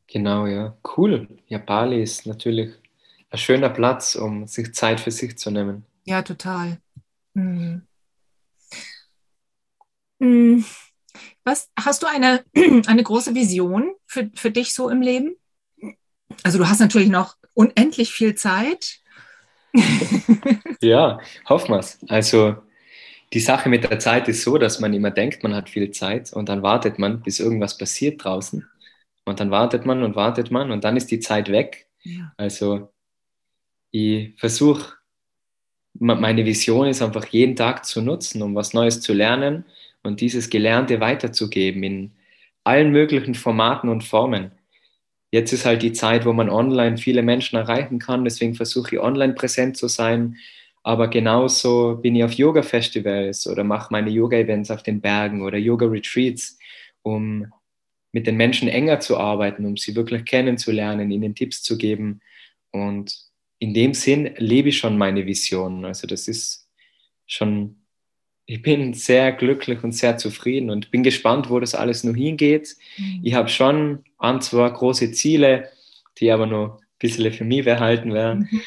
Genau, 0.09 0.47
ja. 0.47 0.77
Cool. 0.97 1.29
Ja, 1.47 1.59
Bali 1.59 2.03
ist 2.03 2.27
natürlich 2.27 2.73
ein 3.31 3.39
schöner 3.39 3.71
Platz, 3.71 4.17
um 4.17 4.49
sich 4.49 4.75
Zeit 4.75 4.99
für 4.99 5.13
sich 5.13 5.39
zu 5.39 5.53
nehmen. 5.53 5.85
Ja, 6.05 6.23
total. 6.23 6.79
Mhm. 7.35 7.83
Mhm. 10.21 10.65
Was, 11.45 11.71
hast 11.77 12.03
du 12.03 12.07
eine, 12.07 12.45
eine 12.87 13.03
große 13.03 13.35
Vision 13.35 13.93
für, 14.07 14.31
für 14.35 14.51
dich 14.51 14.73
so 14.73 14.89
im 14.89 15.03
Leben? 15.03 15.35
Also 16.45 16.59
du 16.59 16.69
hast 16.69 16.81
natürlich 16.81 17.09
noch 17.09 17.37
unendlich 17.55 18.13
viel 18.13 18.37
Zeit. 18.37 19.01
ja, 20.81 21.19
hoffen 21.49 21.73
wir 21.73 21.79
es. 21.81 21.99
Also 22.09 22.57
die 23.33 23.41
Sache 23.41 23.69
mit 23.69 23.85
der 23.85 23.99
Zeit 23.99 24.29
ist 24.29 24.43
so, 24.43 24.59
dass 24.59 24.81
man 24.81 24.93
immer 24.93 25.11
denkt, 25.11 25.43
man 25.43 25.55
hat 25.55 25.69
viel 25.69 25.91
Zeit 25.91 26.33
und 26.33 26.49
dann 26.49 26.63
wartet 26.63 26.99
man, 26.99 27.23
bis 27.23 27.41
irgendwas 27.41 27.77
passiert 27.77 28.25
draußen. 28.25 28.69
Und 29.25 29.41
dann 29.41 29.51
wartet 29.51 29.87
man 29.87 30.03
und 30.03 30.17
wartet 30.17 30.51
man 30.51 30.71
und 30.71 30.85
dann 30.85 30.97
ist 30.97 31.11
die 31.11 31.21
Zeit 31.21 31.51
weg. 31.51 31.87
Ja. 32.03 32.33
Also 32.37 32.93
ich 33.91 34.35
versuche, 34.39 34.95
meine 35.95 36.45
Vision 36.45 36.87
ist 36.87 37.03
einfach 37.03 37.27
jeden 37.27 37.57
Tag 37.57 37.85
zu 37.85 38.01
nutzen, 38.01 38.43
um 38.43 38.55
was 38.55 38.73
Neues 38.73 39.01
zu 39.01 39.13
lernen 39.13 39.65
und 40.03 40.21
dieses 40.21 40.51
Gelernte 40.51 41.01
weiterzugeben 41.01 41.83
in 41.83 42.13
allen 42.65 42.91
möglichen 42.91 43.35
Formaten 43.35 43.89
und 43.89 44.05
Formen. 44.05 44.53
Jetzt 45.33 45.53
ist 45.53 45.65
halt 45.65 45.83
die 45.83 45.93
Zeit, 45.93 46.27
wo 46.27 46.33
man 46.33 46.51
online 46.51 46.99
viele 46.99 47.23
Menschen 47.23 47.57
erreichen 47.57 47.99
kann, 47.99 48.25
deswegen 48.25 48.55
versuche 48.55 48.97
ich 48.97 49.01
online 49.01 49.35
präsent 49.35 49.77
zu 49.77 49.89
sein. 49.89 50.37
Aber 50.83 51.09
genauso 51.09 51.97
bin 51.97 52.17
ich 52.17 52.25
auf 52.25 52.33
Yoga-Festivals 52.33 53.47
oder 53.47 53.65
mache 53.65 53.93
meine 53.93 54.11
Yoga-Events 54.11 54.71
auf 54.71 54.83
den 54.83 55.01
Bergen 55.01 55.43
oder 55.43 55.59
Yoga-Retreats, 55.59 56.59
um 57.03 57.47
mit 58.13 58.27
den 58.27 58.37
Menschen 58.37 58.69
enger 58.69 58.99
zu 59.01 59.19
arbeiten, 59.19 59.67
um 59.67 59.77
sie 59.77 59.95
wirklich 59.95 60.25
kennenzulernen, 60.25 61.11
ihnen 61.11 61.35
Tipps 61.35 61.63
zu 61.63 61.79
geben. 61.79 62.21
Und 62.73 63.15
in 63.59 63.75
dem 63.75 63.95
Sinn 63.95 64.35
lebe 64.39 64.71
ich 64.71 64.79
schon 64.79 64.99
meine 64.99 65.27
Vision. 65.27 65.85
Also 65.85 66.07
das 66.07 66.27
ist 66.27 66.69
schon 67.27 67.80
ich 68.51 68.63
bin 68.63 68.95
sehr 68.95 69.31
glücklich 69.31 69.85
und 69.85 69.93
sehr 69.93 70.17
zufrieden 70.17 70.71
und 70.71 70.91
bin 70.91 71.05
gespannt, 71.05 71.51
wo 71.51 71.61
das 71.61 71.77
alles 71.77 72.03
noch 72.03 72.17
hingeht. 72.17 72.77
Mhm. 72.97 73.21
Ich 73.23 73.35
habe 73.35 73.49
schon 73.49 74.05
ein, 74.19 74.41
zwei 74.41 74.69
große 74.69 75.13
Ziele, 75.13 75.71
die 76.19 76.33
aber 76.33 76.47
noch 76.47 76.81
ein 76.81 76.87
bisschen 76.99 77.33
für 77.33 77.45
mich 77.45 77.65
behalten 77.65 78.13
werden. 78.13 78.49
Mhm. 78.51 78.61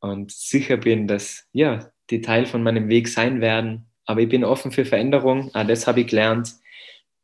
Und 0.00 0.32
sicher 0.32 0.76
bin, 0.76 1.08
dass 1.08 1.48
ja, 1.52 1.90
die 2.10 2.20
Teil 2.20 2.44
von 2.44 2.62
meinem 2.62 2.90
Weg 2.90 3.08
sein 3.08 3.40
werden. 3.40 3.86
Aber 4.04 4.20
ich 4.20 4.28
bin 4.28 4.44
offen 4.44 4.70
für 4.70 4.84
Veränderung. 4.84 5.50
Auch 5.54 5.66
das 5.66 5.86
habe 5.86 6.02
ich 6.02 6.08
gelernt. 6.08 6.52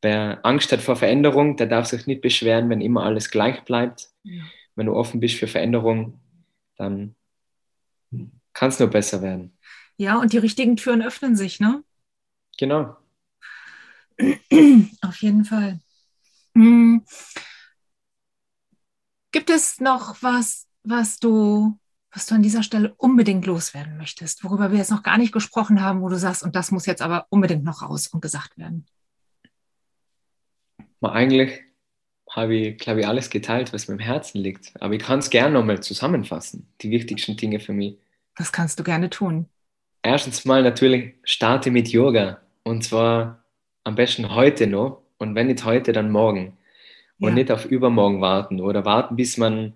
Wer 0.00 0.40
Angst 0.46 0.72
hat 0.72 0.80
vor 0.80 0.96
Veränderung, 0.96 1.58
der 1.58 1.66
darf 1.66 1.84
sich 1.84 2.06
nicht 2.06 2.22
beschweren, 2.22 2.70
wenn 2.70 2.80
immer 2.80 3.04
alles 3.04 3.30
gleich 3.30 3.60
bleibt. 3.64 4.08
Ja. 4.22 4.44
Wenn 4.76 4.86
du 4.86 4.94
offen 4.94 5.20
bist 5.20 5.36
für 5.36 5.46
Veränderung, 5.46 6.18
dann 6.78 7.14
kann 8.54 8.70
es 8.70 8.78
nur 8.78 8.88
besser 8.88 9.20
werden. 9.20 9.53
Ja, 9.96 10.18
und 10.18 10.32
die 10.32 10.38
richtigen 10.38 10.76
Türen 10.76 11.02
öffnen 11.02 11.36
sich, 11.36 11.60
ne? 11.60 11.84
Genau. 12.58 12.96
Auf 15.02 15.16
jeden 15.22 15.44
Fall. 15.44 15.80
Hm. 16.54 17.04
Gibt 19.32 19.50
es 19.50 19.80
noch 19.80 20.22
was, 20.22 20.68
was 20.84 21.18
du, 21.18 21.78
was 22.12 22.26
du 22.26 22.34
an 22.34 22.42
dieser 22.42 22.62
Stelle 22.62 22.94
unbedingt 22.96 23.46
loswerden 23.46 23.96
möchtest, 23.96 24.44
worüber 24.44 24.70
wir 24.70 24.78
jetzt 24.78 24.90
noch 24.90 25.02
gar 25.02 25.18
nicht 25.18 25.32
gesprochen 25.32 25.80
haben, 25.80 26.02
wo 26.02 26.08
du 26.08 26.18
sagst, 26.18 26.42
und 26.42 26.54
das 26.54 26.70
muss 26.70 26.86
jetzt 26.86 27.02
aber 27.02 27.26
unbedingt 27.30 27.64
noch 27.64 27.82
raus 27.82 28.08
und 28.08 28.20
gesagt 28.20 28.56
werden? 28.56 28.86
Mal 31.00 31.12
eigentlich 31.12 31.60
habe 32.30 32.54
ich, 32.54 32.78
glaube 32.78 33.00
ich, 33.00 33.06
alles 33.06 33.30
geteilt, 33.30 33.72
was 33.72 33.86
mir 33.88 33.94
im 33.94 34.00
Herzen 34.00 34.38
liegt. 34.38 34.80
Aber 34.80 34.94
ich 34.94 35.02
kann 35.02 35.20
es 35.20 35.30
gerne 35.30 35.54
nochmal 35.54 35.82
zusammenfassen, 35.82 36.72
die 36.80 36.90
wichtigsten 36.90 37.36
Dinge 37.36 37.60
für 37.60 37.72
mich. 37.72 37.98
Das 38.36 38.50
kannst 38.50 38.80
du 38.80 38.84
gerne 38.84 39.10
tun 39.10 39.48
erstens 40.04 40.44
mal 40.44 40.62
natürlich 40.62 41.14
starte 41.24 41.70
mit 41.70 41.88
Yoga. 41.88 42.40
Und 42.62 42.84
zwar 42.84 43.44
am 43.82 43.94
besten 43.94 44.34
heute 44.34 44.66
noch. 44.66 45.02
Und 45.18 45.34
wenn 45.34 45.48
nicht 45.48 45.64
heute, 45.64 45.92
dann 45.92 46.10
morgen. 46.10 46.56
Und 47.18 47.30
ja. 47.30 47.34
nicht 47.34 47.50
auf 47.50 47.64
übermorgen 47.64 48.20
warten 48.20 48.60
oder 48.60 48.84
warten, 48.84 49.16
bis 49.16 49.38
man 49.38 49.74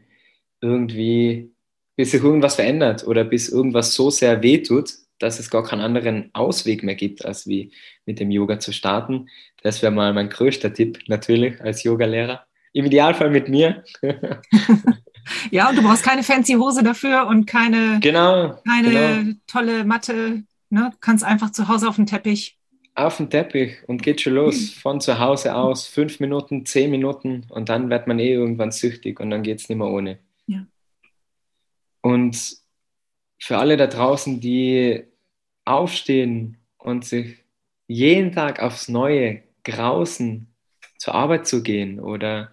irgendwie, 0.60 1.50
bis 1.96 2.10
sich 2.10 2.22
irgendwas 2.22 2.56
verändert 2.56 3.06
oder 3.06 3.24
bis 3.24 3.48
irgendwas 3.48 3.94
so 3.94 4.10
sehr 4.10 4.42
wehtut, 4.42 4.90
dass 5.18 5.38
es 5.38 5.50
gar 5.50 5.64
keinen 5.64 5.80
anderen 5.80 6.30
Ausweg 6.32 6.82
mehr 6.82 6.94
gibt, 6.94 7.24
als 7.24 7.46
wie 7.46 7.72
mit 8.06 8.20
dem 8.20 8.30
Yoga 8.30 8.58
zu 8.58 8.72
starten. 8.72 9.28
Das 9.62 9.82
wäre 9.82 9.92
mal 9.92 10.12
mein 10.12 10.28
größter 10.28 10.72
Tipp, 10.72 10.98
natürlich, 11.06 11.60
als 11.60 11.82
Yogalehrer. 11.84 12.44
Im 12.72 12.86
Idealfall 12.86 13.30
mit 13.30 13.48
mir. 13.48 13.84
Ja, 15.50 15.68
und 15.70 15.76
du 15.76 15.82
brauchst 15.82 16.02
keine 16.02 16.22
fancy 16.22 16.54
Hose 16.54 16.82
dafür 16.82 17.26
und 17.26 17.46
keine, 17.46 18.00
genau, 18.00 18.60
keine 18.66 18.90
genau. 18.90 19.38
tolle 19.46 19.84
Matte. 19.84 20.44
Ne? 20.70 20.90
Du 20.92 20.96
kannst 21.00 21.24
einfach 21.24 21.50
zu 21.50 21.68
Hause 21.68 21.88
auf 21.88 21.96
dem 21.96 22.06
Teppich. 22.06 22.58
Auf 22.94 23.18
dem 23.18 23.30
Teppich 23.30 23.76
und 23.86 24.02
geht 24.02 24.20
schon 24.20 24.34
los. 24.34 24.56
Mhm. 24.56 24.80
Von 24.80 25.00
zu 25.00 25.18
Hause 25.18 25.54
aus, 25.54 25.86
fünf 25.86 26.20
Minuten, 26.20 26.66
zehn 26.66 26.90
Minuten 26.90 27.46
und 27.48 27.68
dann 27.68 27.90
wird 27.90 28.06
man 28.06 28.18
eh 28.18 28.32
irgendwann 28.32 28.72
süchtig 28.72 29.20
und 29.20 29.30
dann 29.30 29.42
geht 29.42 29.60
es 29.60 29.68
nicht 29.68 29.78
mehr 29.78 29.88
ohne. 29.88 30.18
Ja. 30.46 30.66
Und 32.00 32.56
für 33.38 33.58
alle 33.58 33.76
da 33.76 33.86
draußen, 33.86 34.40
die 34.40 35.04
aufstehen 35.64 36.56
und 36.78 37.04
sich 37.04 37.44
jeden 37.86 38.32
Tag 38.32 38.60
aufs 38.60 38.88
Neue 38.88 39.42
grausen, 39.64 40.54
zur 40.98 41.14
Arbeit 41.14 41.46
zu 41.46 41.62
gehen 41.62 42.00
oder 42.00 42.52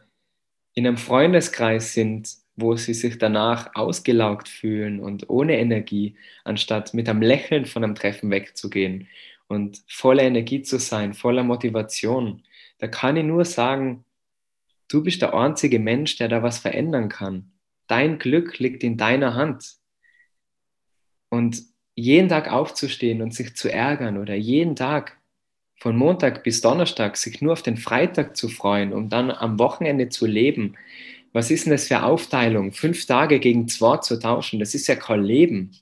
in 0.73 0.85
einem 0.85 0.97
Freundeskreis 0.97 1.93
sind, 1.93 2.29
wo 2.55 2.75
sie 2.75 2.93
sich 2.93 3.17
danach 3.17 3.75
ausgelaugt 3.75 4.47
fühlen 4.47 4.99
und 4.99 5.29
ohne 5.29 5.57
Energie, 5.57 6.15
anstatt 6.43 6.93
mit 6.93 7.09
einem 7.09 7.21
Lächeln 7.21 7.65
von 7.65 7.83
einem 7.83 7.95
Treffen 7.95 8.31
wegzugehen 8.31 9.07
und 9.47 9.81
voller 9.87 10.23
Energie 10.23 10.61
zu 10.61 10.79
sein, 10.79 11.13
voller 11.13 11.43
Motivation. 11.43 12.43
Da 12.79 12.87
kann 12.87 13.17
ich 13.17 13.25
nur 13.25 13.45
sagen, 13.45 14.05
du 14.87 15.03
bist 15.03 15.21
der 15.21 15.33
einzige 15.33 15.79
Mensch, 15.79 16.17
der 16.17 16.29
da 16.29 16.43
was 16.43 16.59
verändern 16.59 17.09
kann. 17.09 17.51
Dein 17.87 18.19
Glück 18.19 18.57
liegt 18.59 18.83
in 18.83 18.97
deiner 18.97 19.35
Hand. 19.35 19.75
Und 21.29 21.61
jeden 21.95 22.29
Tag 22.29 22.51
aufzustehen 22.51 23.21
und 23.21 23.33
sich 23.33 23.55
zu 23.55 23.71
ärgern 23.71 24.17
oder 24.17 24.35
jeden 24.35 24.75
Tag 24.75 25.17
von 25.77 25.95
Montag 25.97 26.43
bis 26.43 26.61
Donnerstag 26.61 27.17
sich 27.17 27.41
nur 27.41 27.53
auf 27.53 27.61
den 27.61 27.77
Freitag 27.77 28.35
zu 28.37 28.49
freuen, 28.49 28.93
um 28.93 29.09
dann 29.09 29.31
am 29.31 29.59
Wochenende 29.59 30.09
zu 30.09 30.25
leben, 30.25 30.75
was 31.35 31.51
ist 31.51 31.65
denn 31.65 31.71
das 31.71 31.89
für 31.89 32.01
Aufteilung? 32.01 32.71
Fünf 32.71 33.05
Tage 33.05 33.41
gegen 33.41 33.67
zwei 33.67 33.97
zu 33.97 34.17
tauschen, 34.17 34.57
das 34.57 34.73
ist 34.73 34.87
ja 34.87 34.95
kein 34.95 35.21
Leben. 35.21 35.75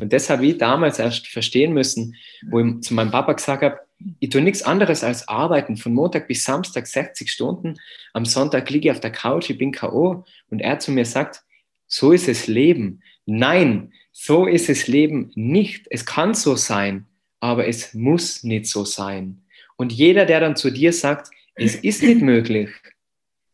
Und 0.00 0.12
das 0.12 0.28
habe 0.28 0.44
ich 0.44 0.58
damals 0.58 0.98
erst 0.98 1.28
verstehen 1.28 1.72
müssen, 1.72 2.16
wo 2.50 2.58
ich 2.58 2.80
zu 2.80 2.92
meinem 2.92 3.12
Papa 3.12 3.34
gesagt 3.34 3.62
habe, 3.62 3.78
ich 4.18 4.30
tue 4.30 4.40
nichts 4.40 4.64
anderes 4.64 5.04
als 5.04 5.28
arbeiten, 5.28 5.76
von 5.76 5.94
Montag 5.94 6.26
bis 6.26 6.42
Samstag 6.42 6.88
60 6.88 7.30
Stunden. 7.30 7.74
Am 8.14 8.24
Sonntag 8.24 8.68
liege 8.68 8.88
ich 8.88 8.92
auf 8.92 8.98
der 8.98 9.12
Couch, 9.12 9.48
ich 9.48 9.56
bin 9.56 9.70
K.O. 9.70 10.24
Und 10.50 10.60
er 10.60 10.80
zu 10.80 10.90
mir 10.90 11.04
sagt, 11.04 11.44
so 11.86 12.10
ist 12.10 12.26
es 12.26 12.48
Leben. 12.48 13.00
Nein, 13.26 13.92
so 14.10 14.46
ist 14.46 14.68
es 14.68 14.88
Leben 14.88 15.30
nicht. 15.36 15.86
Es 15.88 16.04
kann 16.04 16.34
so 16.34 16.56
sein, 16.56 17.06
aber 17.38 17.68
es 17.68 17.94
muss 17.94 18.42
nicht 18.42 18.66
so 18.66 18.84
sein. 18.84 19.42
Und 19.76 19.92
jeder, 19.92 20.26
der 20.26 20.40
dann 20.40 20.56
zu 20.56 20.72
dir 20.72 20.92
sagt, 20.92 21.30
es 21.54 21.76
ist 21.76 22.02
nicht 22.02 22.22
möglich, 22.22 22.70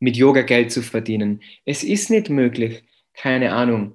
mit 0.02 0.16
Yoga 0.16 0.42
Geld 0.42 0.72
zu 0.72 0.82
verdienen. 0.82 1.42
Es 1.64 1.84
ist 1.84 2.10
nicht 2.10 2.28
möglich, 2.28 2.82
keine 3.14 3.52
Ahnung, 3.52 3.94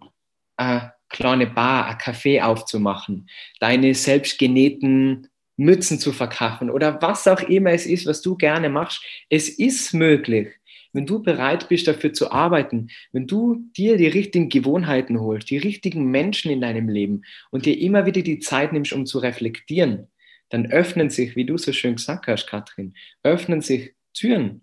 eine 0.55 0.93
kleine 1.09 1.47
Bar, 1.47 1.87
ein 1.87 1.97
Café 1.97 2.41
aufzumachen, 2.41 3.29
deine 3.59 3.93
selbstgenähten 3.93 5.27
Mützen 5.57 5.99
zu 5.99 6.13
verkaufen 6.13 6.69
oder 6.69 7.01
was 7.01 7.27
auch 7.27 7.41
immer 7.41 7.71
es 7.71 7.85
ist, 7.85 8.05
was 8.05 8.21
du 8.21 8.37
gerne 8.37 8.69
machst. 8.69 9.03
Es 9.29 9.49
ist 9.49 9.93
möglich, 9.93 10.47
wenn 10.93 11.05
du 11.05 11.21
bereit 11.21 11.67
bist, 11.67 11.89
dafür 11.89 12.13
zu 12.13 12.31
arbeiten, 12.31 12.87
wenn 13.11 13.27
du 13.27 13.65
dir 13.75 13.97
die 13.97 14.07
richtigen 14.07 14.47
Gewohnheiten 14.47 15.19
holst, 15.19 15.49
die 15.49 15.57
richtigen 15.57 16.05
Menschen 16.05 16.49
in 16.51 16.61
deinem 16.61 16.87
Leben 16.87 17.23
und 17.51 17.65
dir 17.65 17.77
immer 17.77 18.05
wieder 18.05 18.21
die 18.21 18.39
Zeit 18.39 18.71
nimmst, 18.71 18.93
um 18.93 19.05
zu 19.05 19.19
reflektieren, 19.19 20.07
dann 20.49 20.67
öffnen 20.67 21.09
sich, 21.09 21.35
wie 21.35 21.45
du 21.45 21.57
so 21.57 21.73
schön 21.73 21.97
gesagt 21.97 22.27
hast, 22.27 22.47
Katrin, 22.47 22.93
öffnen 23.23 23.59
sich 23.59 23.93
Türen 24.13 24.61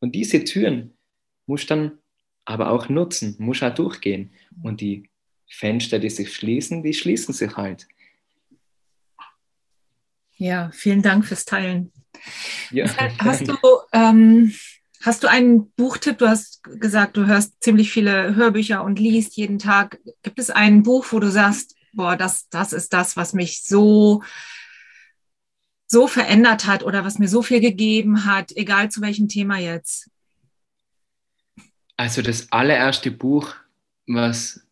und 0.00 0.14
diese 0.14 0.44
Türen 0.44 0.96
musst 1.46 1.70
dann 1.70 1.98
aber 2.44 2.70
auch 2.70 2.88
nutzen, 2.88 3.36
musst 3.38 3.62
auch 3.62 3.74
durchgehen. 3.74 4.30
Und 4.62 4.80
die 4.80 5.10
Fenster, 5.48 5.98
die 5.98 6.10
sich 6.10 6.34
schließen, 6.34 6.82
die 6.82 6.94
schließen 6.94 7.34
sich 7.34 7.56
halt. 7.56 7.86
Ja, 10.36 10.70
vielen 10.72 11.02
Dank 11.02 11.24
fürs 11.24 11.44
Teilen. 11.44 11.92
Ja. 12.70 12.86
Hast 13.18 13.48
du, 13.48 13.56
ähm, 13.92 14.54
hast 15.02 15.22
du 15.22 15.28
einen 15.28 15.70
Buchtipp? 15.72 16.18
Du 16.18 16.28
hast 16.28 16.62
gesagt, 16.62 17.16
du 17.16 17.26
hörst 17.26 17.62
ziemlich 17.62 17.92
viele 17.92 18.34
Hörbücher 18.34 18.82
und 18.82 18.98
liest 18.98 19.36
jeden 19.36 19.58
Tag. 19.58 19.98
Gibt 20.22 20.38
es 20.38 20.50
ein 20.50 20.82
Buch, 20.82 21.06
wo 21.10 21.20
du 21.20 21.30
sagst, 21.30 21.76
boah, 21.92 22.16
das, 22.16 22.48
das 22.48 22.72
ist 22.72 22.92
das, 22.92 23.16
was 23.16 23.32
mich 23.32 23.62
so, 23.62 24.22
so 25.86 26.06
verändert 26.06 26.66
hat 26.66 26.82
oder 26.82 27.04
was 27.04 27.18
mir 27.18 27.28
so 27.28 27.42
viel 27.42 27.60
gegeben 27.60 28.24
hat, 28.24 28.52
egal 28.56 28.90
zu 28.90 29.00
welchem 29.00 29.28
Thema 29.28 29.58
jetzt? 29.58 30.10
Also 31.96 32.22
das 32.22 32.52
allererste 32.52 33.10
Buch, 33.10 33.54
was 34.06 34.66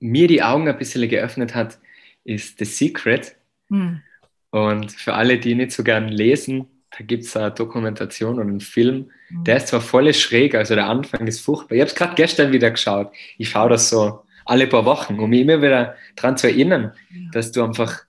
mir 0.00 0.26
die 0.28 0.42
Augen 0.42 0.68
ein 0.68 0.78
bisschen 0.78 1.08
geöffnet 1.08 1.54
hat, 1.54 1.78
ist 2.24 2.58
The 2.58 2.64
Secret. 2.64 3.36
Hm. 3.68 4.02
Und 4.50 4.92
für 4.92 5.14
alle, 5.14 5.38
die 5.38 5.54
nicht 5.54 5.72
so 5.72 5.84
gern 5.84 6.08
lesen, 6.08 6.66
da 6.90 7.04
gibt 7.04 7.24
es 7.24 7.36
eine 7.36 7.52
Dokumentation 7.52 8.40
und 8.40 8.48
einen 8.48 8.60
Film. 8.60 9.10
Hm. 9.28 9.44
Der 9.44 9.58
ist 9.58 9.68
zwar 9.68 9.80
voll 9.80 10.12
schräg, 10.12 10.54
also 10.54 10.74
der 10.74 10.86
Anfang 10.86 11.26
ist 11.26 11.40
furchtbar. 11.40 11.76
Ich 11.76 11.80
habe 11.80 11.90
es 11.90 11.94
gerade 11.94 12.14
gestern 12.16 12.52
wieder 12.52 12.70
geschaut. 12.70 13.12
Ich 13.38 13.50
schaue 13.50 13.70
das 13.70 13.88
so 13.88 14.24
alle 14.44 14.66
paar 14.66 14.84
Wochen, 14.84 15.20
um 15.20 15.30
mich 15.30 15.42
immer 15.42 15.62
wieder 15.62 15.94
daran 16.16 16.36
zu 16.36 16.48
erinnern, 16.48 16.92
ja. 17.10 17.30
dass 17.32 17.52
du 17.52 17.62
einfach 17.62 18.04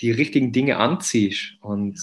die 0.00 0.10
richtigen 0.10 0.52
Dinge 0.52 0.76
anziehst 0.76 1.54
und 1.60 1.98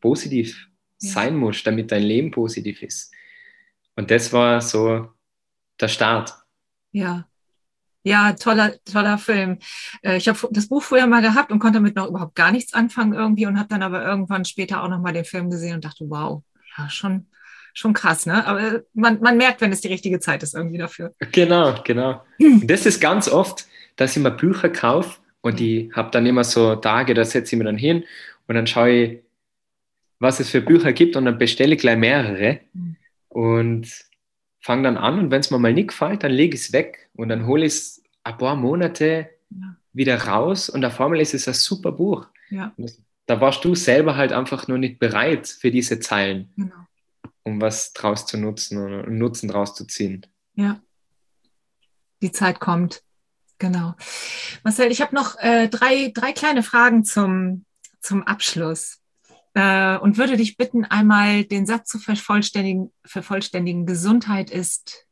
positiv 0.00 0.68
ja. 1.00 1.10
sein 1.10 1.36
musst, 1.36 1.66
damit 1.66 1.92
dein 1.92 2.02
Leben 2.02 2.30
positiv 2.30 2.82
ist. 2.82 3.12
Und 3.94 4.10
das 4.10 4.32
war 4.32 4.60
so 4.60 5.08
der 5.80 5.88
Start. 5.88 6.34
Ja, 6.92 7.26
ja, 8.06 8.34
toller, 8.34 8.72
toller 8.84 9.18
Film. 9.18 9.58
Äh, 10.02 10.18
ich 10.18 10.28
habe 10.28 10.38
das 10.52 10.68
Buch 10.68 10.80
früher 10.80 11.08
mal 11.08 11.22
gehabt 11.22 11.50
und 11.50 11.58
konnte 11.58 11.78
damit 11.78 11.96
noch 11.96 12.06
überhaupt 12.06 12.36
gar 12.36 12.52
nichts 12.52 12.72
anfangen 12.72 13.14
irgendwie 13.14 13.46
und 13.46 13.58
habe 13.58 13.68
dann 13.68 13.82
aber 13.82 14.06
irgendwann 14.06 14.44
später 14.44 14.84
auch 14.84 14.88
noch 14.88 15.00
mal 15.00 15.12
den 15.12 15.24
Film 15.24 15.50
gesehen 15.50 15.74
und 15.74 15.84
dachte, 15.84 16.04
wow, 16.08 16.44
ja, 16.78 16.88
schon, 16.88 17.26
schon 17.74 17.94
krass, 17.94 18.24
ne? 18.24 18.46
Aber 18.46 18.82
man, 18.94 19.18
man 19.20 19.36
merkt, 19.36 19.60
wenn 19.60 19.72
es 19.72 19.80
die 19.80 19.88
richtige 19.88 20.20
Zeit 20.20 20.44
ist 20.44 20.54
irgendwie 20.54 20.78
dafür. 20.78 21.16
Genau, 21.32 21.82
genau. 21.82 22.22
Und 22.38 22.70
das 22.70 22.86
ist 22.86 23.00
ganz 23.00 23.28
oft, 23.28 23.66
dass 23.96 24.16
ich 24.16 24.22
mir 24.22 24.30
Bücher 24.30 24.68
kaufe 24.68 25.18
und 25.46 25.60
ich 25.60 25.92
habe 25.94 26.10
dann 26.10 26.26
immer 26.26 26.42
so 26.42 26.74
Tage, 26.74 27.14
da 27.14 27.24
setze 27.24 27.54
ich 27.54 27.58
mir 27.58 27.64
dann 27.64 27.78
hin 27.78 28.04
und 28.48 28.56
dann 28.56 28.66
schaue 28.66 28.90
ich, 28.90 29.18
was 30.18 30.40
es 30.40 30.50
für 30.50 30.60
Bücher 30.60 30.92
gibt 30.92 31.14
und 31.14 31.24
dann 31.24 31.38
bestelle 31.38 31.74
ich 31.74 31.80
gleich 31.80 31.96
mehrere 31.96 32.60
und 33.28 33.86
fange 34.60 34.82
dann 34.82 34.96
an 34.96 35.18
und 35.20 35.30
wenn 35.30 35.40
es 35.40 35.50
mir 35.50 35.58
mal 35.58 35.72
nicht 35.72 35.88
gefällt, 35.88 36.24
dann 36.24 36.32
lege 36.32 36.56
ich 36.56 36.62
es 36.62 36.72
weg 36.72 37.10
und 37.14 37.28
dann 37.28 37.46
hole 37.46 37.64
ich 37.64 37.72
es 37.72 38.02
ein 38.24 38.36
paar 38.38 38.56
Monate 38.56 39.28
ja. 39.50 39.76
wieder 39.92 40.20
raus 40.20 40.68
und 40.68 40.84
auf 40.84 41.00
einmal 41.00 41.20
ist 41.20 41.34
es 41.34 41.46
ein 41.46 41.54
super 41.54 41.92
Buch. 41.92 42.26
Ja. 42.50 42.74
Da 43.26 43.40
warst 43.40 43.64
du 43.64 43.74
selber 43.76 44.16
halt 44.16 44.32
einfach 44.32 44.66
nur 44.66 44.78
nicht 44.78 44.98
bereit 44.98 45.46
für 45.46 45.70
diese 45.70 46.00
Zeilen, 46.00 46.50
genau. 46.56 46.74
um 47.44 47.60
was 47.60 47.92
draus 47.92 48.26
zu 48.26 48.36
nutzen 48.36 48.78
und 48.78 49.16
Nutzen 49.16 49.48
draus 49.48 49.74
zu 49.74 49.86
ziehen. 49.86 50.26
Ja, 50.54 50.80
die 52.20 52.32
Zeit 52.32 52.58
kommt. 52.58 53.02
Genau. 53.58 53.94
Marcel, 54.64 54.90
ich 54.90 55.00
habe 55.00 55.14
noch 55.14 55.38
äh, 55.38 55.68
drei, 55.68 56.10
drei 56.14 56.32
kleine 56.32 56.62
Fragen 56.62 57.04
zum, 57.04 57.64
zum 58.00 58.22
Abschluss 58.22 59.00
äh, 59.54 59.96
und 59.96 60.18
würde 60.18 60.36
dich 60.36 60.58
bitten, 60.58 60.84
einmal 60.84 61.44
den 61.44 61.64
Satz 61.64 61.88
zu 61.88 61.98
vervollständigen. 61.98 62.92
vervollständigen. 63.04 63.86
Gesundheit 63.86 64.50
ist. 64.50 65.06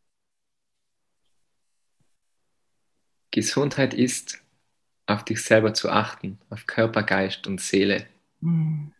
Gesundheit 3.31 3.95
ist, 3.95 4.43
auf 5.07 5.25
dich 5.25 5.43
selber 5.43 5.75
zu 5.75 5.91
achten, 5.91 6.39
auf 6.51 6.67
Körper, 6.67 7.03
Geist 7.03 7.47
und 7.47 7.61
Seele. 7.61 8.07
Hm. 8.41 8.93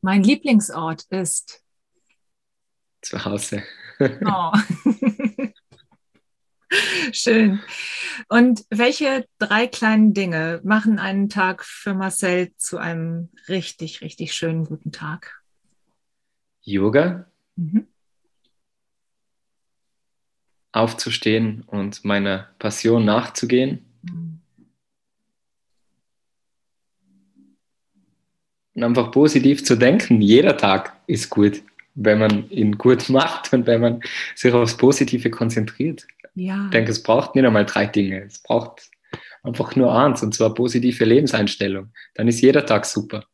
Mein 0.00 0.22
Lieblingsort 0.22 1.04
ist. 1.10 1.64
Zu 3.00 3.24
Hause. 3.24 3.62
Oh. 4.00 4.52
Schön. 7.12 7.60
Und 8.28 8.64
welche 8.70 9.26
drei 9.38 9.66
kleinen 9.66 10.14
Dinge 10.14 10.60
machen 10.64 10.98
einen 10.98 11.28
Tag 11.28 11.64
für 11.64 11.94
Marcel 11.94 12.52
zu 12.56 12.78
einem 12.78 13.30
richtig, 13.48 14.00
richtig 14.00 14.34
schönen 14.34 14.64
guten 14.64 14.92
Tag? 14.92 15.42
Yoga. 16.62 17.26
Mhm. 17.56 17.86
Aufzustehen 20.72 21.62
und 21.62 22.04
meiner 22.04 22.50
Passion 22.58 23.04
nachzugehen. 23.04 23.86
Mhm. 24.02 24.40
Und 28.74 28.84
einfach 28.84 29.10
positiv 29.10 29.64
zu 29.64 29.76
denken. 29.76 30.20
Jeder 30.20 30.56
Tag 30.56 31.00
ist 31.06 31.30
gut, 31.30 31.62
wenn 31.94 32.18
man 32.18 32.48
ihn 32.50 32.76
gut 32.76 33.08
macht 33.08 33.52
und 33.52 33.66
wenn 33.66 33.80
man 33.80 34.02
sich 34.36 34.52
aufs 34.52 34.76
Positive 34.76 35.30
konzentriert. 35.30 36.06
Ja. 36.38 36.64
Ich 36.66 36.70
denke, 36.70 36.90
es 36.90 37.02
braucht 37.02 37.34
nicht 37.34 37.44
einmal 37.44 37.66
drei 37.66 37.86
Dinge. 37.86 38.24
Es 38.24 38.38
braucht 38.42 38.90
einfach 39.42 39.76
nur 39.76 39.94
eins, 39.94 40.22
und 40.22 40.34
zwar 40.34 40.54
positive 40.54 41.04
Lebenseinstellung. 41.04 41.92
Dann 42.14 42.28
ist 42.28 42.40
jeder 42.40 42.64
Tag 42.64 42.84
super. 42.84 43.24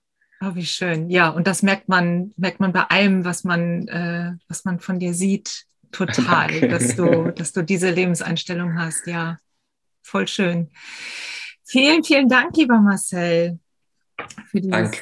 Oh, 0.41 0.55
wie 0.55 0.67
schön. 0.67 1.11
Ja, 1.11 1.29
und 1.31 1.47
das 1.47 1.63
merkt 1.63 1.89
man, 1.89 2.33
merkt 2.37 2.61
man 2.61 2.73
bei 2.73 2.83
allem, 2.83 3.25
was 3.25 3.45
man, 3.45 3.89
äh, 3.89 4.33
was 4.49 4.65
man 4.65 4.81
von 4.81 4.99
dir 4.99 5.15
sieht, 5.15 5.65
total, 5.93 6.61
dass 6.69 6.97
du, 6.97 7.31
dass 7.31 7.53
du 7.53 7.63
diese 7.63 7.91
Lebenseinstellung 7.91 8.79
hast. 8.79 9.07
Ja, 9.07 9.39
voll 10.03 10.29
schön. 10.29 10.71
Vielen, 11.65 12.05
vielen 12.05 12.29
Dank, 12.29 12.57
lieber 12.57 12.79
Marcel, 12.81 13.59
für 14.47 14.61
dieses 14.61 14.93